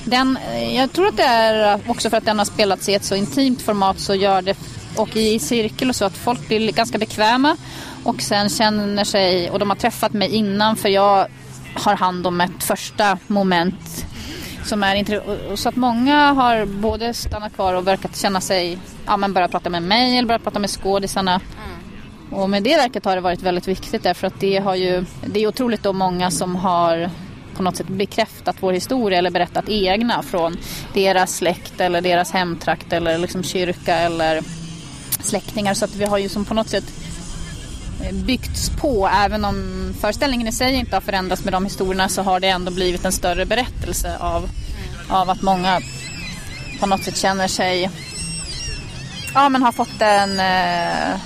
den, 0.08 0.38
jag 0.74 0.92
tror 0.92 1.08
att 1.08 1.16
det 1.16 1.22
är 1.22 1.80
också 1.90 2.10
för 2.10 2.16
att 2.16 2.24
den 2.24 2.38
har 2.38 2.44
spelats 2.44 2.88
i 2.88 2.94
ett 2.94 3.04
så 3.04 3.14
intimt 3.14 3.62
format 3.62 4.00
så 4.00 4.14
gör 4.14 4.42
det 4.42 4.56
och 4.96 5.16
i 5.16 5.38
cirkel 5.38 5.88
och 5.88 5.96
så 5.96 6.04
att 6.04 6.16
folk 6.16 6.48
blir 6.48 6.72
ganska 6.72 6.98
bekväma 6.98 7.56
och 8.04 8.22
sen 8.22 8.48
känner 8.48 9.04
sig, 9.04 9.50
och 9.50 9.58
de 9.58 9.70
har 9.70 9.76
träffat 9.76 10.12
mig 10.12 10.34
innan 10.34 10.76
för 10.76 10.88
jag 10.88 11.26
har 11.74 11.96
hand 11.96 12.26
om 12.26 12.40
ett 12.40 12.62
första 12.62 13.18
moment 13.26 14.06
som 14.64 14.82
är 14.82 15.56
Så 15.56 15.68
att 15.68 15.76
många 15.76 16.32
har 16.32 16.66
både 16.66 17.14
stannat 17.14 17.54
kvar 17.54 17.74
och 17.74 17.86
verkat 17.86 18.16
känna 18.16 18.40
sig, 18.40 18.78
ja 19.06 19.16
men 19.16 19.32
börjat 19.32 19.50
prata 19.50 19.70
med 19.70 19.82
mig 19.82 20.18
eller 20.18 20.28
börjat 20.28 20.42
prata 20.42 20.58
med 20.58 20.70
skådisarna. 20.70 21.32
Mm. 21.34 22.40
Och 22.40 22.50
med 22.50 22.62
det 22.62 22.76
verket 22.76 23.04
har 23.04 23.14
det 23.14 23.20
varit 23.20 23.42
väldigt 23.42 23.68
viktigt 23.68 24.02
därför 24.02 24.26
att 24.26 24.40
det 24.40 24.58
har 24.58 24.74
ju, 24.74 25.04
det 25.26 25.40
är 25.40 25.46
otroligt 25.46 25.82
då 25.82 25.92
många 25.92 26.30
som 26.30 26.56
har 26.56 27.10
på 27.58 27.64
något 27.64 27.76
sätt 27.76 27.88
bekräftat 27.88 28.56
vår 28.60 28.72
historia 28.72 29.18
eller 29.18 29.30
berättat 29.30 29.68
egna 29.68 30.22
från 30.22 30.56
deras 30.94 31.36
släkt 31.36 31.80
eller 31.80 32.00
deras 32.00 32.32
hemtrakt 32.32 32.92
eller 32.92 33.18
liksom 33.18 33.42
kyrka 33.42 33.96
eller 33.96 34.42
släktingar. 35.20 35.74
Så 35.74 35.84
att 35.84 35.94
vi 35.94 36.04
har 36.04 36.18
ju 36.18 36.28
som 36.28 36.44
på 36.44 36.54
något 36.54 36.68
sätt 36.68 36.84
eh, 38.02 38.14
byggts 38.14 38.70
på. 38.70 39.10
Även 39.24 39.44
om 39.44 39.94
föreställningen 40.00 40.48
i 40.48 40.52
sig 40.52 40.74
inte 40.74 40.96
har 40.96 41.00
förändrats 41.00 41.44
med 41.44 41.52
de 41.52 41.64
historierna 41.64 42.08
så 42.08 42.22
har 42.22 42.40
det 42.40 42.48
ändå 42.48 42.72
blivit 42.72 43.04
en 43.04 43.12
större 43.12 43.46
berättelse 43.46 44.16
av, 44.20 44.48
av 45.08 45.30
att 45.30 45.42
många 45.42 45.80
på 46.80 46.86
något 46.86 47.04
sätt 47.04 47.16
känner 47.16 47.48
sig 47.48 47.90
ja 49.34 49.48
men 49.48 49.62
har 49.62 49.72
fått 49.72 50.00
en, 50.02 50.40
eh, 50.40 51.20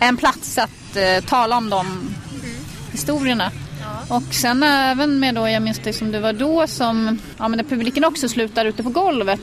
en 0.00 0.16
plats 0.16 0.58
att 0.58 0.96
eh, 0.96 1.24
tala 1.24 1.56
om 1.56 1.70
de 1.70 1.86
mm. 1.86 2.14
historierna. 2.92 3.50
Och 4.08 4.34
sen 4.34 4.62
även 4.62 5.20
med 5.20 5.34
då, 5.34 5.48
jag 5.48 5.62
minns 5.62 5.78
det 5.78 5.92
som 5.92 6.12
det 6.12 6.20
var 6.20 6.32
då 6.32 6.66
som, 6.66 7.18
ja 7.38 7.48
men 7.48 7.56
när 7.56 7.64
publiken 7.64 8.04
också 8.04 8.28
slutar 8.28 8.64
ute 8.64 8.82
på 8.82 8.90
golvet. 8.90 9.40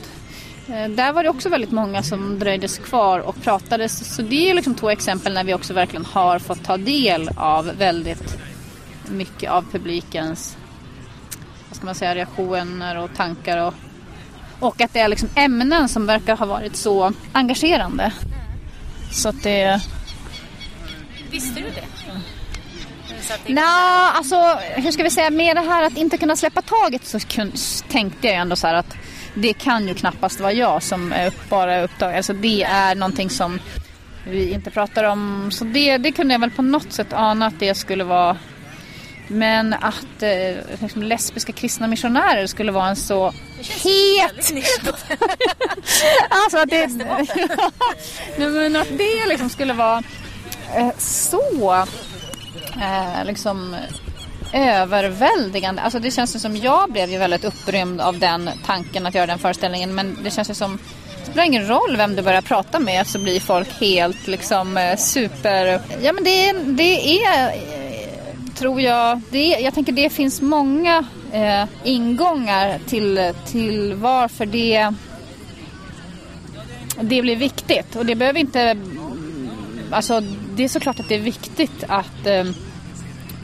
Eh, 0.68 0.88
där 0.88 1.12
var 1.12 1.22
det 1.22 1.28
också 1.28 1.48
väldigt 1.48 1.70
många 1.70 2.02
som 2.02 2.38
dröjdes 2.38 2.78
kvar 2.78 3.20
och 3.20 3.42
pratade. 3.42 3.88
Så 3.88 4.22
det 4.22 4.50
är 4.50 4.54
liksom 4.54 4.74
två 4.74 4.90
exempel 4.90 5.34
när 5.34 5.44
vi 5.44 5.54
också 5.54 5.74
verkligen 5.74 6.04
har 6.04 6.38
fått 6.38 6.64
ta 6.64 6.76
del 6.76 7.30
av 7.36 7.70
väldigt 7.78 8.38
mycket 9.10 9.50
av 9.50 9.64
publikens 9.72 10.56
vad 11.68 11.76
ska 11.76 11.86
man 11.86 11.94
säga, 11.94 12.14
reaktioner 12.14 12.98
och 12.98 13.14
tankar. 13.16 13.66
Och, 13.66 13.74
och 14.60 14.80
att 14.80 14.92
det 14.92 15.00
är 15.00 15.08
liksom 15.08 15.28
ämnen 15.34 15.88
som 15.88 16.06
verkar 16.06 16.36
ha 16.36 16.46
varit 16.46 16.76
så 16.76 17.12
engagerande. 17.32 18.12
Så 19.12 19.28
att 19.28 19.42
det... 19.42 19.82
Visste 21.30 21.60
du 21.60 21.66
det? 21.66 21.84
Nej, 23.46 23.64
alltså 24.14 24.58
hur 24.74 24.90
ska 24.90 25.02
vi 25.02 25.10
säga, 25.10 25.30
med 25.30 25.56
det 25.56 25.60
här 25.60 25.82
att 25.82 25.96
inte 25.96 26.18
kunna 26.18 26.36
släppa 26.36 26.62
taget 26.62 27.06
så 27.06 27.18
tänkte 27.88 28.26
jag 28.26 28.36
ändå 28.36 28.56
så 28.56 28.66
här 28.66 28.74
att 28.74 28.96
det 29.34 29.52
kan 29.52 29.88
ju 29.88 29.94
knappast 29.94 30.40
vara 30.40 30.52
jag 30.52 30.82
som 30.82 31.14
bara 31.48 31.82
upptagen. 31.82 32.16
Alltså 32.16 32.32
det 32.32 32.62
är 32.62 32.94
någonting 32.94 33.30
som 33.30 33.60
vi 34.26 34.52
inte 34.52 34.70
pratar 34.70 35.04
om. 35.04 35.50
Så 35.52 35.64
det, 35.64 35.98
det 35.98 36.12
kunde 36.12 36.34
jag 36.34 36.38
väl 36.38 36.50
på 36.50 36.62
något 36.62 36.92
sätt 36.92 37.12
ana 37.12 37.46
att 37.46 37.60
det 37.60 37.74
skulle 37.74 38.04
vara. 38.04 38.36
Men 39.28 39.74
att 39.74 40.22
eh, 40.22 40.80
liksom 40.80 41.02
lesbiska 41.02 41.52
kristna 41.52 41.86
missionärer 41.86 42.46
skulle 42.46 42.72
vara 42.72 42.88
en 42.88 42.96
så 42.96 43.32
het... 43.58 44.52
alltså 46.30 46.58
att 46.58 46.70
det... 46.70 46.88
Men 48.38 48.76
att 48.76 48.98
det 48.98 49.26
liksom 49.28 49.50
skulle 49.50 49.72
vara 49.72 50.02
eh, 50.76 50.90
så 50.98 51.86
eh, 52.80 53.24
liksom 53.24 53.76
överväldigande. 54.52 55.82
Alltså 55.82 55.98
det 55.98 56.10
känns 56.10 56.34
ju 56.34 56.38
som 56.38 56.56
jag 56.56 56.92
blev 56.92 57.10
ju 57.10 57.18
väldigt 57.18 57.44
upprymd 57.44 58.00
av 58.00 58.18
den 58.18 58.50
tanken 58.66 59.06
att 59.06 59.14
göra 59.14 59.26
den 59.26 59.38
föreställningen. 59.38 59.94
Men 59.94 60.18
det 60.24 60.30
känns 60.30 60.50
ju 60.50 60.54
som 60.54 60.78
det 61.18 61.30
spelar 61.30 61.44
ingen 61.44 61.68
roll 61.68 61.96
vem 61.96 62.16
du 62.16 62.22
börjar 62.22 62.42
prata 62.42 62.80
med 62.80 63.06
så 63.06 63.18
blir 63.18 63.40
folk 63.40 63.80
helt 63.80 64.26
liksom 64.26 64.76
eh, 64.76 64.96
super... 64.96 65.80
Ja 66.02 66.12
men 66.12 66.24
det, 66.24 66.52
det 66.52 67.22
är, 67.24 67.48
eh, 67.48 68.52
tror 68.54 68.80
jag, 68.80 69.20
det 69.30 69.46
jag 69.46 69.74
tänker 69.74 69.92
det 69.92 70.10
finns 70.10 70.40
många 70.40 71.04
eh, 71.32 71.64
ingångar 71.84 72.78
till, 72.86 73.32
till 73.46 73.94
varför 73.94 74.46
det, 74.46 74.94
det 77.00 77.22
blir 77.22 77.36
viktigt. 77.36 77.96
Och 77.96 78.06
det 78.06 78.14
behöver 78.14 78.40
inte... 78.40 78.76
Alltså 79.90 80.20
det 80.54 80.64
är 80.64 80.68
såklart 80.68 81.00
att 81.00 81.08
det 81.08 81.14
är 81.14 81.20
viktigt 81.20 81.84
att 81.88 82.26
eh, 82.26 82.44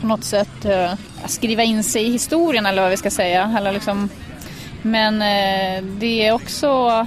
på 0.05 0.09
något 0.09 0.25
sätt 0.25 0.65
eh, 0.65 0.93
skriva 1.27 1.63
in 1.63 1.85
sig 1.85 2.03
i 2.07 2.13
historien 2.13 2.67
eller 2.67 2.83
vad 2.83 2.91
vi 2.91 2.97
ska 2.97 3.11
säga. 3.11 3.55
Eller 3.59 3.73
liksom, 3.73 4.09
men 4.83 5.15
eh, 5.23 5.85
det 5.85 6.27
är 6.27 6.33
också, 6.33 7.07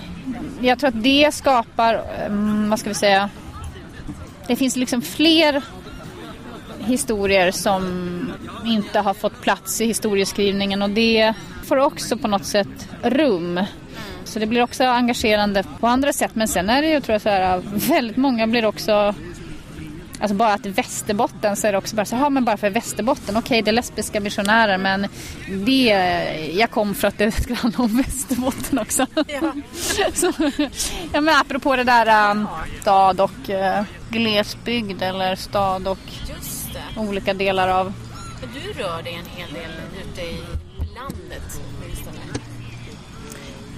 jag 0.61 0.79
tror 0.79 0.87
att 0.87 1.03
det 1.03 1.33
skapar, 1.33 2.03
mm, 2.25 2.69
vad 2.69 2.79
ska 2.79 2.89
vi 2.89 2.95
säga, 2.95 3.29
det 4.47 4.55
finns 4.55 4.75
liksom 4.75 5.01
fler 5.01 5.63
historier 6.79 7.51
som 7.51 7.83
inte 8.65 8.99
har 8.99 9.13
fått 9.13 9.41
plats 9.41 9.81
i 9.81 9.85
historieskrivningen 9.85 10.81
och 10.81 10.89
det 10.89 11.33
får 11.65 11.77
också 11.77 12.17
på 12.17 12.27
något 12.27 12.45
sätt 12.45 12.89
rum. 13.03 13.59
Så 14.23 14.39
det 14.39 14.45
blir 14.45 14.63
också 14.63 14.83
engagerande 14.83 15.63
på 15.79 15.87
andra 15.87 16.13
sätt. 16.13 16.31
Men 16.33 16.47
sen 16.47 16.69
är 16.69 16.81
det 16.81 16.87
ju, 16.87 17.01
tror 17.01 17.13
jag, 17.13 17.21
så 17.21 17.29
här, 17.29 17.61
väldigt 17.89 18.17
många 18.17 18.47
blir 18.47 18.65
också 18.65 19.15
Alltså 20.19 20.35
bara 20.35 20.53
att 20.53 20.65
Västerbotten 20.65 21.55
så 21.55 21.67
är 21.67 21.71
det 21.71 21.77
också 21.77 21.95
bara 21.95 22.05
så 22.05 22.15
här, 22.15 22.29
men 22.29 22.45
bara 22.45 22.57
för 22.57 22.69
Västerbotten, 22.69 23.37
okej 23.37 23.39
okay, 23.39 23.61
det 23.61 23.71
är 23.71 23.73
lesbiska 23.73 24.19
missionärer 24.19 24.77
men 24.77 25.07
det, 25.65 25.85
jag 26.53 26.71
kom 26.71 26.95
för 26.95 27.07
att 27.07 27.17
det 27.17 27.31
skulle 27.31 27.55
handla 27.55 27.83
om 27.83 27.97
Västerbotten 27.97 28.79
också. 28.79 29.05
Ja. 29.15 29.53
så, 30.13 30.31
ja 31.13 31.21
men 31.21 31.35
apropå 31.35 31.75
det 31.75 31.83
där 31.83 32.31
um, 32.31 32.47
stad 32.81 33.21
och 33.21 33.49
uh, 33.49 33.81
glesbygd 34.09 35.01
eller 35.01 35.35
stad 35.35 35.87
och 35.87 35.99
olika 36.97 37.33
delar 37.33 37.67
av. 37.67 37.93
Du 38.53 38.73
rör 38.73 39.03
dig 39.03 39.13
en 39.13 39.37
hel 39.37 39.53
del 39.53 39.71
ute 40.03 40.21
i 40.21 40.37
landet 40.95 41.61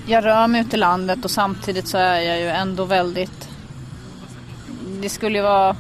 Jag 0.06 0.26
rör 0.26 0.48
mig 0.48 0.62
ute 0.62 0.76
i 0.76 0.80
landet 0.80 1.26
och 1.26 1.32
samtidigt 1.32 1.88
så 1.88 1.98
är 1.98 2.20
jag 2.20 2.40
ju 2.40 2.48
ändå 2.48 2.86
väldigt 2.86 3.50
det 5.02 5.10
skulle 5.10 5.38
ju 5.38 5.44
vara 5.44 5.76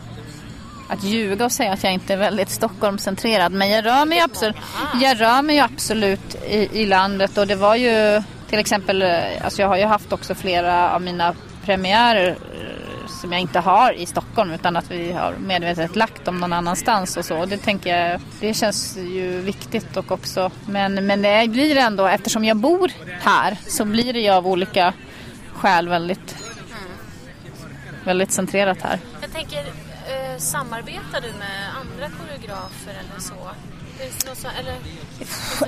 att 0.90 1.04
ljuga 1.04 1.46
och 1.46 1.52
säga 1.52 1.74
att 1.74 1.84
jag 1.84 1.94
inte 1.94 2.14
är 2.14 2.18
väldigt 2.18 2.50
Stockholmscentrerad. 2.50 3.52
Men 3.52 3.70
jag 3.70 3.86
rör 3.86 4.06
mig 4.06 4.20
absolut, 4.20 4.56
jag 5.02 5.22
rör 5.22 5.42
mig 5.42 5.60
absolut 5.60 6.36
i, 6.36 6.70
i 6.82 6.86
landet 6.86 7.38
och 7.38 7.48
det 7.48 7.56
var 7.56 7.76
ju 7.76 8.22
till 8.50 8.60
exempel, 8.60 9.02
eh, 9.02 9.46
alltså 9.46 9.62
jag 9.62 9.68
har 9.68 9.78
ju 9.78 9.86
haft 9.86 10.14
också 10.14 10.36
flera 10.36 10.92
av 10.92 11.02
mina 11.02 11.36
premiärer 11.66 12.30
eh, 12.30 13.08
som 13.08 13.32
jag 13.32 13.42
inte 13.42 13.60
har 13.60 13.94
i 13.94 14.06
Stockholm 14.06 14.52
utan 14.52 14.78
att 14.78 14.92
vi 14.92 15.12
har 15.12 15.34
medvetet 15.34 15.96
lagt 15.96 16.26
dem 16.26 16.40
någon 16.40 16.54
annanstans 16.54 17.18
och 17.18 17.26
så. 17.26 17.46
Det 17.46 17.58
tänker 17.58 17.98
jag, 17.98 18.22
det 18.40 18.54
känns 18.54 18.98
ju 18.98 19.42
viktigt 19.42 19.98
och 19.98 20.12
också, 20.12 20.52
men, 20.66 21.08
men 21.08 21.22
det 21.22 21.50
blir 21.50 21.78
ändå, 21.78 22.08
eftersom 22.08 22.46
jag 22.46 22.58
bor 22.58 22.92
här 23.22 23.58
så 23.68 23.86
blir 23.86 24.14
det 24.14 24.20
ju 24.20 24.30
av 24.30 24.48
olika 24.48 24.94
skäl 25.54 25.90
väldigt, 25.90 26.36
väldigt 28.04 28.32
centrerat 28.32 28.82
här. 28.82 29.00
Jag 29.22 29.34
tänker, 29.34 29.66
samarbetar 30.38 31.22
du 31.22 31.28
med 31.40 31.70
andra 31.82 32.18
koreografer 32.18 32.92
eller 32.92 33.20
så? 33.20 33.34
eller, 34.60 34.76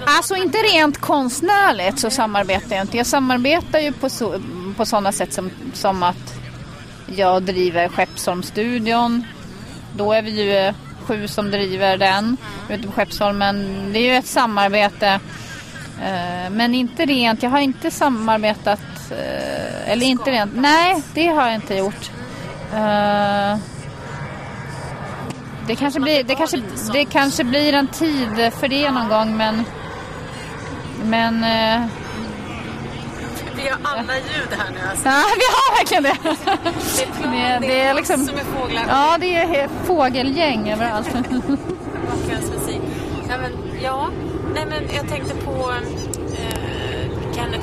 alltså 0.05 0.35
inte 0.35 0.57
rent 0.57 0.97
konstnärligt 0.97 1.99
så 1.99 2.09
samarbetar 2.09 2.75
jag 2.75 2.83
inte. 2.83 2.97
Jag 2.97 3.05
samarbetar 3.05 3.79
ju 3.79 3.91
på, 3.91 4.09
så, 4.09 4.41
på 4.77 4.85
sådana 4.85 5.11
sätt 5.11 5.33
som, 5.33 5.51
som 5.73 6.03
att 6.03 6.33
jag 7.15 7.43
driver 7.43 7.87
Skeppsholmsstudion. 7.87 9.23
Då 9.95 10.13
är 10.13 10.21
vi 10.21 10.31
ju 10.31 10.73
sju 11.05 11.27
som 11.27 11.51
driver 11.51 11.97
den 11.97 12.37
ute 12.69 12.87
på 12.87 12.93
Skeppsholmen. 12.93 13.89
Det 13.93 13.99
är 13.99 14.03
ju 14.03 14.15
ett 14.15 14.27
samarbete. 14.27 15.19
Eh, 16.01 16.49
men 16.51 16.75
inte 16.75 17.05
rent, 17.05 17.43
jag 17.43 17.49
har 17.49 17.59
inte 17.59 17.91
samarbetat, 17.91 19.11
eh, 19.11 19.91
eller 19.91 20.05
inte 20.05 20.31
rent, 20.31 20.51
nej 20.55 21.03
det 21.13 21.27
har 21.27 21.45
jag 21.45 21.55
inte 21.55 21.75
gjort. 21.75 22.11
Det 25.67 25.75
kanske, 25.75 25.99
blir, 25.99 26.23
det, 26.23 26.35
kanske, 26.35 26.61
det 26.93 27.05
kanske 27.05 27.43
blir 27.43 27.73
en 27.73 27.87
tid 27.87 28.51
för 28.59 28.67
det 28.67 28.91
någon 28.91 29.09
gång 29.09 29.37
men... 29.37 29.63
Men... 31.03 31.43
Eh, 31.43 31.87
Vi 33.55 33.69
har 33.69 33.77
alla 33.83 34.15
ljud 34.15 34.49
här 34.57 34.71
nu 34.71 34.79
alltså. 34.89 35.07
Ja, 35.09 35.23
vi 35.35 35.43
har 35.53 35.77
verkligen 35.79 36.03
det. 36.03 36.17
Det 36.97 37.03
är, 37.03 37.21
plan, 37.21 37.31
Det 37.31 37.37
är- 37.41 37.59
det 37.59 37.81
är 37.81 37.93
liksom- 37.93 38.19
massor 38.21 38.33
med 38.35 38.45
fåglar. 38.45 38.83
Ja, 38.89 39.17
det 39.19 39.35
är 39.35 39.69
fågelgäng 39.85 40.69
överallt. 40.71 41.13
bakgrundsmusik. 41.13 42.81
Ja, 43.29 43.35
men, 43.41 43.51
ja. 43.83 44.09
Nej, 44.53 44.65
men 44.69 44.83
jag 44.95 45.09
tänkte 45.09 45.35
på 45.35 45.71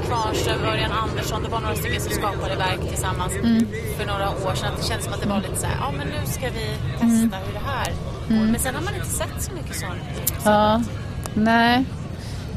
Kvarnström, 0.09 0.65
Örjan 0.65 0.93
Andersson. 0.93 1.43
Det 1.43 1.49
var 1.49 1.61
några 1.61 1.75
stycken 1.75 2.01
som 2.01 2.13
skapade 2.13 2.57
verk 2.57 2.81
tillsammans 2.89 3.33
för 3.99 4.07
några 4.07 4.31
år 4.31 4.55
sedan. 4.55 4.73
Det 4.79 4.85
kändes 4.85 5.05
som 5.05 5.15
att 5.15 5.23
det 5.23 5.29
var 5.29 5.41
lite 5.41 5.57
så 5.57 5.67
här, 5.67 5.77
ja 5.81 5.93
men 5.99 6.07
nu 6.07 6.27
ska 6.27 6.47
vi 6.47 6.67
testa 6.93 7.37
hur 7.47 7.53
det 7.53 7.65
här 7.67 7.93
går. 8.29 8.47
Men 8.53 8.61
sen 8.61 8.75
har 8.75 8.83
man 8.83 8.95
inte 8.95 9.07
sett 9.07 9.43
så 9.43 9.53
mycket 9.53 9.77
sånt. 9.77 9.99
Ja, 10.45 10.83
nej. 11.35 11.85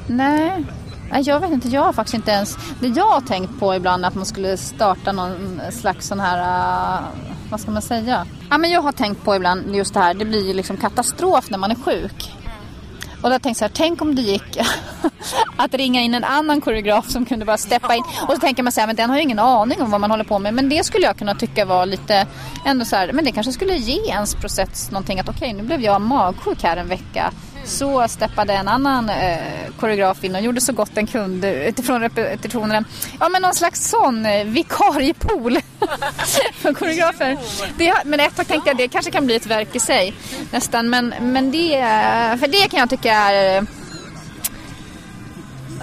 Nej. 0.08 0.66
Nej, 1.12 1.22
Jag 1.26 1.40
vet 1.40 1.52
inte, 1.52 1.68
jag 1.68 1.82
har 1.82 1.94
faktiskt 1.94 2.14
inte 2.14 2.32
ens... 2.32 2.58
Det 2.80 2.88
jag 2.88 3.06
har 3.08 3.22
tänkt 3.22 3.60
på 3.60 3.76
ibland 3.76 4.04
är 4.04 4.08
att 4.08 4.16
man 4.16 4.26
skulle 4.26 4.58
starta 4.58 5.12
någon 5.12 5.62
slags 5.72 6.08
sån 6.08 6.20
här... 6.20 6.38
uh, 7.00 7.08
vad 7.50 7.60
ska 7.60 7.72
man 7.72 7.82
säga? 7.82 8.26
Ja, 8.50 8.58
men 8.58 8.72
jag 8.72 8.82
har 8.82 8.92
tänkt 8.92 9.24
på 9.24 9.36
ibland 9.36 9.76
just 9.76 9.94
det 9.94 10.00
här, 10.00 10.14
det 10.14 10.26
blir 10.26 10.48
ju 10.48 10.54
liksom 10.54 10.78
katastrof 10.78 11.50
när 11.50 11.58
man 11.58 11.72
är 11.72 11.76
sjuk. 11.76 12.32
Och 13.24 13.30
då 13.30 13.40
tänkte 13.40 13.50
jag 13.50 13.56
så 13.56 13.66
här, 13.66 13.72
tänk 13.74 14.02
om 14.02 14.16
det 14.16 14.22
gick 14.22 14.58
att 15.58 15.74
ringa 15.74 16.02
in 16.02 16.14
en 16.14 16.24
annan 16.24 16.62
koreograf 16.62 17.10
som 17.10 17.26
kunde 17.26 17.46
bara 17.46 17.58
steppa 17.58 17.96
in. 17.96 18.04
Och 18.28 18.34
så 18.34 18.40
tänker 18.40 18.64
man 18.64 18.72
så 18.72 18.80
här, 18.80 18.88
men 18.88 18.96
den 18.96 19.10
har 19.10 19.18
ju 19.18 19.24
ingen 19.24 19.40
aning 19.40 19.82
om 19.82 19.92
vad 19.92 20.02
man 20.02 20.12
håller 20.12 20.24
på 20.24 20.40
med. 20.40 20.54
Men 20.54 20.70
det 20.70 20.84
skulle 20.84 21.06
jag 21.06 21.18
kunna 21.18 21.36
tycka 21.36 21.66
var 21.66 21.86
lite, 21.86 22.28
ändå 22.66 22.86
så 22.86 22.96
här, 22.96 23.14
men 23.14 23.26
det 23.26 23.32
kanske 23.32 23.52
skulle 23.52 23.76
ge 23.76 24.10
ens 24.10 24.36
process 24.36 24.92
någonting 24.92 25.20
att 25.20 25.30
okej, 25.30 25.50
okay, 25.50 25.62
nu 25.62 25.68
blev 25.68 25.82
jag 25.82 26.02
magsjuk 26.02 26.64
här 26.64 26.78
en 26.78 26.88
vecka. 26.88 27.34
Så 27.66 28.08
steppade 28.08 28.54
en 28.54 28.68
annan 28.68 29.10
eh, 29.10 29.38
koreograf 29.80 30.24
in 30.24 30.36
och 30.36 30.42
gjorde 30.42 30.62
så 30.62 30.74
gott 30.74 30.96
den 30.96 31.08
kunde 31.08 31.68
utifrån 31.68 32.02
repetitionerna. 32.02 32.84
Ja, 33.20 33.30
men 33.30 33.42
någon 33.42 33.54
slags 33.54 33.90
sån 33.90 34.26
eh, 34.26 34.46
vikariepool 34.46 35.58
för 36.54 36.74
koreografer. 36.74 37.38
Det, 37.78 37.94
men 38.06 38.20
ett 38.20 38.36
tag 38.36 38.48
tänkte 38.48 38.70
jag 38.70 38.78
det 38.78 38.88
kanske 38.88 39.12
kan 39.12 39.26
bli 39.26 39.36
ett 39.36 39.46
verk 39.46 39.76
i 39.76 39.80
sig 39.80 40.14
nästan. 40.52 40.90
Men, 40.90 41.14
men 41.20 41.52
det, 41.52 41.78
för 42.40 42.48
det 42.48 42.70
kan 42.70 42.80
jag 42.80 42.90
tycka 42.90 43.14
är 43.14 43.58
eh, 43.58 43.64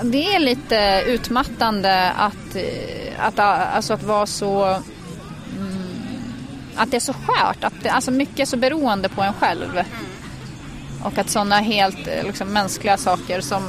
det 0.03 0.35
är 0.35 0.39
lite 0.39 1.03
utmattande 1.07 2.11
att, 2.11 2.57
eh, 2.57 3.27
att, 3.27 3.39
eh, 3.39 3.77
alltså 3.77 3.95
att 3.95 4.03
vara 4.03 4.27
så 4.27 4.65
mm, 4.65 4.83
att 6.77 6.91
det 6.91 6.97
är 6.97 7.01
så 7.01 7.13
skört, 7.13 7.65
att 7.65 7.73
det, 7.83 7.89
alltså 7.89 8.11
mycket 8.11 8.41
är 8.41 8.45
så 8.45 8.57
beroende 8.57 9.09
på 9.09 9.23
en 9.23 9.33
själv. 9.33 9.83
Och 11.05 11.19
att 11.19 11.31
sådana 11.31 11.61
helt 11.61 12.07
eh, 12.07 12.27
liksom, 12.27 12.53
mänskliga 12.53 12.97
saker 12.97 13.41
som 13.41 13.63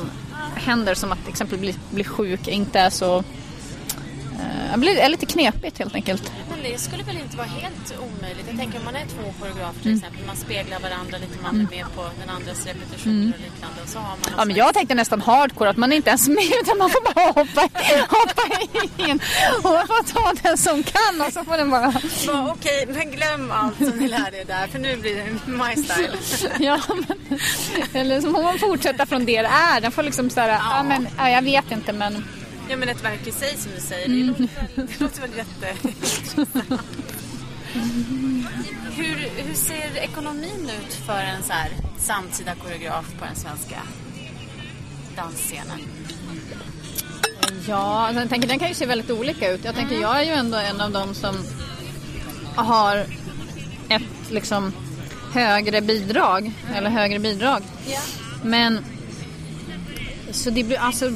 händer 0.56 0.94
som 0.94 1.12
att 1.12 1.28
exempelvis 1.28 1.76
bli, 1.76 1.96
bli 1.96 2.04
sjuk 2.04 2.48
inte 2.48 2.80
är 2.80 2.90
så 2.90 3.18
eh, 4.40 4.74
är 4.74 5.10
lite 5.10 5.26
knepigt 5.26 5.80
helt 5.80 5.96
enkelt. 5.96 6.32
Det 6.64 6.78
skulle 6.82 7.03
väl 7.03 7.18
inte 7.18 7.38
vara 7.38 7.47
helt 7.47 7.93
omöjligt. 7.99 8.45
Jag 8.47 8.57
tänker 8.57 8.80
om 8.80 8.86
man 8.86 8.95
är 8.95 9.05
två 9.05 9.34
koreografer 9.39 9.82
till 9.82 9.95
exempel. 9.95 10.26
Man 10.28 10.36
speglar 10.36 10.80
varandra 10.80 11.18
lite, 11.18 11.41
man 11.43 11.55
är 11.62 11.68
med 11.76 11.86
på 11.95 12.03
den 12.20 12.30
andras 12.30 12.66
repetitioner 12.66 13.34
och 13.36 13.41
liknande. 13.47 13.82
Och 13.84 13.89
så 13.89 13.99
har 13.99 14.07
man 14.10 14.18
Ja, 14.24 14.36
men 14.38 14.45
slags- 14.45 14.57
jag 14.57 14.74
tänkte 14.74 14.95
nästan 14.95 15.22
hardcore, 15.22 15.70
att 15.70 15.78
man 15.78 15.91
är 15.91 15.95
inte 15.95 16.10
ens 16.10 16.28
med 16.28 16.43
utan 16.64 16.78
man 16.78 16.89
får 16.89 17.14
bara 17.14 17.26
hoppa, 17.26 17.62
hoppa 18.18 18.43
in 19.10 19.20
och 19.57 19.88
får 19.88 20.03
ta 20.14 20.34
den 20.43 20.57
som 20.57 20.84
kan 20.84 21.22
och 21.28 21.34
så 21.34 21.43
får 21.43 21.57
den 21.57 21.70
bara... 21.70 21.93
Bara, 22.28 22.51
Okej, 22.51 22.86
men 22.88 23.12
glöm 23.12 23.51
allt 23.51 23.78
som 23.78 23.97
ni 23.99 24.07
lärde 24.07 24.38
er 24.41 24.45
där 24.45 24.68
för 24.68 24.80
nu 24.80 24.97
blir 24.97 25.16
det 25.16 25.51
my 25.51 25.84
style. 25.84 26.18
Ja, 26.60 26.80
men, 26.88 27.39
eller 27.93 28.22
så 28.22 28.32
får 28.34 28.43
man 28.43 28.60
fortsätta 28.60 29.05
från 29.05 29.26
det 29.26 29.41
det 29.41 29.47
är. 29.47 29.82
Den 29.82 29.91
får 29.91 30.03
liksom 30.03 30.30
såhär, 30.30 30.49
ja. 30.49 30.84
men 30.84 31.07
ja, 31.18 31.30
jag 31.30 31.41
vet 31.41 31.72
inte 31.72 31.93
men 31.93 32.26
Ja 32.70 32.78
men 32.78 32.90
ett 32.90 33.04
verk 33.04 33.28
i 33.28 33.32
sig 33.32 33.58
som 33.58 33.72
du 33.76 33.82
säger, 33.82 34.08
det 34.08 34.24
låter 34.24 34.50
det 34.76 35.00
låter 35.00 35.22
väl 35.22 35.30
jätteintressant. 35.38 36.50
Hur, 38.96 39.30
hur 39.44 39.54
ser 39.54 39.98
ekonomin 39.98 40.70
ut 40.80 40.94
för 40.94 41.20
en 41.20 41.44
så 41.44 41.54
här 41.54 41.70
samtida 41.98 42.56
koreograf 42.56 43.06
på 43.20 43.26
den 43.26 43.36
svenska 43.36 43.76
dansscenen? 45.16 45.80
Ja, 47.68 47.76
alltså 47.76 48.22
jag 48.22 48.30
tänker, 48.30 48.48
den 48.48 48.60
kan 48.60 48.68
ju 48.68 48.74
se 48.74 48.86
väldigt 48.86 49.12
olika 49.12 49.52
ut. 49.52 49.64
Jag 49.64 49.76
tänker, 49.76 50.02
jag 50.02 50.20
är 50.20 50.24
ju 50.24 50.32
ändå 50.32 50.58
en 50.58 50.82
av 50.82 50.92
dem 50.92 51.14
som 51.14 51.36
har 52.56 53.06
ett 53.90 54.32
liksom 54.32 54.74
högre 55.34 55.82
bidrag, 55.82 56.52
eller 56.76 56.90
högre 56.90 57.20
bidrag. 57.20 57.62
Ja. 57.88 58.00
Men 58.44 58.86
så 60.32 60.50
det 60.50 60.64
blir 60.64 60.78
alltså 60.78 61.12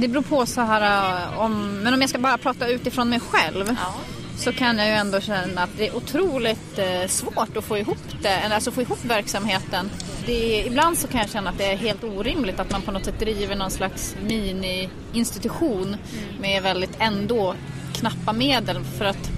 det 0.00 0.08
beror 0.08 0.22
på 0.22 0.46
så 0.46 0.60
här 0.60 1.26
äh, 1.32 1.38
om, 1.38 1.80
men 1.82 1.94
om 1.94 2.00
jag 2.00 2.10
ska 2.10 2.18
bara 2.18 2.38
prata 2.38 2.68
utifrån 2.68 3.08
mig 3.08 3.20
själv 3.20 3.76
Ja. 3.80 3.94
så 4.36 4.52
kan 4.52 4.78
jag 4.78 4.86
ju 4.86 4.92
ändå 4.92 5.20
känna 5.20 5.62
att 5.62 5.70
det 5.76 5.88
är 5.88 5.96
otroligt 5.96 6.78
eh, 6.78 7.08
svårt 7.08 7.56
att 7.56 7.64
få 7.64 7.78
ihop 7.78 7.98
det, 8.22 8.54
alltså 8.54 8.70
få 8.70 8.82
ihop 8.82 9.04
verksamheten. 9.04 9.90
Det 10.26 10.60
är, 10.60 10.66
ibland 10.66 10.98
så 10.98 11.08
kan 11.08 11.20
jag 11.20 11.30
känna 11.30 11.50
att 11.50 11.58
det 11.58 11.72
är 11.72 11.76
helt 11.76 12.04
orimligt 12.04 12.60
att 12.60 12.70
man 12.70 12.82
på 12.82 12.90
något 12.92 13.04
sätt 13.04 13.20
driver 13.20 13.56
någon 13.56 13.70
slags 13.70 14.16
mini-institution 14.22 15.96
med 16.40 16.62
väldigt 16.62 16.96
ändå 16.98 17.54
knappa 17.94 18.32
medel 18.32 18.84
för 18.98 19.04
att 19.04 19.30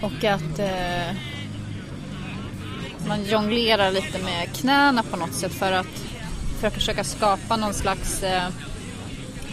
och 0.00 0.24
att 0.24 0.58
eh, 0.58 1.16
man 3.08 3.24
jonglerar 3.24 3.90
lite 3.90 4.18
med 4.18 4.56
knäna 4.56 5.02
på 5.02 5.16
något 5.16 5.34
sätt 5.34 5.52
för 5.52 5.72
att, 5.72 6.04
för 6.60 6.66
att 6.66 6.74
försöka 6.74 7.04
skapa 7.04 7.56
någon 7.56 7.74
slags 7.74 8.22
eh, 8.22 8.48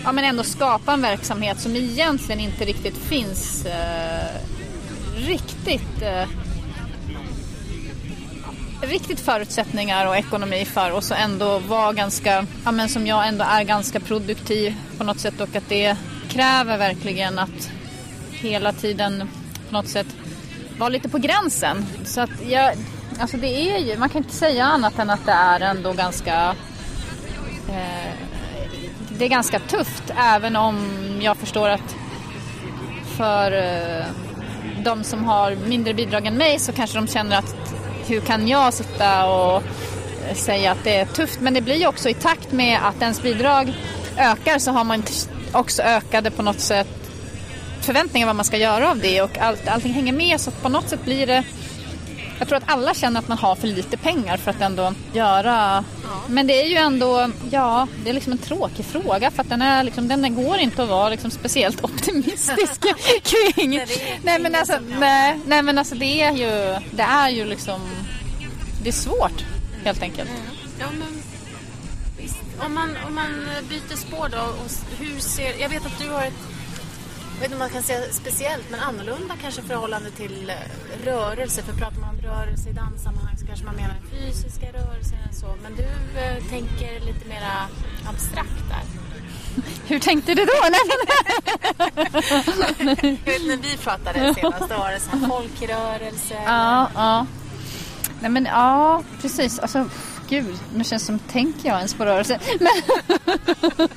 ja 0.03 0.11
men 0.11 0.25
ändå 0.25 0.43
skapa 0.43 0.93
en 0.93 1.01
verksamhet 1.01 1.59
som 1.59 1.75
egentligen 1.75 2.39
inte 2.39 2.65
riktigt 2.65 2.97
finns 2.97 3.65
eh, 3.65 4.41
riktigt 5.15 6.01
eh, 6.01 6.27
riktigt 8.81 9.19
förutsättningar 9.19 10.07
och 10.07 10.17
ekonomi 10.17 10.65
för 10.65 10.91
och 10.91 11.03
så 11.03 11.13
ändå 11.13 11.59
vara 11.59 11.93
ganska, 11.93 12.45
ja 12.65 12.71
men 12.71 12.89
som 12.89 13.07
jag 13.07 13.27
ändå 13.27 13.45
är 13.45 13.63
ganska 13.63 13.99
produktiv 13.99 14.75
på 14.97 15.03
något 15.03 15.19
sätt 15.19 15.41
och 15.41 15.55
att 15.55 15.69
det 15.69 15.97
kräver 16.29 16.77
verkligen 16.77 17.39
att 17.39 17.71
hela 18.31 18.73
tiden 18.73 19.29
på 19.69 19.73
något 19.73 19.87
sätt 19.87 20.07
vara 20.77 20.89
lite 20.89 21.09
på 21.09 21.17
gränsen. 21.17 21.85
Så 22.05 22.21
att 22.21 22.29
jag, 22.49 22.73
alltså 23.19 23.37
det 23.37 23.47
är 23.47 23.77
ju, 23.77 23.97
man 23.97 24.09
kan 24.09 24.23
inte 24.23 24.35
säga 24.35 24.65
annat 24.65 24.99
än 24.99 25.09
att 25.09 25.25
det 25.25 25.31
är 25.31 25.59
ändå 25.59 25.93
ganska 25.93 26.55
eh, 27.69 28.28
det 29.19 29.25
är 29.25 29.29
ganska 29.29 29.59
tufft 29.59 30.03
även 30.17 30.55
om 30.55 30.77
jag 31.21 31.37
förstår 31.37 31.69
att 31.69 31.95
för 33.17 33.51
eh, 33.51 34.05
de 34.83 35.03
som 35.03 35.25
har 35.25 35.55
mindre 35.55 35.93
bidrag 35.93 36.25
än 36.25 36.37
mig 36.37 36.59
så 36.59 36.71
kanske 36.71 36.97
de 36.97 37.07
känner 37.07 37.37
att 37.37 37.55
hur 38.07 38.21
kan 38.21 38.47
jag 38.47 38.73
sitta 38.73 39.25
och 39.25 39.63
eh, 40.27 40.35
säga 40.35 40.71
att 40.71 40.83
det 40.83 40.95
är 40.95 41.05
tufft? 41.05 41.39
Men 41.41 41.53
det 41.53 41.61
blir 41.61 41.75
ju 41.75 41.87
också 41.87 42.09
i 42.09 42.13
takt 42.13 42.51
med 42.51 42.79
att 42.83 43.01
ens 43.01 43.21
bidrag 43.21 43.73
ökar 44.17 44.59
så 44.59 44.71
har 44.71 44.83
man 44.83 45.03
också 45.51 45.81
ökade 45.81 46.31
på 46.31 46.41
något 46.41 46.59
sätt 46.59 47.11
förväntningar 47.81 48.27
vad 48.27 48.35
man 48.35 48.45
ska 48.45 48.57
göra 48.57 48.89
av 48.89 48.99
det 48.99 49.21
och 49.21 49.37
allt, 49.37 49.67
allting 49.67 49.93
hänger 49.93 50.13
med 50.13 50.41
så 50.41 50.51
på 50.51 50.69
något 50.69 50.89
sätt 50.89 51.05
blir 51.05 51.27
det 51.27 51.43
jag 52.39 52.47
tror 52.47 52.57
att 52.57 52.63
alla 52.71 52.93
känner 52.93 53.19
att 53.19 53.27
man 53.27 53.37
har 53.37 53.55
för 53.55 53.67
lite 53.67 53.97
pengar 53.97 54.37
för 54.37 54.51
att 54.51 54.61
ändå 54.61 54.93
göra 55.13 55.83
men 56.29 56.47
det 56.47 56.61
är 56.61 56.65
ju 56.65 56.75
ändå, 56.75 57.31
ja, 57.51 57.87
det 58.03 58.09
är 58.09 58.13
liksom 58.13 58.31
en 58.31 58.37
tråkig 58.37 58.85
fråga 58.85 59.31
för 59.31 59.41
att 59.41 59.49
den, 59.49 59.61
är 59.61 59.83
liksom, 59.83 60.07
den 60.07 60.35
går 60.35 60.57
inte 60.57 60.83
att 60.83 60.89
vara 60.89 61.09
liksom 61.09 61.31
speciellt 61.31 61.83
optimistisk 61.83 62.81
kring. 63.23 63.81
Nej, 64.23 64.39
men, 64.39 64.55
alltså, 64.55 64.79
nej, 64.99 65.39
nej 65.45 65.63
men 65.63 65.77
alltså 65.77 65.95
det 65.95 66.21
är 66.21 66.31
ju, 66.31 66.79
det 66.91 67.03
är 67.03 67.29
ju 67.29 67.45
liksom, 67.45 67.81
det 68.83 68.89
är 68.89 68.93
svårt 68.93 69.45
helt 69.83 70.01
enkelt. 70.01 70.29
Ja, 70.79 70.85
men. 70.99 71.23
Om 72.65 72.73
man, 72.73 72.97
om 73.07 73.15
man 73.15 73.47
byter 73.69 73.97
spår 73.97 74.29
då, 74.31 74.53
hur 74.99 75.19
ser... 75.19 75.61
Jag 75.61 75.69
vet 75.69 75.85
att 75.85 75.99
du 75.99 76.09
har 76.09 76.23
ett... 76.23 76.33
Jag 77.39 77.43
vet 77.43 77.51
inte 77.51 77.63
om 77.63 77.69
man 77.71 77.81
kan 77.81 77.83
säga 77.83 78.13
speciellt, 78.13 78.69
men 78.69 78.79
annorlunda 78.79 79.35
kanske 79.41 79.61
förhållande 79.61 80.11
till 80.11 80.49
eh, 80.49 80.55
rörelse. 81.05 81.63
För 81.63 81.73
pratar 81.73 82.01
man 82.01 82.09
om 82.09 82.21
rörelse 82.21 82.69
i 82.69 82.73
danssammanhang 82.73 83.37
så 83.37 83.45
kanske 83.45 83.65
man 83.65 83.75
menar 83.75 83.95
fysiska 84.11 84.65
rörelser 84.65 85.17
eller 85.23 85.33
så. 85.33 85.55
Men 85.63 85.75
du 85.75 85.83
eh, 86.19 86.43
tänker 86.49 86.99
lite 87.05 87.27
mera 87.27 87.67
abstrakt 88.09 88.69
där. 88.69 88.83
Hur 89.87 89.99
tänkte 89.99 90.33
du 90.33 90.45
då? 90.45 90.51
Vet 93.25 93.47
när 93.47 93.57
vi 93.57 93.77
pratade 93.77 94.33
senast, 94.33 94.69
då 94.69 94.77
var 94.77 94.91
det 94.91 94.99
så 94.99 95.09
här 95.17 95.27
folkrörelse. 95.27 96.41
ja, 96.45 96.89
ja. 96.95 97.25
Nej 98.21 98.31
men 98.31 98.45
ja, 98.45 99.03
precis. 99.21 99.59
Alltså, 99.59 99.89
gud, 100.29 100.59
nu 100.75 100.83
känns 100.83 101.03
det 101.03 101.05
som, 101.05 101.19
tänker 101.19 101.69
jag 101.69 101.77
ens 101.77 101.93
på 101.93 102.05
rörelse? 102.05 102.39
Men, 102.59 103.87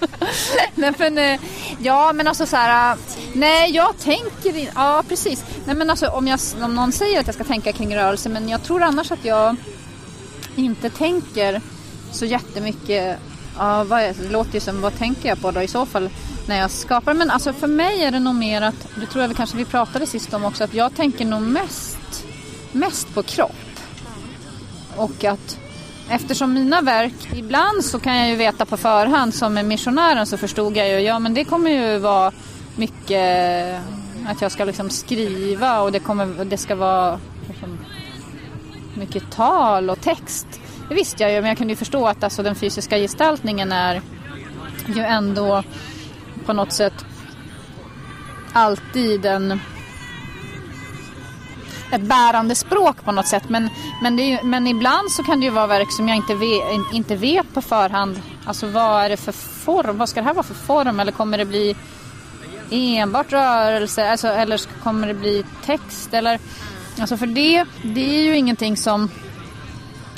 nej, 0.74 0.93
men, 0.99 1.18
eh, 1.18 1.41
ja, 1.78 2.12
men 2.12 2.28
alltså 2.28 2.47
så 2.47 2.57
här, 2.57 2.93
eh, 2.93 2.99
nej, 3.33 3.70
jag 3.70 3.99
tänker, 3.99 4.70
ja 4.74 5.03
precis. 5.09 5.45
Nej 5.66 5.76
men 5.76 5.91
alltså 5.91 6.07
om, 6.07 6.26
jag, 6.26 6.41
om 6.62 6.74
någon 6.74 6.93
säger 6.93 7.20
att 7.20 7.26
jag 7.26 7.35
ska 7.35 7.45
tänka 7.45 7.72
kring 7.72 7.97
rörelse, 7.97 8.28
men 8.28 8.49
jag 8.49 8.62
tror 8.62 8.83
annars 8.83 9.12
att 9.12 9.24
jag 9.24 9.57
inte 10.57 10.91
tänker 10.91 11.61
så 12.12 12.24
jättemycket, 12.24 13.18
ja, 13.59 13.85
vad 13.85 14.01
det 14.01 14.30
låter 14.30 14.55
ju 14.55 14.61
som, 14.61 14.80
vad 14.80 14.99
tänker 14.99 15.28
jag 15.28 15.41
på 15.41 15.51
då 15.51 15.62
i 15.62 15.68
så 15.68 15.87
fall? 15.87 16.11
när 16.47 16.59
jag 16.59 16.70
skapar. 16.70 17.14
Men 17.14 17.30
alltså 17.30 17.53
för 17.53 17.66
mig 17.66 18.05
är 18.05 18.11
det 18.11 18.18
nog 18.18 18.35
mer 18.35 18.62
att, 18.62 18.89
det 19.01 19.07
tror 19.07 19.22
jag 19.22 19.28
vi 19.28 19.35
kanske 19.35 19.57
vi 19.57 19.64
pratade 19.64 20.07
sist 20.07 20.35
om 20.35 20.45
också, 20.45 20.64
att 20.64 20.74
jag 20.74 20.95
tänker 20.95 21.24
nog 21.24 21.43
mest, 21.43 22.24
mest 22.72 23.14
på 23.14 23.22
kropp. 23.22 23.57
Och 24.97 25.24
att 25.24 25.59
eftersom 26.11 26.55
mina 26.55 26.80
verk, 26.80 27.28
ibland 27.34 27.84
så 27.84 27.98
kan 27.98 28.16
jag 28.16 28.28
ju 28.28 28.36
veta 28.36 28.66
på 28.66 28.76
förhand 28.76 29.34
som 29.34 29.55
med 29.55 29.64
missionären 29.64 30.26
så 30.26 30.36
förstod 30.36 30.76
jag 30.76 30.88
ju, 30.88 30.98
ja 30.98 31.18
men 31.18 31.34
det 31.34 31.44
kommer 31.44 31.70
ju 31.70 31.98
vara 31.98 32.32
mycket 32.76 33.74
eh, 33.74 33.80
att 34.30 34.42
jag 34.42 34.53
ska 34.53 34.64
liksom 34.64 34.90
skriva 34.90 35.80
och 35.80 35.92
det, 35.92 35.98
kommer, 35.98 36.44
det 36.44 36.57
ska 36.57 36.74
vara 36.74 37.20
liksom, 37.48 37.78
mycket 38.94 39.30
tal 39.30 39.90
och 39.90 40.00
text. 40.00 40.46
Det 40.88 40.94
visste 40.94 41.22
jag 41.22 41.32
ju 41.32 41.40
men 41.40 41.48
jag 41.48 41.59
kunde 41.59 41.72
ju 41.72 41.76
förstå 41.76 42.07
att 42.07 42.24
alltså, 42.24 42.42
den 42.42 42.55
fysiska 42.55 42.98
gestaltningen 42.98 43.72
är 43.72 44.03
ju 44.86 45.03
ändå 45.03 45.62
på 46.46 46.53
något 46.53 46.72
sätt 46.72 47.05
alltid 48.53 49.26
en 49.26 49.61
ett 51.93 52.03
bärande 52.03 52.55
språk 52.55 53.05
på 53.05 53.12
något 53.12 53.26
sätt. 53.26 53.49
Men, 53.49 53.68
men, 54.03 54.16
det 54.16 54.22
ju, 54.22 54.38
men 54.43 54.66
ibland 54.66 55.11
så 55.11 55.22
kan 55.22 55.40
det 55.40 55.45
ju 55.45 55.51
vara 55.51 55.66
verk 55.66 55.93
som 55.93 56.09
jag 56.09 56.16
inte 56.16 56.34
vet, 56.34 56.62
inte 56.93 57.16
vet 57.16 57.55
på 57.55 57.62
förhand. 57.62 58.22
Alltså 58.45 58.66
vad 58.66 59.05
är 59.05 59.09
det 59.09 59.16
för 59.16 59.32
form? 59.32 59.99
Vad 59.99 60.09
ska 60.09 60.20
det 60.20 60.26
här 60.26 60.34
vara 60.34 60.47
för 60.47 60.55
form? 60.55 61.01
Eller 61.01 61.12
kommer 61.12 61.38
det 61.38 61.45
bli 61.45 61.76
enbart 62.70 63.32
rörelse? 63.32 64.11
Alltså, 64.11 64.28
eller 64.28 64.80
kommer 64.82 65.09
det 65.09 65.14
bli 65.14 65.45
text? 65.64 66.14
Eller, 66.14 66.38
alltså 67.01 67.16
för 67.16 67.26
det, 67.26 67.64
det 67.82 68.18
är 68.18 68.22
ju 68.22 68.36
ingenting 68.36 68.76
som, 68.76 69.11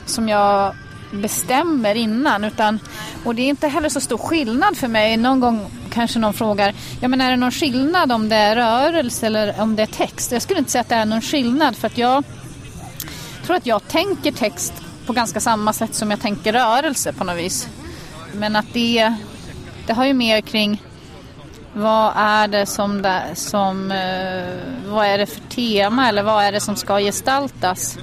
som 0.06 0.28
jag 0.28 0.74
bestämmer 1.10 1.94
innan. 1.94 2.44
Utan, 2.44 2.78
och 3.24 3.34
det 3.34 3.42
är 3.42 3.48
inte 3.48 3.68
heller 3.68 3.88
så 3.88 4.00
stor 4.00 4.18
skillnad 4.18 4.76
för 4.76 4.88
mig. 4.88 5.16
Någon 5.16 5.40
gång 5.40 5.70
kanske 5.94 6.18
någon 6.18 6.34
frågar, 6.34 6.74
ja 7.00 7.08
men 7.08 7.20
är 7.20 7.30
det 7.30 7.36
någon 7.36 7.50
skillnad 7.50 8.12
om 8.12 8.28
det 8.28 8.36
är 8.36 8.56
rörelse 8.56 9.26
eller 9.26 9.60
om 9.60 9.76
det 9.76 9.82
är 9.82 9.86
text? 9.86 10.32
Jag 10.32 10.42
skulle 10.42 10.58
inte 10.58 10.70
säga 10.70 10.80
att 10.80 10.88
det 10.88 10.94
är 10.94 11.04
någon 11.04 11.22
skillnad 11.22 11.76
för 11.76 11.86
att 11.86 11.98
jag 11.98 12.24
tror 13.46 13.56
att 13.56 13.66
jag 13.66 13.88
tänker 13.88 14.32
text 14.32 14.72
på 15.06 15.12
ganska 15.12 15.40
samma 15.40 15.72
sätt 15.72 15.94
som 15.94 16.10
jag 16.10 16.20
tänker 16.20 16.52
rörelse 16.52 17.12
på 17.12 17.24
något 17.24 17.36
vis. 17.36 17.68
Men 18.32 18.56
att 18.56 18.72
det, 18.72 19.14
det 19.86 19.92
har 19.92 20.04
ju 20.04 20.14
mer 20.14 20.40
kring 20.40 20.82
vad 21.74 22.12
är 22.16 22.48
det 22.48 22.66
som, 22.66 23.02
det, 23.02 23.22
som 23.34 23.90
eh, 23.90 24.92
vad 24.92 25.06
är 25.06 25.18
det 25.18 25.26
för 25.26 25.40
tema 25.40 26.08
eller 26.08 26.22
vad 26.22 26.44
är 26.44 26.52
det 26.52 26.60
som 26.60 26.76
ska 26.76 26.98
gestaltas? 26.98 27.98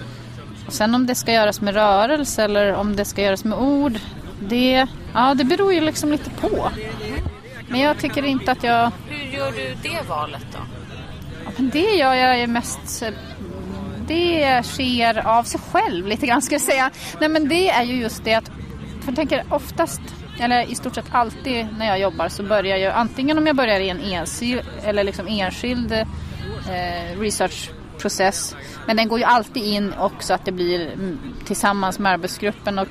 Och 0.68 0.74
sen 0.74 0.96
om 0.96 1.08
det 1.08 1.16
ska 1.16 1.34
göras 1.34 1.62
med 1.62 1.74
rörelse 1.74 2.44
eller 2.44 2.74
om 2.74 2.96
det 2.96 3.06
ska 3.06 3.22
göras 3.22 3.44
med 3.44 3.60
ord, 3.60 4.00
det, 4.39 4.88
ja, 5.14 5.34
det 5.34 5.44
beror 5.44 5.74
ju 5.74 5.82
liksom 5.82 6.12
lite 6.12 6.30
på. 6.30 6.72
Men 7.72 7.80
jag 7.80 7.99
tycker 7.99 8.26
inte 8.26 8.51
att 8.51 8.63
jag... 8.63 8.91
Hur 9.09 9.38
gör 9.38 9.51
du 9.51 9.76
det 9.84 10.09
valet 10.09 10.45
då? 10.51 10.59
Ja, 11.45 11.51
men 11.57 11.69
det 11.69 11.95
gör 11.95 12.13
jag 12.13 12.49
mest... 12.49 13.03
Det 14.07 14.63
sker 14.63 15.28
av 15.28 15.43
sig 15.43 15.59
själv 15.72 16.07
lite 16.07 16.28
grann 16.28 16.41
ska 16.41 16.55
jag 16.55 16.61
säga. 16.61 16.91
Nej 17.19 17.30
men 17.30 17.49
det 17.49 17.69
är 17.69 17.84
ju 17.84 17.95
just 17.95 18.24
det 18.24 18.34
att... 18.34 18.45
För 18.99 19.07
jag 19.07 19.15
tänker 19.15 19.43
oftast, 19.49 20.01
eller 20.39 20.72
i 20.72 20.76
stort 20.76 20.95
sett 20.95 21.05
alltid 21.11 21.67
när 21.78 21.86
jag 21.86 21.99
jobbar 21.99 22.30
så 22.30 22.43
börjar 22.43 22.78
jag 22.78 22.93
antingen 22.93 23.38
om 23.38 23.47
jag 23.47 23.55
börjar 23.55 23.80
i 23.80 23.89
en 23.89 23.99
enskild, 23.99 24.61
eller 24.84 25.03
liksom 25.03 25.28
enskild 25.28 25.91
eh, 25.91 27.19
researchprocess. 27.19 28.55
Men 28.88 28.97
den 28.97 29.07
går 29.07 29.19
ju 29.19 29.26
alltid 29.26 29.63
in 29.63 29.93
också 29.99 30.34
att 30.34 30.45
det 30.45 30.51
blir 30.51 30.91
tillsammans 31.45 31.99
med 31.99 32.11
arbetsgruppen 32.11 32.80
och 32.80 32.88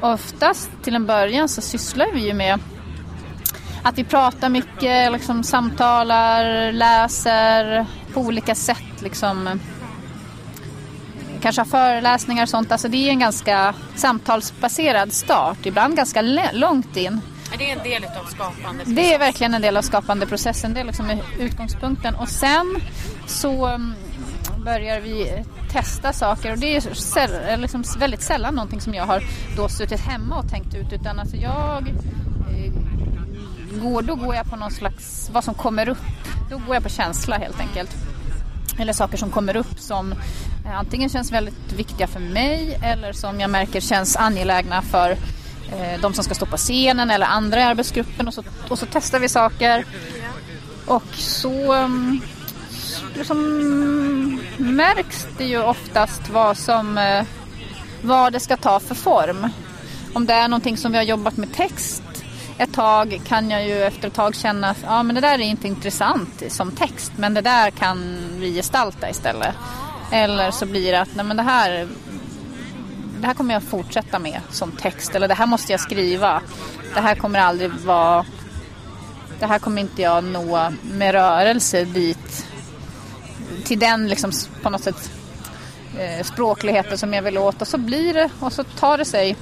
oftast 0.00 0.70
till 0.82 0.94
en 0.94 1.06
början 1.06 1.48
så 1.48 1.60
sysslar 1.60 2.12
vi 2.12 2.26
ju 2.26 2.34
med 2.34 2.60
att 3.88 3.98
vi 3.98 4.04
pratar 4.04 4.48
mycket, 4.48 5.12
liksom, 5.12 5.42
samtalar, 5.42 6.72
läser 6.72 7.86
på 8.12 8.20
olika 8.20 8.54
sätt. 8.54 9.02
Liksom, 9.02 9.60
kanske 11.40 11.60
har 11.60 11.66
föreläsningar 11.66 12.42
och 12.42 12.48
sånt. 12.48 12.72
Alltså 12.72 12.88
det 12.88 12.96
är 12.96 13.10
en 13.10 13.18
ganska 13.18 13.74
samtalsbaserad 13.94 15.12
start, 15.12 15.58
ibland 15.66 15.96
ganska 15.96 16.22
långt 16.52 16.96
in. 16.96 17.20
Är 17.54 17.58
det 17.58 17.70
en 17.70 17.82
del 17.82 18.04
av 18.04 18.24
skapandeprocessen? 18.24 18.94
Det 18.94 19.14
är 19.14 19.18
verkligen 19.18 19.54
en 19.54 19.62
del 19.62 19.76
av 19.76 19.82
skapandeprocessen. 19.82 20.74
Det 20.74 20.80
är 20.80 20.84
liksom 20.84 21.20
utgångspunkten. 21.38 22.14
Och 22.14 22.28
sen 22.28 22.76
så 23.26 23.66
mm, 23.66 23.94
börjar 24.64 25.00
vi 25.00 25.44
testa 25.72 26.12
saker 26.12 26.52
och 26.52 26.58
det 26.58 26.76
är 26.76 27.56
liksom 27.56 27.84
väldigt 27.98 28.22
sällan 28.22 28.54
någonting 28.54 28.80
som 28.80 28.94
jag 28.94 29.04
har 29.04 29.22
då 29.56 29.68
suttit 29.68 30.00
hemma 30.00 30.38
och 30.38 30.50
tänkt 30.50 30.74
ut 30.74 30.92
utan 30.92 31.18
alltså 31.18 31.36
jag 31.36 31.88
går, 33.76 34.02
då 34.02 34.14
går 34.14 34.34
jag 34.34 34.50
på 34.50 34.56
någon 34.56 34.70
slags, 34.70 35.30
vad 35.32 35.44
som 35.44 35.54
kommer 35.54 35.88
upp. 35.88 35.98
Då 36.50 36.58
går 36.58 36.74
jag 36.74 36.82
på 36.82 36.88
känsla 36.88 37.38
helt 37.38 37.60
enkelt. 37.60 37.90
Eller 38.78 38.92
saker 38.92 39.16
som 39.16 39.30
kommer 39.30 39.56
upp 39.56 39.80
som 39.80 40.12
eh, 40.64 40.78
antingen 40.78 41.08
känns 41.08 41.32
väldigt 41.32 41.72
viktiga 41.72 42.06
för 42.06 42.20
mig 42.20 42.78
eller 42.82 43.12
som 43.12 43.40
jag 43.40 43.50
märker 43.50 43.80
känns 43.80 44.16
angelägna 44.16 44.82
för 44.82 45.10
eh, 45.72 46.00
de 46.00 46.14
som 46.14 46.24
ska 46.24 46.34
stå 46.34 46.46
på 46.46 46.56
scenen 46.56 47.10
eller 47.10 47.26
andra 47.26 47.60
i 47.60 47.62
arbetsgruppen 47.62 48.28
och 48.28 48.34
så, 48.34 48.42
och 48.68 48.78
så 48.78 48.86
testar 48.92 49.18
vi 49.18 49.28
saker. 49.28 49.84
Och 50.86 51.14
så 51.14 51.90
liksom, 53.14 53.38
märks 54.56 55.26
det 55.38 55.44
ju 55.44 55.62
oftast 55.62 56.28
vad 56.28 56.58
som 56.58 56.98
eh, 56.98 57.24
vad 58.02 58.32
det 58.32 58.40
ska 58.40 58.56
ta 58.56 58.80
för 58.80 58.94
form. 58.94 59.48
Om 60.14 60.26
det 60.26 60.34
är 60.34 60.48
någonting 60.48 60.76
som 60.76 60.92
vi 60.92 60.98
har 60.98 61.04
jobbat 61.04 61.36
med 61.36 61.54
text 61.54 62.02
ett 62.58 62.72
tag 62.72 63.20
kan 63.26 63.50
jag 63.50 63.66
ju 63.66 63.82
efter 63.82 64.08
ett 64.08 64.14
tag 64.14 64.34
känna 64.34 64.70
att 64.70 64.78
ja, 64.82 65.02
men 65.02 65.14
det 65.14 65.20
där 65.20 65.38
är 65.38 65.44
inte 65.44 65.68
intressant 65.68 66.42
som 66.48 66.70
text 66.70 67.12
men 67.16 67.34
det 67.34 67.40
där 67.40 67.70
kan 67.70 68.18
vi 68.38 68.54
gestalta 68.54 69.10
istället. 69.10 69.54
Eller 70.12 70.50
så 70.50 70.66
blir 70.66 70.92
det 70.92 71.00
att 71.00 71.14
nej, 71.14 71.24
men 71.24 71.36
det, 71.36 71.42
här, 71.42 71.88
det 73.20 73.26
här 73.26 73.34
kommer 73.34 73.54
jag 73.54 73.62
fortsätta 73.62 74.18
med 74.18 74.40
som 74.50 74.72
text 74.72 75.14
eller 75.14 75.28
det 75.28 75.34
här 75.34 75.46
måste 75.46 75.72
jag 75.72 75.80
skriva. 75.80 76.42
Det 76.94 77.00
här 77.00 77.14
kommer 77.14 77.38
aldrig 77.38 77.70
vara 77.70 78.24
det 79.40 79.46
här 79.46 79.58
kommer 79.58 79.80
inte 79.80 80.02
jag 80.02 80.24
nå 80.24 80.72
med 80.82 81.12
rörelse 81.12 81.84
dit 81.84 82.46
till 83.64 83.78
den 83.78 84.08
liksom 84.08 84.32
på 84.62 84.70
något 84.70 84.82
sätt 84.82 85.10
eh, 85.98 86.24
språkligheten 86.24 86.98
som 86.98 87.14
jag 87.14 87.22
vill 87.22 87.38
åt 87.38 87.62
och 87.62 87.68
så 87.68 87.78
blir 87.78 88.14
det 88.14 88.30
och 88.40 88.52
så 88.52 88.64
tar 88.64 88.98
det 88.98 89.04
sig 89.04 89.36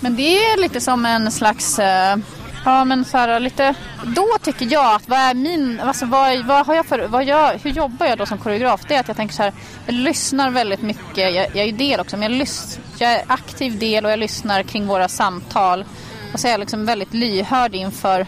men 0.00 0.16
det 0.16 0.38
är 0.38 0.60
lite 0.60 0.80
som 0.80 1.06
en 1.06 1.32
slags, 1.32 1.78
eh, 1.78 2.16
ja 2.64 2.84
men 2.84 3.04
så 3.04 3.18
här, 3.18 3.40
lite, 3.40 3.74
då 4.04 4.26
tycker 4.42 4.72
jag 4.72 4.94
att 4.94 5.08
vad 5.08 5.18
är 5.18 5.34
min, 5.34 5.80
alltså 5.80 6.06
vad, 6.06 6.46
vad 6.46 6.66
har 6.66 6.74
jag 6.74 6.86
för, 6.86 7.06
vad 7.08 7.24
jag, 7.24 7.58
hur 7.62 7.70
jobbar 7.70 8.06
jag 8.06 8.18
då 8.18 8.26
som 8.26 8.38
koreograf? 8.38 8.80
Det 8.88 8.94
är 8.94 9.00
att 9.00 9.08
jag 9.08 9.16
tänker 9.16 9.34
så 9.34 9.42
här, 9.42 9.52
jag 9.86 9.94
lyssnar 9.94 10.50
väldigt 10.50 10.82
mycket, 10.82 11.16
jag, 11.16 11.34
jag 11.34 11.56
är 11.56 11.64
ju 11.64 11.72
del 11.72 12.00
också, 12.00 12.16
men 12.16 12.32
jag, 12.32 12.38
lys, 12.38 12.78
jag 12.98 13.12
är 13.12 13.24
aktiv 13.26 13.78
del 13.78 14.04
och 14.04 14.10
jag 14.10 14.18
lyssnar 14.18 14.62
kring 14.62 14.86
våra 14.86 15.08
samtal. 15.08 15.84
Och 16.32 16.40
så 16.40 16.46
är 16.46 16.50
jag 16.50 16.60
liksom 16.60 16.86
väldigt 16.86 17.14
lyhörd 17.14 17.74
inför 17.74 18.20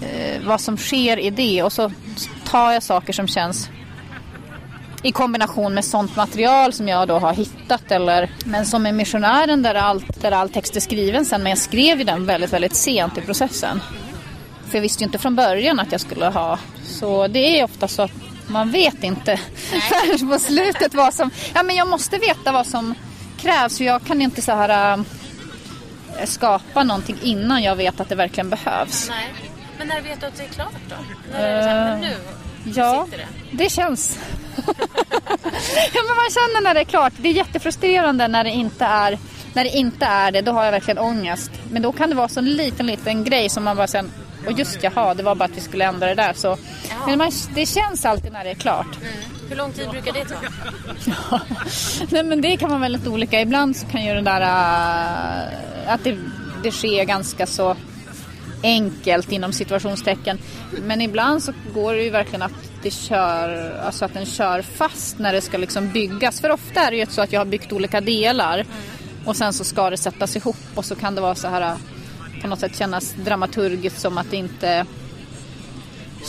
eh, 0.00 0.46
vad 0.46 0.60
som 0.60 0.76
sker 0.76 1.18
i 1.18 1.30
det 1.30 1.62
och 1.62 1.72
så 1.72 1.90
tar 2.44 2.72
jag 2.72 2.82
saker 2.82 3.12
som 3.12 3.28
känns 3.28 3.68
i 5.04 5.12
kombination 5.12 5.74
med 5.74 5.84
sånt 5.84 6.16
material 6.16 6.72
som 6.72 6.88
jag 6.88 7.08
då 7.08 7.18
har 7.18 7.32
hittat 7.32 7.90
eller 7.90 8.30
men 8.44 8.66
som 8.66 8.86
är 8.86 8.92
missionären 8.92 9.62
där, 9.62 9.74
allt, 9.74 10.22
där 10.22 10.32
all 10.32 10.48
text 10.48 10.76
är 10.76 10.80
skriven 10.80 11.24
sen 11.24 11.42
men 11.42 11.50
jag 11.50 11.58
skrev 11.58 11.98
ju 11.98 12.04
den 12.04 12.26
väldigt 12.26 12.52
väldigt 12.52 12.76
sent 12.76 13.18
i 13.18 13.20
processen. 13.20 13.80
För 14.68 14.78
jag 14.78 14.82
visste 14.82 15.02
ju 15.02 15.06
inte 15.06 15.18
från 15.18 15.36
början 15.36 15.80
att 15.80 15.92
jag 15.92 16.00
skulle 16.00 16.26
ha 16.26 16.58
så 16.84 17.26
det 17.26 17.60
är 17.60 17.64
ofta 17.64 17.88
så 17.88 18.02
att 18.02 18.12
man 18.46 18.70
vet 18.70 19.04
inte 19.04 19.36
förrän 19.88 20.30
på 20.30 20.38
slutet 20.38 20.94
vad 20.94 21.14
som 21.14 21.30
ja 21.54 21.62
men 21.62 21.76
jag 21.76 21.88
måste 21.88 22.18
veta 22.18 22.52
vad 22.52 22.66
som 22.66 22.94
krävs 23.38 23.78
för 23.78 23.84
jag 23.84 24.04
kan 24.04 24.22
inte 24.22 24.42
så 24.42 24.52
här 24.52 24.98
äh, 24.98 25.04
skapa 26.24 26.82
någonting 26.84 27.16
innan 27.22 27.62
jag 27.62 27.76
vet 27.76 28.00
att 28.00 28.08
det 28.08 28.14
verkligen 28.14 28.50
behövs. 28.50 29.08
Nej. 29.08 29.34
Men 29.78 29.88
när 29.88 30.00
vet 30.00 30.20
du 30.20 30.26
att 30.26 30.36
det 30.36 30.42
är 30.42 30.48
klart 30.48 30.74
då? 30.88 30.96
När 31.32 31.48
är 31.48 31.68
det 31.68 31.90
men 31.90 32.00
nu 32.00 32.16
Ja, 32.74 33.06
det? 33.10 33.26
det 33.64 33.70
känns. 33.70 34.18
Ja, 35.94 36.02
men 36.06 36.16
man 36.16 36.30
känner 36.30 36.62
när 36.62 36.74
det 36.74 36.80
är 36.80 36.84
klart. 36.84 37.12
Det 37.16 37.28
är 37.28 37.32
jättefrustrerande 37.32 38.28
när 38.28 38.44
det 38.44 38.50
inte 38.50 38.84
är 38.84 39.18
när 39.54 39.64
det 39.64 39.70
inte 39.70 40.06
är 40.06 40.32
det, 40.32 40.40
då 40.40 40.52
har 40.52 40.64
jag 40.64 40.72
verkligen 40.72 40.98
ångest. 40.98 41.50
Men 41.70 41.82
då 41.82 41.92
kan 41.92 42.10
det 42.10 42.16
vara 42.16 42.28
så 42.28 42.40
en 42.40 42.52
liten, 42.52 42.86
liten 42.86 43.24
grej 43.24 43.48
som 43.48 43.64
man 43.64 43.76
bara 43.76 43.86
sen, 43.86 44.10
och 44.46 44.52
just 44.52 44.82
jaha, 44.82 45.14
det 45.14 45.22
var 45.22 45.34
bara 45.34 45.44
att 45.44 45.56
vi 45.56 45.60
skulle 45.60 45.84
ändra 45.84 46.06
det 46.06 46.14
där. 46.14 46.32
Så, 46.32 46.58
men 47.06 47.18
man, 47.18 47.32
det 47.54 47.66
känns 47.66 48.04
alltid 48.04 48.32
när 48.32 48.44
det 48.44 48.50
är 48.50 48.54
klart. 48.54 48.96
Mm. 49.00 49.12
Hur 49.48 49.56
lång 49.56 49.72
tid 49.72 49.90
brukar 49.90 50.12
det 50.12 50.24
ta? 50.24 50.34
ja, 51.30 51.40
nej 52.08 52.24
men 52.24 52.40
det 52.40 52.56
kan 52.56 52.68
vara 52.68 52.80
väldigt 52.80 53.06
olika. 53.06 53.40
Ibland 53.40 53.76
så 53.76 53.86
kan 53.86 54.04
ju 54.04 54.14
det 54.14 54.20
där, 54.20 54.40
uh, 54.40 55.92
att 55.92 56.04
det, 56.04 56.18
det 56.62 56.72
sker 56.72 57.04
ganska 57.04 57.46
så 57.46 57.76
enkelt 58.64 59.32
inom 59.32 59.52
situationstecken. 59.52 60.38
Men 60.82 61.00
ibland 61.00 61.42
så 61.42 61.52
går 61.74 61.94
det 61.94 62.02
ju 62.02 62.10
verkligen 62.10 62.42
att 62.42 62.52
det 62.82 62.90
kör, 62.90 63.78
alltså 63.86 64.04
att 64.04 64.14
den 64.14 64.26
kör 64.26 64.62
fast 64.62 65.18
när 65.18 65.32
det 65.32 65.40
ska 65.40 65.58
liksom 65.58 65.92
byggas. 65.92 66.40
För 66.40 66.50
ofta 66.50 66.80
är 66.80 66.90
det 66.90 66.96
ju 66.96 67.06
så 67.06 67.22
att 67.22 67.32
jag 67.32 67.40
har 67.40 67.46
byggt 67.46 67.72
olika 67.72 68.00
delar 68.00 68.66
och 69.24 69.36
sen 69.36 69.52
så 69.52 69.64
ska 69.64 69.90
det 69.90 69.96
sättas 69.96 70.36
ihop 70.36 70.56
och 70.74 70.84
så 70.84 70.94
kan 70.94 71.14
det 71.14 71.20
vara 71.20 71.34
så 71.34 71.48
här 71.48 71.62
äh, 71.62 71.76
på 72.42 72.48
något 72.48 72.60
sätt 72.60 72.76
kännas 72.76 73.14
dramaturgiskt 73.24 74.00
som 74.00 74.18
att 74.18 74.30
det 74.30 74.36
inte 74.36 74.86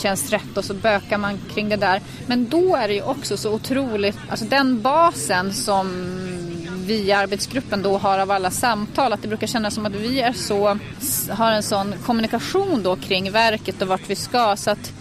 känns 0.02 0.30
rätt 0.30 0.56
och 0.56 0.64
så 0.64 0.74
bökar 0.74 1.18
man 1.18 1.38
kring 1.54 1.68
det 1.68 1.76
där. 1.76 2.00
Men 2.26 2.48
då 2.48 2.76
är 2.76 2.88
det 2.88 2.94
ju 2.94 3.02
också 3.02 3.36
så 3.36 3.52
otroligt, 3.52 4.18
alltså 4.30 4.44
den 4.44 4.82
basen 4.82 5.52
som 5.52 5.86
vi 6.86 6.94
i 6.94 7.12
arbetsgruppen 7.12 7.82
då 7.82 7.98
har 7.98 8.18
av 8.18 8.30
alla 8.30 8.50
samtal, 8.50 9.12
att 9.12 9.22
det 9.22 9.28
brukar 9.28 9.46
kännas 9.46 9.74
som 9.74 9.86
att 9.86 9.94
vi 9.94 10.20
är 10.20 10.32
så, 10.32 10.78
har 11.30 11.52
en 11.52 11.62
sån 11.62 11.94
kommunikation 12.06 12.82
då 12.82 12.96
kring 12.96 13.32
verket 13.32 13.82
och 13.82 13.88
vart 13.88 14.10
vi 14.10 14.16
ska 14.16 14.56
så 14.56 14.70
att 14.70 14.92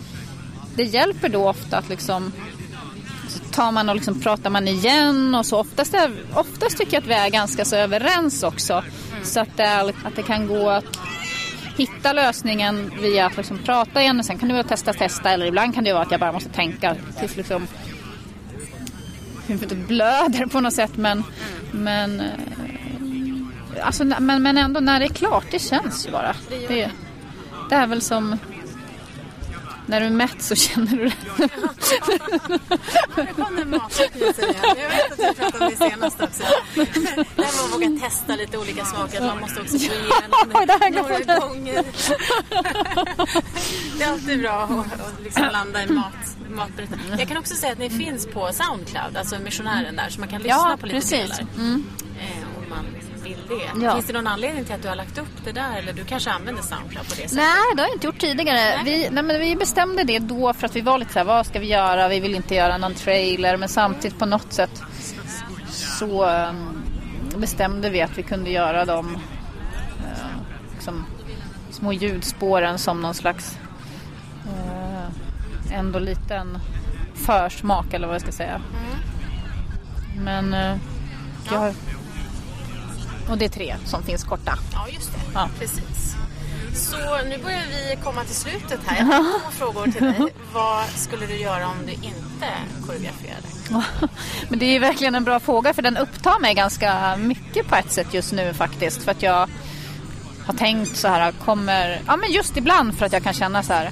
det 0.76 0.84
hjälper 0.84 1.30
då 1.30 1.50
ofta 1.50 1.78
att 1.78 1.90
liksom 1.90 2.32
så 3.28 3.40
tar 3.40 3.72
man 3.72 3.90
och 3.90 3.96
liksom 3.96 4.22
pratar 4.22 4.50
man 4.50 4.68
igen 4.68 5.36
och 5.36 5.46
så 5.46 5.60
oftast, 5.60 5.94
är, 5.94 6.12
oftast 6.34 6.78
tycker 6.78 6.94
jag 6.94 7.02
att 7.02 7.10
vi 7.10 7.14
är 7.14 7.30
ganska 7.30 7.66
så 7.66 7.76
överens 7.76 8.44
också. 8.44 8.84
Så 9.24 9.40
att 9.40 9.58
det, 9.58 9.64
är, 9.64 9.90
att 10.04 10.16
det 10.16 10.24
kan 10.24 10.48
gå 10.48 10.70
att 10.70 11.00
hitta 11.78 12.14
lösningen 12.14 12.92
via 13.02 13.26
att 13.26 13.38
liksom 13.38 13.58
prata 13.58 14.02
igen 14.02 14.20
och 14.20 14.26
sen 14.26 14.38
kan 14.38 14.48
det 14.48 14.54
vara 14.54 14.64
testa, 14.64 14.94
testa 14.94 15.30
eller 15.32 15.46
ibland 15.46 15.76
kan 15.76 15.84
det 15.84 15.94
vara 15.94 16.04
att 16.04 16.12
jag 16.12 16.20
bara 16.20 16.32
måste 16.32 16.50
tänka 16.50 16.96
tills 17.20 17.38
liksom 17.38 17.68
huvudet 19.48 19.88
blöder 19.88 20.46
på 20.46 20.60
något 20.60 20.74
sätt 20.74 20.98
men, 20.98 21.24
men, 21.76 22.20
eh, 22.20 22.28
alltså, 23.86 24.04
men, 24.04 24.44
men 24.44 24.58
ändå 24.58 24.80
när 24.80 25.00
det 25.00 25.06
är 25.06 25.14
klart, 25.14 25.46
det 25.52 25.60
känns 25.60 26.08
ju 26.08 26.12
bara. 26.12 26.36
Det, 26.50 26.92
det 27.70 27.76
är 27.76 27.88
väl 27.88 28.02
som 28.02 28.38
när 29.88 30.00
du 30.00 30.06
är 30.06 30.10
mätt 30.10 30.42
så 30.42 30.56
känner 30.56 30.98
du 30.98 31.04
det. 31.38 31.50
Nu 33.18 33.44
kom 33.44 33.56
det 33.56 33.66
mat 33.66 34.02
jag 34.14 34.36
säga. 34.36 34.54
Jag 34.64 34.90
vet 34.90 35.12
att 35.12 35.20
vi 35.20 35.34
pratade 35.34 35.66
om 35.66 35.72
det 35.72 35.90
senast 35.90 36.22
också. 36.22 36.44
Det 36.76 36.82
här 36.82 37.26
med 37.36 37.46
att 37.46 37.74
våga 37.74 38.00
testa 38.10 38.36
lite 38.36 38.58
olika 38.58 38.86
smaker. 38.86 39.22
Man 39.22 39.40
måste 39.40 39.62
också 39.62 39.78
gå 39.78 39.84
igenom 39.84 40.68
det 40.68 40.90
några 40.90 41.40
gånger. 41.40 41.86
Det 43.98 44.04
är 44.04 44.12
alltid 44.12 44.42
bra 44.42 44.64
att 44.64 45.24
liksom 45.24 45.44
landa 45.52 45.84
i 45.84 45.88
mat. 45.88 46.38
Matberättare. 46.50 47.00
Jag 47.18 47.28
kan 47.28 47.38
också 47.38 47.56
säga 47.56 47.72
att 47.72 47.80
ni 47.80 47.90
finns 47.90 48.28
på 48.28 48.50
Soundcloud, 48.52 49.18
alltså 49.18 49.40
missionären 49.40 49.96
där, 49.96 50.10
så 50.10 50.20
man 50.20 50.30
kan 50.30 50.42
lyssna 50.42 50.70
ja, 50.70 50.78
på 50.80 50.86
lite 50.86 50.98
precis. 50.98 51.38
delar. 51.38 51.48
Mm. 51.58 51.86
Eh, 52.20 52.64
om 52.64 52.70
man 52.70 52.86
vill 53.24 53.38
det. 53.48 53.86
Ja. 53.86 53.94
Finns 53.94 54.08
det 54.08 54.14
någon 54.14 54.28
anledning 54.28 54.66
till 54.66 54.76
att 54.76 54.82
du 54.82 54.88
har 54.88 54.96
lagt 54.96 55.18
upp 55.18 55.44
det 55.44 55.52
där 55.52 55.78
eller 55.78 55.94
du 55.94 56.04
kanske 56.04 56.32
använder 56.32 56.64
Soundcloud 56.64 57.10
på 57.10 57.16
det 57.16 57.16
sättet? 57.16 57.32
Nej, 57.32 57.76
det 57.76 57.82
har 57.82 57.88
jag 57.88 57.96
inte 57.96 58.08
gjort 58.08 58.20
tidigare. 58.20 58.58
Nej. 58.58 58.82
Vi, 58.86 59.10
nej, 59.10 59.24
men 59.24 59.40
vi 59.40 59.56
bestämde 59.56 60.04
det 60.04 60.20
då 60.20 60.54
för 60.54 60.66
att 60.66 60.76
vi 60.76 60.82
var 60.82 60.98
lite 60.98 61.14
så 61.14 61.20
här, 61.20 61.26
vad 61.26 61.46
ska 61.46 61.60
vi 61.60 61.68
göra? 61.68 62.08
Vi 62.08 62.20
vill 62.20 62.36
inte 62.36 62.56
göra 62.56 62.78
någon 62.78 62.94
trailer 62.94 63.58
men 63.58 63.70
samtidigt 63.70 64.20
på 64.20 64.26
något 64.26 64.54
sätt 64.54 64.82
så 65.70 66.26
um, 66.26 66.84
bestämde 67.38 67.90
vi 67.90 68.02
att 68.02 68.18
vi 68.18 68.24
kunde 68.24 68.50
göra 68.50 68.86
de 68.86 69.16
uh, 69.16 69.22
liksom, 70.74 71.06
små 71.72 71.94
ljudspåren 71.94 72.80
som 72.80 73.02
någon 73.02 73.14
slags 73.14 73.58
uh, 74.48 75.08
ändå 75.72 76.00
liten 76.00 76.60
försmak 77.14 77.94
eller 77.94 78.08
vad 78.08 78.16
jag 78.16 78.22
ska 78.22 78.32
säga. 78.32 78.62
Mm. 80.16 80.24
Men 80.24 80.54
uh, 80.54 80.78
jag 81.52 81.60
har 81.60 81.74
och 83.30 83.38
det 83.38 83.46
är 83.46 83.50
tre 83.50 83.76
som 83.86 84.04
finns 84.04 84.24
korta. 84.24 84.58
Ja, 84.74 84.88
just 84.90 85.12
det. 85.14 85.20
Ja. 85.34 85.50
Precis. 85.60 86.16
Så 86.74 86.98
nu 87.30 87.38
börjar 87.38 87.64
vi 87.70 87.98
komma 88.04 88.24
till 88.24 88.36
slutet 88.36 88.80
här. 88.86 88.98
Jag 88.98 89.06
har 89.24 89.40
två 89.40 89.52
frågor 89.52 89.92
till 89.92 90.04
dig. 90.04 90.34
Vad 90.54 90.86
skulle 90.86 91.26
du 91.26 91.36
göra 91.36 91.68
om 91.68 91.78
du 91.86 91.92
inte 91.92 92.48
koreograferade? 92.86 93.48
Men 94.50 94.60
det 94.60 94.66
är 94.66 94.80
verkligen 94.80 95.16
en 95.16 95.24
bra 95.24 95.40
fråga 95.40 95.74
för 95.74 95.82
den 95.82 95.98
upptar 95.98 96.40
mig 96.40 96.54
ganska 96.54 97.18
mycket 97.18 97.68
på 97.68 97.76
ett 97.76 97.92
sätt 97.92 98.14
just 98.14 98.34
nu 98.34 98.54
faktiskt. 98.54 99.04
För 99.04 99.12
att 99.12 99.24
jag 99.24 99.50
har 100.46 100.54
tänkt 100.54 100.96
så 100.96 101.08
här, 101.08 101.32
kommer... 101.32 102.02
Ja 102.08 102.18
men 102.18 102.32
just 102.32 102.58
ibland 102.58 102.98
för 102.98 103.06
att 103.06 103.14
jag 103.14 103.24
kan 103.24 103.34
känna 103.34 103.64
så 103.64 103.74
här, 103.74 103.92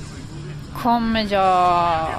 kommer 0.74 1.34
jag... 1.34 2.10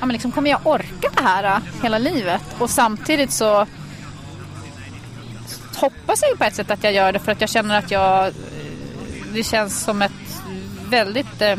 Ja 0.00 0.06
men 0.06 0.12
liksom, 0.12 0.32
kommer 0.32 0.50
jag 0.50 0.66
orka 0.66 1.10
det 1.16 1.22
här 1.22 1.44
äh, 1.44 1.82
hela 1.82 1.98
livet? 1.98 2.42
Och 2.58 2.70
samtidigt 2.70 3.32
så 3.32 3.66
hoppas 5.76 6.22
jag 6.22 6.38
på 6.38 6.44
ett 6.44 6.54
sätt 6.54 6.70
att 6.70 6.84
jag 6.84 6.92
gör 6.92 7.12
det 7.12 7.18
för 7.18 7.32
att 7.32 7.40
jag 7.40 7.50
känner 7.50 7.78
att 7.78 7.90
jag 7.90 8.26
eh, 8.26 8.32
det 9.32 9.42
känns 9.42 9.84
som 9.84 10.02
ett 10.02 10.12
väldigt 10.88 11.42
eh, 11.42 11.56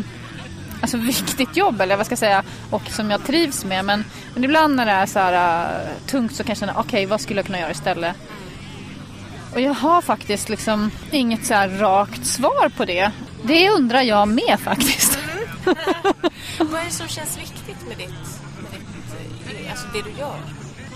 alltså 0.82 0.98
viktigt 0.98 1.58
jobb 1.58 1.82
eller 1.82 1.98
vad 1.98 2.06
ska 2.06 2.14
jag 2.14 2.20
säga 2.20 2.44
och 2.70 2.82
som 2.88 3.12
jag 3.12 3.24
trivs 3.24 3.66
med 3.66 3.86
men, 3.86 4.06
men 4.34 4.44
ibland 4.44 4.76
när 4.76 4.86
det 4.86 4.92
är 4.92 5.06
så 5.06 5.20
här 5.20 5.64
uh, 5.64 5.90
tungt 6.08 6.36
så 6.36 6.44
kan 6.44 6.50
jag 6.50 6.58
känna 6.58 6.72
okej 6.72 6.84
okay, 6.84 7.06
vad 7.06 7.22
skulle 7.22 7.40
jag 7.40 7.46
kunna 7.46 7.60
göra 7.60 7.72
istället 7.72 8.16
och 9.54 9.62
jag 9.62 9.74
har 9.74 10.02
faktiskt 10.02 10.50
liksom 10.50 10.92
inget 11.12 11.46
så 11.46 11.54
här 11.54 11.70
rakt 11.70 12.26
svar 12.26 12.70
på 12.78 12.86
det 12.86 13.12
det 13.44 13.70
undrar 13.70 14.02
jag 14.02 14.28
med 14.28 14.60
faktiskt. 14.60 15.20
vad 16.60 16.82
är 16.82 16.86
det 16.86 16.92
som 16.92 17.08
känns 17.08 17.38
viktigt 17.38 17.88
med 17.88 17.98
ditt, 17.98 18.10
med 18.58 18.72
ditt 18.72 19.72
alltså 19.72 19.88
det 19.94 20.02
du 20.02 20.20
gör 20.20 20.40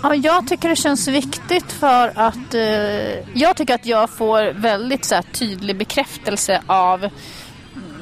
Ja, 0.02 0.14
jag 0.14 0.48
tycker 0.48 0.68
det 0.68 0.76
känns 0.76 1.08
viktigt 1.08 1.72
för 1.72 2.12
att 2.14 2.54
eh, 2.54 3.38
jag 3.38 3.56
tycker 3.56 3.74
att 3.74 3.86
jag 3.86 4.10
får 4.10 4.52
väldigt 4.52 5.04
så 5.04 5.14
här, 5.14 5.22
tydlig 5.22 5.76
bekräftelse 5.76 6.62
av 6.66 7.08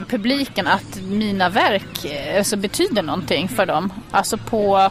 publiken 0.08 0.66
att 0.66 1.00
mina 1.02 1.48
verk 1.48 2.04
eh, 2.04 2.38
alltså, 2.38 2.56
betyder 2.56 3.02
någonting 3.02 3.48
för 3.48 3.66
dem. 3.66 3.92
Alltså 4.10 4.36
på 4.36 4.90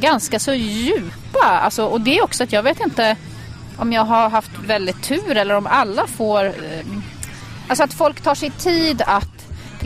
ganska 0.00 0.38
så 0.38 0.54
djupa. 0.54 1.44
Alltså, 1.44 1.84
och 1.84 2.00
det 2.00 2.18
är 2.18 2.24
också 2.24 2.44
att 2.44 2.52
jag 2.52 2.62
vet 2.62 2.80
inte 2.80 3.16
om 3.76 3.92
jag 3.92 4.04
har 4.04 4.30
haft 4.30 4.50
väldigt 4.66 5.02
tur 5.02 5.36
eller 5.36 5.54
om 5.54 5.66
alla 5.66 6.06
får... 6.06 6.46
Eh, 6.46 6.86
alltså 7.68 7.84
att 7.84 7.94
folk 7.94 8.20
tar 8.20 8.34
sig 8.34 8.50
tid 8.50 9.02
att 9.06 9.35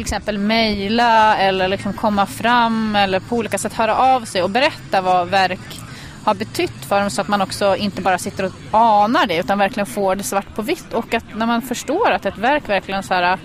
till 0.01 0.15
exempel 0.15 0.39
mejla 0.39 1.37
eller 1.37 1.69
liksom 1.69 1.93
komma 1.93 2.27
fram 2.27 2.97
eller 2.97 3.21
på 3.21 3.37
olika 3.37 3.59
sätt 3.59 3.73
höra 3.73 3.97
av 3.97 4.25
sig 4.25 4.43
och 4.43 4.51
berätta 4.51 5.01
vad 5.01 5.29
verk 5.29 5.81
har 6.25 6.35
betytt 6.35 6.85
för 6.85 7.01
dem 7.01 7.11
så 7.11 7.21
att 7.21 7.29
man 7.29 7.43
också 7.43 7.77
inte 7.77 8.03
bara 8.03 8.19
sitter 8.19 8.45
och 8.45 8.53
anar 8.71 9.27
det 9.27 9.37
utan 9.37 9.59
verkligen 9.59 9.87
får 9.87 10.17
det 10.17 10.23
svart 10.23 10.55
på 10.55 10.63
vitt. 10.63 10.93
Och 10.93 11.15
att 11.15 11.25
när 11.35 11.47
man 11.47 11.63
förstår 11.63 12.11
att 12.11 12.27
ett 12.27 12.39
verk 12.39 12.69
verkligen 12.69 13.03
så 13.03 13.15
här 13.15 13.39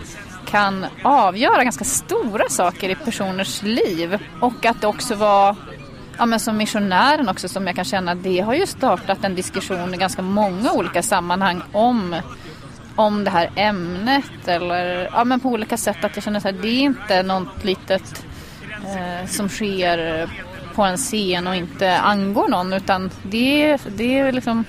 kan 0.45 0.85
avgöra 1.03 1.63
ganska 1.63 1.85
stora 1.85 2.49
saker 2.49 2.89
i 2.89 2.95
personers 2.95 3.63
liv 3.63 4.19
och 4.41 4.65
att 4.65 4.81
det 4.81 4.87
också 4.87 5.15
var 5.15 5.55
ja, 6.17 6.25
men 6.25 6.39
som 6.39 6.57
missionären 6.57 7.29
också 7.29 7.47
som 7.47 7.67
jag 7.67 7.75
kan 7.75 7.85
känna 7.85 8.15
det 8.15 8.39
har 8.39 8.53
ju 8.53 8.65
startat 8.65 9.23
en 9.23 9.35
diskussion 9.35 9.93
i 9.93 9.97
ganska 9.97 10.21
många 10.21 10.71
olika 10.71 11.03
sammanhang 11.03 11.61
om 11.71 12.15
om 12.95 13.23
det 13.23 13.29
här 13.29 13.49
ämnet 13.55 14.47
eller 14.47 15.09
ja, 15.13 15.23
men 15.23 15.39
på 15.39 15.49
olika 15.49 15.77
sätt 15.77 16.03
att 16.03 16.15
jag 16.15 16.23
känner 16.23 16.39
så 16.39 16.47
här, 16.47 16.55
det 16.61 16.67
är 16.67 16.81
inte 16.81 17.23
något 17.23 17.63
litet 17.63 18.25
eh, 18.83 19.27
som 19.27 19.49
sker 19.49 20.29
på 20.75 20.83
en 20.83 20.97
scen 20.97 21.47
och 21.47 21.55
inte 21.55 21.97
angår 21.97 22.47
någon 22.47 22.73
utan 22.73 23.09
det, 23.23 23.77
det 23.95 24.19
är 24.19 24.31
liksom... 24.31 24.65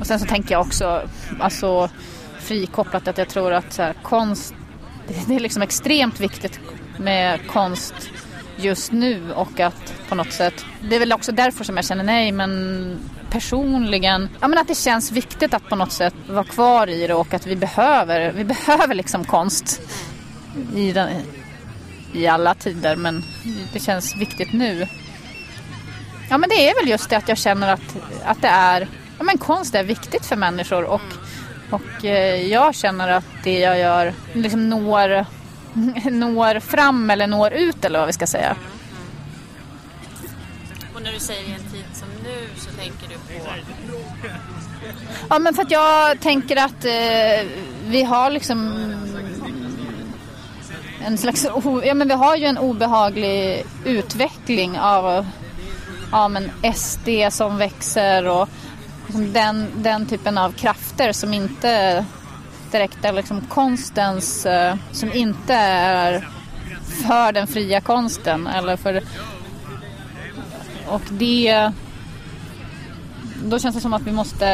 Och 0.00 0.06
sen 0.06 0.20
så 0.20 0.26
tänker 0.26 0.54
jag 0.54 0.60
också 0.60 1.08
alltså 1.40 1.90
frikopplat 2.38 3.08
att 3.08 3.18
jag 3.18 3.28
tror 3.28 3.52
att 3.52 3.72
så 3.72 3.82
här, 3.82 3.94
konst, 4.02 4.54
det 5.26 5.34
är 5.34 5.40
liksom 5.40 5.62
extremt 5.62 6.20
viktigt 6.20 6.60
med 6.96 7.46
konst 7.46 7.94
just 8.56 8.92
nu 8.92 9.32
och 9.32 9.60
att 9.60 9.94
på 10.08 10.14
något 10.14 10.32
sätt, 10.32 10.64
det 10.88 10.96
är 10.96 11.00
väl 11.00 11.12
också 11.12 11.32
därför 11.32 11.64
som 11.64 11.76
jag 11.76 11.84
känner 11.84 12.04
nej 12.04 12.32
men 12.32 12.98
personligen, 13.30 14.28
ja 14.40 14.48
men 14.48 14.58
att 14.58 14.68
det 14.68 14.74
känns 14.74 15.12
viktigt 15.12 15.54
att 15.54 15.68
på 15.68 15.76
något 15.76 15.92
sätt 15.92 16.14
vara 16.28 16.44
kvar 16.44 16.86
i 16.86 17.06
det 17.06 17.14
och 17.14 17.34
att 17.34 17.46
vi 17.46 17.56
behöver, 17.56 18.32
vi 18.32 18.44
behöver 18.44 18.94
liksom 18.94 19.24
konst 19.24 19.80
i 20.74 20.92
den, 20.92 21.08
i 22.12 22.26
alla 22.26 22.54
tider 22.54 22.96
men 22.96 23.24
det 23.72 23.80
känns 23.80 24.16
viktigt 24.16 24.52
nu. 24.52 24.86
Ja 26.30 26.38
men 26.38 26.48
det 26.48 26.68
är 26.68 26.80
väl 26.80 26.90
just 26.90 27.10
det 27.10 27.16
att 27.16 27.28
jag 27.28 27.38
känner 27.38 27.72
att, 27.72 27.96
att 28.24 28.42
det 28.42 28.48
är, 28.48 28.88
ja 29.18 29.24
men 29.24 29.38
konst 29.38 29.74
är 29.74 29.84
viktigt 29.84 30.26
för 30.26 30.36
människor 30.36 30.84
och, 30.84 31.00
och 31.70 32.04
eh, 32.04 32.46
jag 32.46 32.74
känner 32.74 33.08
att 33.08 33.24
det 33.44 33.58
jag 33.58 33.78
gör 33.78 34.12
liksom 34.32 34.68
når, 34.68 35.26
når 36.10 36.60
fram 36.60 37.10
eller 37.10 37.26
når 37.26 37.52
ut 37.52 37.84
eller 37.84 37.98
vad 37.98 38.06
vi 38.06 38.12
ska 38.12 38.26
säga. 38.26 38.56
Och 40.94 41.02
när 41.02 41.12
du 41.12 41.18
säger 41.18 41.54
en 41.54 41.70
tid 41.72 41.84
som 41.92 42.08
nu 42.24 42.48
så 42.56 42.70
tänker 42.70 43.08
du 43.08 43.14
på? 43.14 43.48
Ja 45.30 45.38
men 45.38 45.54
för 45.54 45.62
att 45.62 45.70
jag 45.70 46.20
tänker 46.20 46.56
att 46.56 46.84
eh, 46.84 47.48
vi 47.86 48.02
har 48.02 48.30
liksom 48.30 48.88
en 51.04 51.18
slags, 51.18 51.46
ja 51.84 51.94
men 51.94 52.08
vi 52.08 52.14
har 52.14 52.36
ju 52.36 52.44
en 52.44 52.58
obehaglig 52.58 53.64
utveckling 53.84 54.78
av 54.78 55.26
ja, 56.12 56.28
men 56.28 56.50
SD 56.74 57.08
som 57.30 57.56
växer 57.58 58.26
och 58.28 58.48
liksom 59.06 59.32
den, 59.32 59.70
den 59.76 60.06
typen 60.06 60.38
av 60.38 60.52
krafter 60.52 61.12
som 61.12 61.34
inte 61.34 62.04
direkta 62.72 63.12
liksom 63.12 63.40
konstens, 63.40 64.46
eh, 64.46 64.76
som 64.92 65.12
inte 65.12 65.54
är 65.54 66.28
för 67.06 67.32
den 67.32 67.46
fria 67.46 67.80
konsten 67.80 68.46
eller 68.46 68.76
för 68.76 69.02
och 70.86 71.02
det 71.08 71.72
då 73.44 73.58
känns 73.58 73.74
det 73.74 73.80
som 73.80 73.94
att 73.94 74.02
vi 74.02 74.12
måste 74.12 74.46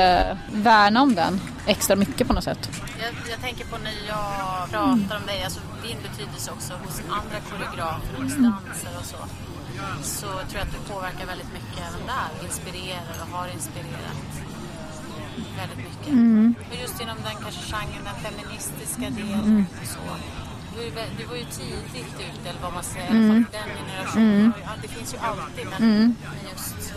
värna 0.53 1.03
om 1.03 1.14
den 1.14 1.41
extra 1.66 1.97
mycket 1.97 2.27
på 2.27 2.33
något 2.33 2.45
sätt. 2.45 2.71
Jag, 3.01 3.14
jag, 3.31 3.41
tänker 3.41 3.64
på 3.64 3.77
när 3.79 3.95
jag 4.09 4.71
pratar 4.71 5.16
om 5.21 5.27
dig, 5.27 5.43
alltså 5.45 5.61
din 5.87 5.99
betydelse 6.03 6.51
också 6.51 6.73
hos 6.85 7.01
andra 7.01 7.39
koreografer, 7.51 8.14
och 8.16 8.23
danser 8.23 8.43
dansare 8.43 8.97
och 8.99 9.05
så. 9.05 9.16
Så 10.03 10.27
tror 10.27 10.59
jag 10.61 10.62
att 10.62 10.73
du 10.73 10.93
påverkar 10.93 11.27
väldigt 11.27 11.53
mycket 11.53 11.79
även 11.89 12.07
där, 12.07 12.47
inspirerar 12.47 13.16
och 13.23 13.29
har 13.39 13.49
inspirerat 13.49 14.28
väldigt 15.61 15.78
mycket. 15.88 16.12
Mm. 16.12 16.54
Och 16.70 16.76
just 16.82 17.00
inom 17.02 17.16
den 17.26 17.36
kanske 17.42 17.62
genren, 17.72 18.02
den 18.11 18.18
feministiska 18.24 19.06
delen 19.20 19.44
mm. 19.44 19.66
och 19.80 19.88
så. 19.96 20.04
Du, 21.18 21.24
var 21.24 21.36
ju 21.36 21.44
tidigt 21.44 22.14
ute, 22.14 22.48
eller 22.50 22.61
vad 22.62 22.72
man 22.72 22.84
säger, 22.84 23.11
mm. 23.11 23.46
den 23.52 23.68
generationen. 23.78 24.40
Mm. 24.40 24.52
Det 24.82 24.88
finns 24.88 25.14
ju 25.14 25.18
alltid, 25.18 25.66
men 25.72 25.82
mm. 25.82 26.14
just 26.52 26.94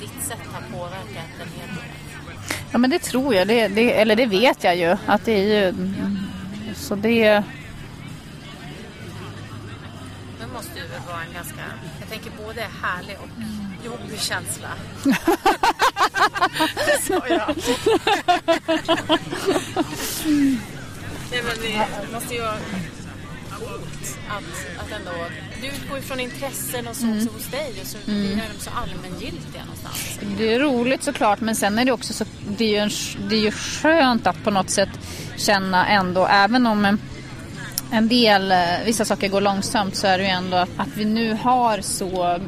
ditt 0.00 0.22
sätt 0.28 0.46
har 0.52 0.78
påverkat 0.78 1.32
en 1.42 1.48
hel 1.58 1.68
del. 1.68 1.84
Ja 2.72 2.78
men 2.78 2.90
det 2.90 2.98
tror 2.98 3.34
jag, 3.34 3.48
det, 3.48 3.68
det, 3.68 4.00
eller 4.00 4.16
det 4.16 4.26
vet 4.26 4.64
jag 4.64 4.76
ju 4.76 4.96
att 5.06 5.24
det 5.24 5.32
är 5.32 5.66
ju 5.66 5.74
så 6.74 6.94
det 6.94 7.44
Det 10.40 10.46
måste 10.52 10.78
ju 10.78 10.84
vara 11.08 11.22
en 11.28 11.32
ganska, 11.34 11.62
jag 12.00 12.08
tänker 12.08 12.30
både 12.46 12.66
härlig 12.82 13.16
och 13.22 13.28
jobbig 13.84 14.20
känsla. 14.20 14.68
det 16.58 17.02
sa 17.02 17.22
jag. 17.28 17.54
Nej 21.30 21.42
men 21.42 21.56
det 21.62 22.12
måste 22.12 22.34
ju 22.34 22.40
vara 22.40 22.56
coolt 23.50 24.18
att, 24.28 24.84
att 24.84 24.92
ändå... 24.92 25.12
Du 25.60 25.66
utgår 25.66 25.96
ju 25.96 26.02
från 26.02 26.20
intressen 26.20 26.88
och 26.88 26.96
så 26.96 27.04
mm. 27.04 27.18
också 27.18 27.34
hos 27.34 27.46
dig 27.46 27.74
och 27.80 27.86
så 27.86 27.98
mm. 28.10 28.40
de 28.54 28.64
så 28.64 28.70
allmängiltiga 28.70 29.62
någonstans. 29.64 30.18
Det 30.38 30.54
är 30.54 30.60
roligt 30.60 31.02
såklart 31.02 31.40
men 31.40 31.56
sen 31.56 31.78
är 31.78 31.84
det 31.84 31.92
också 31.92 32.12
så... 32.12 32.24
Det 32.48 32.64
är 32.64 32.68
ju, 32.68 32.76
en, 32.76 32.90
det 33.28 33.36
är 33.36 33.40
ju 33.40 33.50
skönt 33.50 34.26
att 34.26 34.44
på 34.44 34.50
något 34.50 34.70
sätt 34.70 34.90
känna 35.36 35.86
ändå, 35.86 36.26
även 36.26 36.66
om 36.66 36.98
en 37.92 38.08
del, 38.08 38.52
eh, 38.52 38.58
vissa 38.84 39.04
saker 39.04 39.28
går 39.28 39.40
långsamt 39.40 39.96
så 39.96 40.06
är 40.06 40.18
det 40.18 40.24
ju 40.24 40.30
ändå 40.30 40.56
att, 40.56 40.70
att 40.76 40.88
vi 40.96 41.04
nu 41.04 41.34
har 41.34 41.80
så 41.80 42.40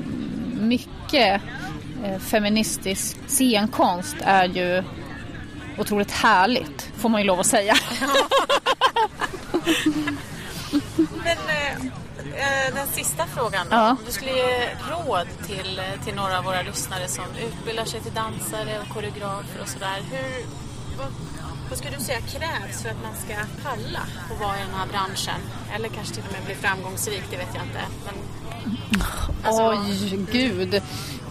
mycket 0.61 1.41
feministisk 2.21 3.17
scenkonst 3.27 4.17
är 4.21 4.45
ju 4.45 4.83
otroligt 5.79 6.11
härligt, 6.11 6.91
får 6.97 7.09
man 7.09 7.21
ju 7.21 7.27
lov 7.27 7.41
att 7.41 7.47
säga. 7.47 7.75
Men 11.25 11.39
eh, 11.49 11.73
eh, 12.35 12.75
den 12.75 12.89
sista 12.89 13.27
frågan 13.27 13.67
då. 13.71 13.77
Ja. 13.77 13.91
Om 13.91 13.97
du 14.07 14.13
skulle 14.13 14.31
ge 14.31 14.69
råd 14.91 15.27
till, 15.47 15.81
till 16.05 16.15
några 16.15 16.39
av 16.39 16.45
våra 16.45 16.63
lyssnare 16.63 17.09
som 17.09 17.25
utbildar 17.47 17.85
sig 17.85 18.01
till 18.01 18.15
dansare 18.15 18.81
och 18.83 18.95
koreografer 18.95 19.61
och 19.63 19.69
sådär. 19.69 20.03
Hur, 20.11 20.47
vad, 20.99 21.07
vad 21.69 21.79
skulle 21.79 21.97
du 21.97 22.03
säga 22.03 22.21
krävs 22.21 22.83
för 22.83 22.89
att 22.89 23.03
man 23.03 23.15
ska 23.17 23.35
palla 23.63 24.01
och 24.31 24.39
vara 24.41 24.57
i 24.57 24.61
den 24.61 24.75
här 24.75 24.87
branschen? 24.87 25.41
Eller 25.75 25.89
kanske 25.89 26.15
till 26.15 26.25
och 26.27 26.33
med 26.33 26.45
bli 26.45 26.55
framgångsrik, 26.55 27.23
det 27.31 27.37
vet 27.37 27.55
jag 27.55 27.65
inte. 27.65 27.81
Men, 28.05 28.15
alltså... 29.45 29.69
Oj, 29.69 30.27
gud. 30.33 30.83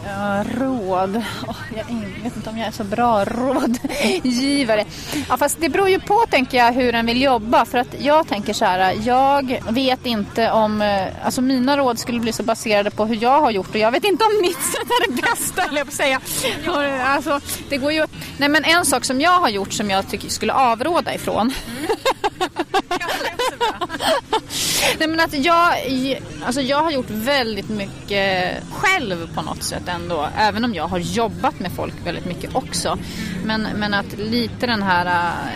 Ja, 0.06 0.43
råd. 0.58 1.16
Oh, 1.47 1.56
jag 1.76 1.86
vet 2.24 2.36
inte 2.36 2.49
om 2.49 2.58
jag 2.58 2.68
är 2.68 2.72
så 2.72 2.84
bra 2.84 3.26
rådgivare. 3.26 4.86
Ja, 5.30 5.38
fast 5.38 5.62
det 5.62 5.70
beror 5.70 5.89
ju 5.89 5.99
på, 5.99 6.26
tänker 6.30 6.58
jag, 6.58 6.74
hur 6.74 6.95
en 6.95 7.06
vill 7.06 7.22
jobba. 7.22 7.66
För 7.66 7.78
att 7.78 7.95
jag 7.99 8.28
tänker 8.28 8.54
så 8.54 8.66
här, 8.66 8.95
jag 9.06 9.64
vet 9.70 10.06
inte 10.06 10.51
om... 10.51 10.82
Eh, 10.82 11.26
alltså 11.26 11.41
mina 11.41 11.78
råd 11.78 11.99
skulle 11.99 12.20
bli 12.20 12.34
så 12.34 12.43
baserade 12.43 12.91
på 12.91 13.06
hur 13.06 13.24
jag 13.24 13.41
har 13.41 13.51
gjort 13.51 13.70
och 13.70 13.76
jag 13.76 13.91
vet 13.91 14.04
inte 14.04 14.24
om 14.24 14.41
mitt 14.41 14.64
sätt 14.64 14.88
är 14.88 15.12
det 15.12 15.22
bästa, 15.22 15.64
eller 15.64 15.78
jag 15.78 15.88
på 15.88 15.93
säga. 15.93 16.22
Alltså, 17.06 17.39
det 17.70 17.78
går 17.78 17.91
ju... 17.91 18.06
Nej, 18.38 18.49
men 18.49 18.64
en 18.64 18.86
sak 18.86 19.06
som 19.06 19.22
jag 19.22 19.39
har 19.39 19.49
gjort 19.49 19.74
som 19.74 19.89
jag 19.89 20.10
tycker 20.10 20.30
skulle 20.30 20.54
avråda 20.54 21.14
ifrån. 21.14 21.54
Mm. 21.68 21.88
Nej, 24.99 25.07
men 25.07 25.20
att 25.20 25.34
jag, 25.34 25.74
alltså 26.45 26.61
jag 26.61 26.84
har 26.84 26.91
gjort 26.91 27.09
väldigt 27.09 27.70
mycket 27.70 28.53
själv 28.72 29.34
på 29.36 29.41
något 29.41 29.64
sätt 29.64 29.88
ändå. 29.88 30.28
Även 30.38 30.66
om 30.66 30.74
jag 30.74 30.88
har 30.88 30.99
jobbat 30.99 31.59
med 31.59 31.72
folk 31.72 31.93
väldigt 32.05 32.26
mycket 32.26 32.55
också. 32.55 32.97
Men, 33.45 33.68
men 33.76 33.93
att 33.93 34.18
lite 34.18 34.68
den 34.68 34.84
här 34.84 35.05
eh, 35.05 35.47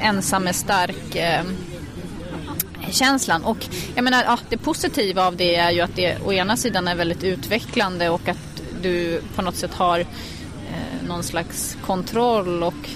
äh, 0.00 0.08
ensam 0.08 0.46
är 0.46 0.52
stark 0.52 1.16
äh, 1.16 1.44
känslan. 2.90 3.44
Och 3.44 3.66
jag 3.94 4.04
menar, 4.04 4.24
ja, 4.24 4.38
det 4.48 4.58
positiva 4.58 5.26
av 5.26 5.36
det 5.36 5.54
är 5.56 5.70
ju 5.70 5.80
att 5.80 5.96
det 5.96 6.18
å 6.24 6.32
ena 6.32 6.56
sidan 6.56 6.88
är 6.88 6.94
väldigt 6.94 7.24
utvecklande 7.24 8.08
och 8.08 8.28
att 8.28 8.62
du 8.82 9.22
på 9.34 9.42
något 9.42 9.56
sätt 9.56 9.74
har 9.74 10.00
eh, 10.00 11.06
någon 11.08 11.22
slags 11.22 11.76
kontroll 11.86 12.62
och 12.62 12.90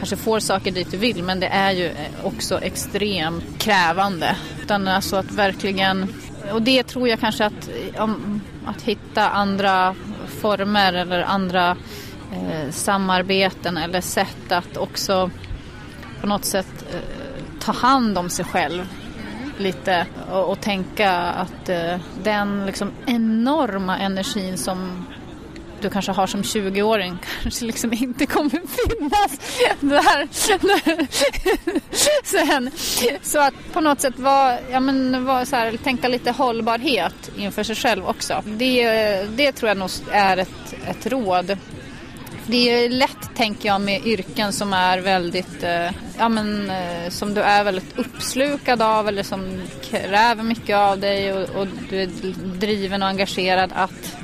kanske 0.00 0.16
får 0.16 0.40
saker 0.40 0.70
dit 0.70 0.90
du 0.90 0.96
vill 0.96 1.22
men 1.22 1.40
det 1.40 1.46
är 1.46 1.72
ju 1.72 1.86
eh, 1.86 1.94
också 2.22 2.60
extremt 2.60 3.58
krävande. 3.58 4.36
Utan 4.62 4.88
alltså 4.88 5.16
att 5.16 5.32
verkligen, 5.32 6.14
och 6.52 6.62
det 6.62 6.82
tror 6.82 7.08
jag 7.08 7.20
kanske 7.20 7.44
att, 7.46 7.68
eh, 7.94 8.02
om, 8.02 8.40
att 8.66 8.82
hitta 8.82 9.28
andra 9.28 9.94
former 10.40 10.92
eller 10.92 11.22
andra 11.22 11.76
eh, 12.32 12.70
samarbeten 12.70 13.76
eller 13.76 14.00
sätt 14.00 14.52
att 14.52 14.76
också 14.76 15.30
på 16.20 16.26
något 16.26 16.44
sätt 16.44 16.84
eh, 16.92 17.00
ta 17.60 17.72
hand 17.72 18.18
om 18.18 18.30
sig 18.30 18.44
själv 18.44 18.84
lite 19.58 20.06
och, 20.32 20.50
och 20.50 20.60
tänka 20.60 21.12
att 21.12 21.68
eh, 21.68 21.96
den 22.22 22.66
liksom 22.66 22.90
enorma 23.06 23.98
energin 23.98 24.58
som 24.58 25.06
du 25.82 25.90
kanske 25.90 26.12
har 26.12 26.26
som 26.26 26.42
20-åring 26.42 27.18
kanske 27.42 27.64
liksom 27.64 27.92
inte 27.92 28.26
kommer 28.26 28.50
finnas 28.50 29.38
där 29.80 30.28
sen. 32.24 32.70
Så 33.22 33.40
att 33.40 33.54
på 33.72 33.80
något 33.80 34.00
sätt 34.00 34.18
var, 34.18 34.58
ja 34.70 34.80
men 34.80 35.24
var 35.24 35.44
så 35.44 35.56
här, 35.56 35.76
tänka 35.76 36.08
lite 36.08 36.30
hållbarhet 36.30 37.30
inför 37.36 37.62
sig 37.62 37.76
själv 37.76 38.06
också. 38.06 38.42
Det, 38.46 39.22
det 39.36 39.52
tror 39.52 39.68
jag 39.68 39.76
nog 39.76 39.90
är 40.10 40.36
ett, 40.36 40.74
ett 40.86 41.06
råd. 41.06 41.56
Det 42.46 42.70
är 42.70 42.88
lätt, 42.88 43.36
tänker 43.36 43.68
jag, 43.68 43.80
med 43.80 44.06
yrken 44.06 44.52
som 44.52 44.72
är 44.72 44.98
väldigt, 44.98 45.62
eh, 45.62 45.90
ja 46.18 46.28
men 46.28 46.70
eh, 46.70 47.08
som 47.08 47.34
du 47.34 47.40
är 47.40 47.64
väldigt 47.64 47.98
uppslukad 47.98 48.82
av 48.82 49.08
eller 49.08 49.22
som 49.22 49.62
kräver 49.82 50.42
mycket 50.42 50.76
av 50.76 50.98
dig 50.98 51.32
och, 51.32 51.60
och 51.60 51.66
du 51.90 52.02
är 52.02 52.06
driven 52.58 53.02
och 53.02 53.08
engagerad 53.08 53.72
att 53.74 54.19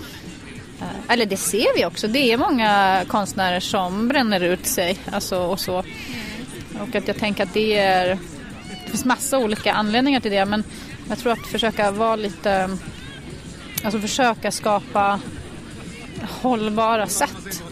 Eh, 0.81 1.13
eller 1.13 1.27
det 1.27 1.37
ser 1.37 1.77
vi 1.77 1.85
också. 1.85 2.09
Det 2.09 2.33
är 2.33 2.39
många 2.39 3.03
konstnärer 3.09 3.61
som 3.61 4.09
bränner 4.09 4.41
ut 4.41 4.67
sig. 4.67 4.99
Alltså, 5.13 5.39
och 5.39 5.61
så. 5.61 5.85
Och 6.81 6.95
att 6.95 7.09
jag 7.09 7.17
tänker 7.17 7.43
att 7.43 7.55
det 7.55 7.79
är... 7.79 8.19
Det 8.85 8.91
finns 8.91 9.05
massa 9.05 9.39
olika 9.39 9.73
anledningar 9.73 10.21
till 10.21 10.31
det. 10.31 10.45
Men 10.45 10.65
jag 11.09 11.19
tror 11.19 11.33
att 11.33 11.47
försöka 11.47 11.91
vara 11.91 12.17
lite... 12.17 12.79
Alltså 13.85 14.01
försöka 14.01 14.51
skapa 14.51 15.21
hållbara 16.23 17.07
sätt 17.07 17.63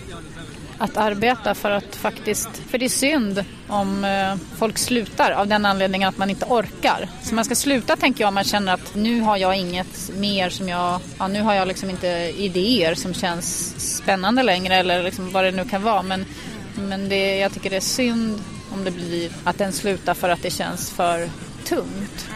att 0.79 0.97
arbeta 0.97 1.55
för 1.55 1.71
att 1.71 1.97
faktiskt, 1.97 2.49
för 2.69 2.79
det 2.79 2.85
är 2.85 2.89
synd 2.89 3.45
om 3.69 4.05
eh, 4.05 4.57
folk 4.59 4.79
slutar 4.79 5.31
av 5.31 5.47
den 5.47 5.67
anledningen 5.67 6.09
att 6.09 6.19
man 6.19 6.31
inte 6.31 6.45
orkar. 6.45 7.09
Så 7.23 7.35
man 7.35 7.45
ska 7.45 7.55
sluta 7.55 7.97
tänker 7.97 8.21
jag 8.21 8.29
om 8.29 8.35
man 8.35 8.45
känner 8.45 8.75
att 8.75 8.95
nu 8.95 9.21
har 9.21 9.37
jag 9.37 9.57
inget 9.57 10.11
mer 10.17 10.51
som 10.51 10.69
jag, 10.69 11.01
ja, 11.19 11.29
nu 11.29 11.43
har 11.43 11.55
jag 11.55 11.69
liksom 11.69 11.91
inte 11.91 12.09
idéer 12.37 12.95
som 12.95 13.15
känns 13.15 13.75
spännande 13.97 14.43
längre 14.43 14.75
eller 14.75 15.03
liksom 15.03 15.31
vad 15.31 15.45
det 15.45 15.51
nu 15.51 15.65
kan 15.65 15.83
vara. 15.83 16.03
Men, 16.03 16.25
men 16.75 17.09
det, 17.09 17.37
jag 17.37 17.53
tycker 17.53 17.71
det 17.71 17.77
är 17.77 17.81
synd 17.81 18.41
om 18.73 18.85
det 18.85 18.91
blir 18.91 19.31
att 19.45 19.59
den 19.59 19.73
slutar 19.73 20.15
för 20.15 20.29
att 20.29 20.43
det 20.43 20.51
känns 20.51 20.91
för 20.91 21.29
tungt. 21.65 22.29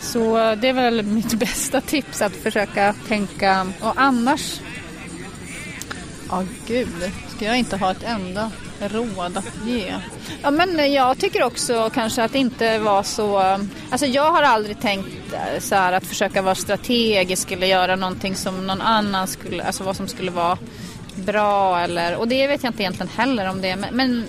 Så 0.00 0.54
det 0.54 0.68
är 0.68 0.72
väl 0.72 1.02
mitt 1.02 1.34
bästa 1.38 1.80
tips 1.80 2.22
att 2.22 2.32
försöka 2.32 2.94
tänka 3.08 3.72
och 3.80 3.92
annars 3.96 4.60
Ja, 6.30 6.38
oh, 6.38 6.44
gud. 6.66 7.12
Ska 7.36 7.44
jag 7.44 7.58
inte 7.58 7.76
ha 7.76 7.90
ett 7.90 8.02
enda 8.02 8.50
råd 8.80 9.36
att 9.36 9.66
ge? 9.66 9.94
Ja, 10.42 10.50
men 10.50 10.92
jag 10.92 11.18
tycker 11.18 11.42
också 11.42 11.90
kanske 11.94 12.22
att 12.22 12.34
inte 12.34 12.78
vara 12.78 13.02
så... 13.02 13.38
Alltså 13.90 14.06
jag 14.06 14.32
har 14.32 14.42
aldrig 14.42 14.80
tänkt 14.80 15.32
eh, 15.32 15.60
så 15.60 15.74
här 15.74 15.92
att 15.92 16.06
försöka 16.06 16.42
vara 16.42 16.54
strategisk 16.54 17.52
eller 17.52 17.66
göra 17.66 17.96
någonting 17.96 18.34
som 18.34 18.66
någon 18.66 18.80
annan 18.80 19.26
skulle... 19.26 19.64
Alltså 19.64 19.84
vad 19.84 19.96
som 19.96 20.08
skulle 20.08 20.30
vara 20.30 20.58
bra 21.14 21.80
eller... 21.80 22.16
Och 22.16 22.28
det 22.28 22.46
vet 22.46 22.62
jag 22.62 22.70
inte 22.70 22.82
egentligen 22.82 23.12
heller 23.16 23.48
om 23.48 23.60
det. 23.60 23.76
Men, 23.76 23.96
men 23.96 24.24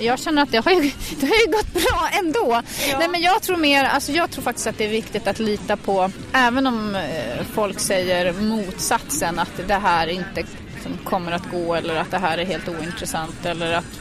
jag 0.00 0.18
känner 0.18 0.42
att 0.42 0.52
det 0.52 0.64
har 0.64 0.72
ju, 0.72 0.80
det 1.20 1.26
har 1.26 1.36
ju 1.46 1.52
gått 1.52 1.72
bra 1.72 2.08
ändå. 2.12 2.62
Ja. 2.90 2.98
Nej, 2.98 3.08
men 3.08 3.20
jag 3.20 3.42
tror 3.42 3.56
mer, 3.56 3.84
alltså 3.84 4.12
jag 4.12 4.30
tror 4.30 4.42
faktiskt 4.42 4.66
att 4.66 4.78
det 4.78 4.84
är 4.84 4.88
viktigt 4.88 5.26
att 5.26 5.38
lita 5.38 5.76
på, 5.76 6.10
även 6.32 6.66
om 6.66 6.94
eh, 6.94 7.44
folk 7.52 7.80
säger 7.80 8.32
motsatsen, 8.32 9.38
att 9.38 9.60
det 9.66 9.74
här 9.74 10.06
inte 10.06 10.44
liksom 10.86 11.10
kommer 11.10 11.32
att 11.32 11.50
gå 11.50 11.74
eller 11.74 11.96
att 11.96 12.10
det 12.10 12.18
här 12.18 12.38
är 12.38 12.44
helt 12.44 12.68
ointressant 12.68 13.46
eller 13.46 13.72
att 13.72 14.00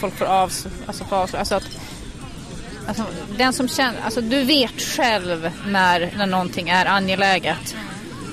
folk 0.00 0.18
får 0.18 0.24
av 0.24 0.52
alltså 0.86 1.04
får 1.04 1.16
avslöja. 1.16 1.40
Alltså 1.40 1.54
att, 1.54 1.68
alltså, 2.86 3.04
den 3.38 3.52
som 3.52 3.68
känner, 3.68 4.00
alltså 4.04 4.20
du 4.20 4.44
vet 4.44 4.80
själv 4.80 5.50
när, 5.66 6.12
när 6.16 6.26
någonting 6.26 6.68
är 6.68 6.86
angeläget 6.86 7.76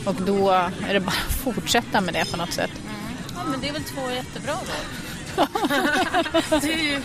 och 0.06 0.16
då 0.16 0.50
är 0.88 0.94
det 0.94 1.00
bara 1.00 1.16
att 1.28 1.36
fortsätta 1.36 2.02
med 2.02 2.14
det 2.14 2.32
på 2.32 2.38
något 2.38 2.54
sätt. 2.54 2.72
Ja, 3.36 3.44
men 3.48 3.62
det 3.62 3.70
är 3.70 3.74
väl 3.74 3.84
två 3.84 4.12
jättebra 4.12 4.54
råd. 4.54 4.70
du 6.62 6.72
är 6.72 6.84
ju 6.84 7.02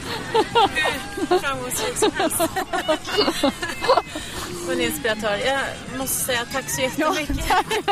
hur 1.28 1.38
framgångsrik 1.38 1.96
som 1.96 2.12
helst. 2.12 2.40
Som 4.66 4.80
inspiratör. 4.80 5.36
Jag 5.46 5.61
måste 5.98 6.24
säga 6.24 6.40
tack 6.52 6.70
så 6.70 6.80
jättemycket 6.80 7.36
Ja, 7.48 7.62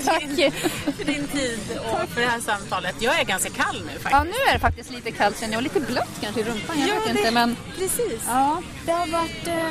för, 0.00 0.36
din, 0.36 0.52
för 0.96 1.04
din 1.04 1.26
tid 1.28 1.60
och 1.92 2.08
för 2.08 2.20
det 2.20 2.26
här 2.26 2.40
samtalet. 2.40 2.94
Jag 3.00 3.20
är 3.20 3.24
ganska 3.24 3.50
kall 3.50 3.76
nu 3.86 3.90
faktiskt. 3.92 4.10
Ja, 4.10 4.24
nu 4.24 4.30
är 4.50 4.52
det 4.52 4.58
faktiskt 4.58 4.90
lite 4.90 5.10
kallt 5.10 5.40
känner 5.40 5.52
jag. 5.52 5.58
Och 5.58 5.62
lite 5.62 5.80
blött 5.80 6.08
kanske 6.20 6.40
i 6.40 6.44
rumpan. 6.44 6.80
Jag 6.80 6.88
Ja, 6.88 6.94
vet 6.94 7.04
det- 7.04 7.18
inte. 7.18 7.30
Men 7.30 7.56
Precis. 7.78 8.22
ja, 8.26 8.62
Det 8.86 8.92
har 8.92 9.06
varit 9.06 9.46
eh, 9.46 9.70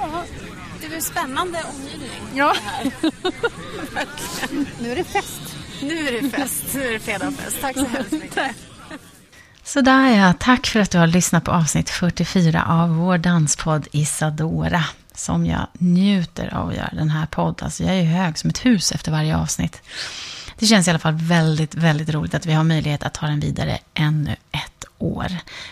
ja, 0.00 0.22
det 0.80 0.86
är 0.86 0.94
en 0.96 1.02
spännande 1.02 1.58
omgivning. 1.74 2.10
ja. 2.34 2.54
här. 2.64 2.90
nu 4.82 4.92
är 4.92 4.96
det 4.96 5.04
fest. 5.04 5.40
Nu 5.82 6.08
är 6.08 6.12
det 6.22 6.30
fest. 6.30 6.64
Nu 6.74 6.86
är 6.88 6.92
det 6.92 7.00
fredagfest. 7.00 7.56
Tack 7.60 7.74
så 7.76 7.84
hemskt 7.86 8.12
mycket. 8.12 8.56
Sådär 9.64 10.16
ja, 10.16 10.32
tack 10.38 10.66
för 10.66 10.80
att 10.80 10.90
du 10.90 10.98
har 10.98 11.06
lyssnat 11.06 11.44
på 11.44 11.50
avsnitt 11.50 11.90
44 11.90 12.64
av 12.68 12.88
vår 12.96 13.18
danspodd 13.18 13.88
Isadora. 13.92 14.84
Som 15.20 15.46
jag 15.46 15.66
njuter 15.72 16.54
av 16.54 16.68
att 16.68 16.76
göra 16.76 16.90
den 16.92 17.10
här 17.10 17.26
podden. 17.26 17.64
Alltså 17.64 17.82
jag 17.84 17.92
är 17.92 18.00
ju 18.00 18.06
hög 18.06 18.38
som 18.38 18.50
ett 18.50 18.66
hus 18.66 18.92
efter 18.92 19.12
varje 19.12 19.36
avsnitt. 19.36 19.82
Det 20.58 20.66
känns 20.66 20.86
i 20.86 20.90
alla 20.90 20.98
fall 20.98 21.14
väldigt, 21.14 21.74
väldigt 21.74 22.10
roligt 22.10 22.34
att 22.34 22.46
vi 22.46 22.52
har 22.52 22.64
möjlighet 22.64 23.02
att 23.02 23.14
ta 23.14 23.26
den 23.26 23.40
vidare 23.40 23.78
ännu 23.94 24.36
ett 24.52 24.84
år. 24.98 25.26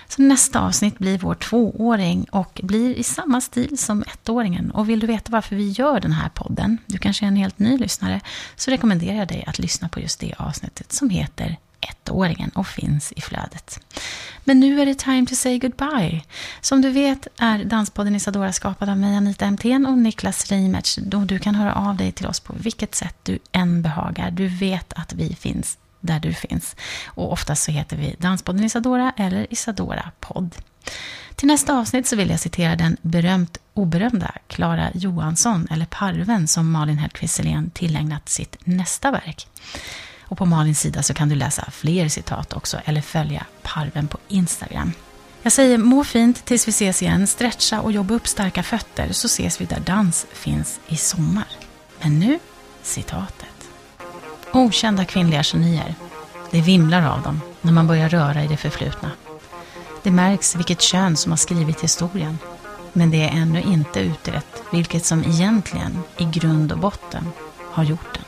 Så 0.08 0.22
nästa 0.22 0.60
avsnitt 0.60 0.98
blir 0.98 1.18
vår 1.18 1.34
tvååring 1.34 2.24
och 2.24 2.60
blir 2.62 2.94
i 2.94 3.02
samma 3.02 3.40
stil 3.40 3.78
som 3.78 4.02
ettåringen. 4.02 4.70
Och 4.70 4.88
vill 4.88 5.00
du 5.00 5.06
veta 5.06 5.32
varför 5.32 5.56
vi 5.56 5.70
gör 5.70 6.00
den 6.00 6.12
här 6.12 6.28
podden, 6.28 6.78
du 6.86 6.98
kanske 6.98 7.24
är 7.24 7.28
en 7.28 7.36
helt 7.36 7.58
ny 7.58 7.78
lyssnare, 7.78 8.20
så 8.56 8.70
rekommenderar 8.70 9.16
jag 9.16 9.28
dig 9.28 9.44
att 9.46 9.58
lyssna 9.58 9.88
på 9.88 10.00
just 10.00 10.20
det 10.20 10.34
avsnittet 10.38 10.92
som 10.92 11.10
heter 11.10 11.56
ettåringen 11.80 12.50
och 12.50 12.66
finns 12.66 13.12
i 13.12 13.20
flödet. 13.20 13.80
Men 14.44 14.60
nu 14.60 14.80
är 14.80 14.86
det 14.86 14.94
time 14.94 15.26
to 15.26 15.34
say 15.34 15.58
goodbye. 15.58 16.22
Som 16.60 16.82
du 16.82 16.90
vet 16.90 17.26
är 17.38 17.64
Danspodden 17.64 18.16
Isadora 18.16 18.52
skapad 18.52 18.88
av 18.88 18.96
mig, 18.98 19.16
Anita 19.16 19.50
MTN 19.50 19.86
och 19.86 19.98
Niklas 19.98 20.50
Reimertz. 20.50 20.98
Du 21.02 21.38
kan 21.38 21.54
höra 21.54 21.74
av 21.74 21.96
dig 21.96 22.12
till 22.12 22.26
oss 22.26 22.40
på 22.40 22.54
vilket 22.56 22.94
sätt 22.94 23.16
du 23.22 23.38
än 23.52 23.82
behagar. 23.82 24.30
Du 24.30 24.48
vet 24.48 24.92
att 24.92 25.12
vi 25.12 25.34
finns 25.34 25.78
där 26.00 26.20
du 26.20 26.32
finns. 26.32 26.76
Och 27.06 27.32
oftast 27.32 27.62
så 27.62 27.72
heter 27.72 27.96
vi 27.96 28.16
Danspodden 28.18 28.64
Isadora 28.64 29.12
eller 29.16 29.52
Isadora 29.52 30.10
podd. 30.20 30.54
Till 31.34 31.48
nästa 31.48 31.78
avsnitt 31.78 32.06
så 32.06 32.16
vill 32.16 32.30
jag 32.30 32.40
citera 32.40 32.76
den 32.76 32.96
berömt 33.02 33.58
oberömda 33.74 34.32
Klara 34.46 34.90
Johansson, 34.94 35.68
eller 35.70 35.86
Parven, 35.86 36.48
som 36.48 36.70
Malin 36.70 36.98
Hellquist 36.98 37.34
Selén 37.34 37.70
tillägnat 37.70 38.28
sitt 38.28 38.56
nästa 38.64 39.10
verk. 39.10 39.46
Och 40.28 40.38
på 40.38 40.46
Malins 40.46 40.80
sida 40.80 41.02
så 41.02 41.14
kan 41.14 41.28
du 41.28 41.34
läsa 41.34 41.70
fler 41.70 42.08
citat 42.08 42.52
också, 42.52 42.80
eller 42.84 43.00
följa 43.00 43.46
Parven 43.62 44.08
på 44.08 44.18
Instagram. 44.28 44.92
Jag 45.42 45.52
säger 45.52 45.78
må 45.78 46.04
fint 46.04 46.44
tills 46.44 46.68
vi 46.68 46.70
ses 46.70 47.02
igen, 47.02 47.26
stretcha 47.26 47.80
och 47.80 47.92
jobba 47.92 48.14
upp 48.14 48.28
starka 48.28 48.62
fötter 48.62 49.12
så 49.12 49.26
ses 49.26 49.60
vi 49.60 49.64
där 49.64 49.80
dans 49.80 50.26
finns 50.32 50.80
i 50.88 50.96
sommar. 50.96 51.48
Men 52.00 52.18
nu, 52.18 52.38
citatet. 52.82 53.68
Okända 54.52 55.04
kvinnliga 55.04 55.42
genier. 55.42 55.94
Det 56.50 56.60
vimlar 56.60 57.06
av 57.06 57.22
dem 57.22 57.40
när 57.60 57.72
man 57.72 57.86
börjar 57.86 58.08
röra 58.08 58.44
i 58.44 58.46
det 58.46 58.56
förflutna. 58.56 59.10
Det 60.02 60.10
märks 60.10 60.56
vilket 60.56 60.80
kön 60.80 61.16
som 61.16 61.32
har 61.32 61.36
skrivit 61.36 61.80
historien. 61.80 62.38
Men 62.92 63.10
det 63.10 63.24
är 63.24 63.28
ännu 63.28 63.62
inte 63.62 64.00
utrett 64.00 64.62
vilket 64.72 65.04
som 65.04 65.24
egentligen, 65.24 66.02
i 66.16 66.24
grund 66.24 66.72
och 66.72 66.78
botten, 66.78 67.32
har 67.70 67.84
gjort 67.84 68.14
den. 68.14 68.27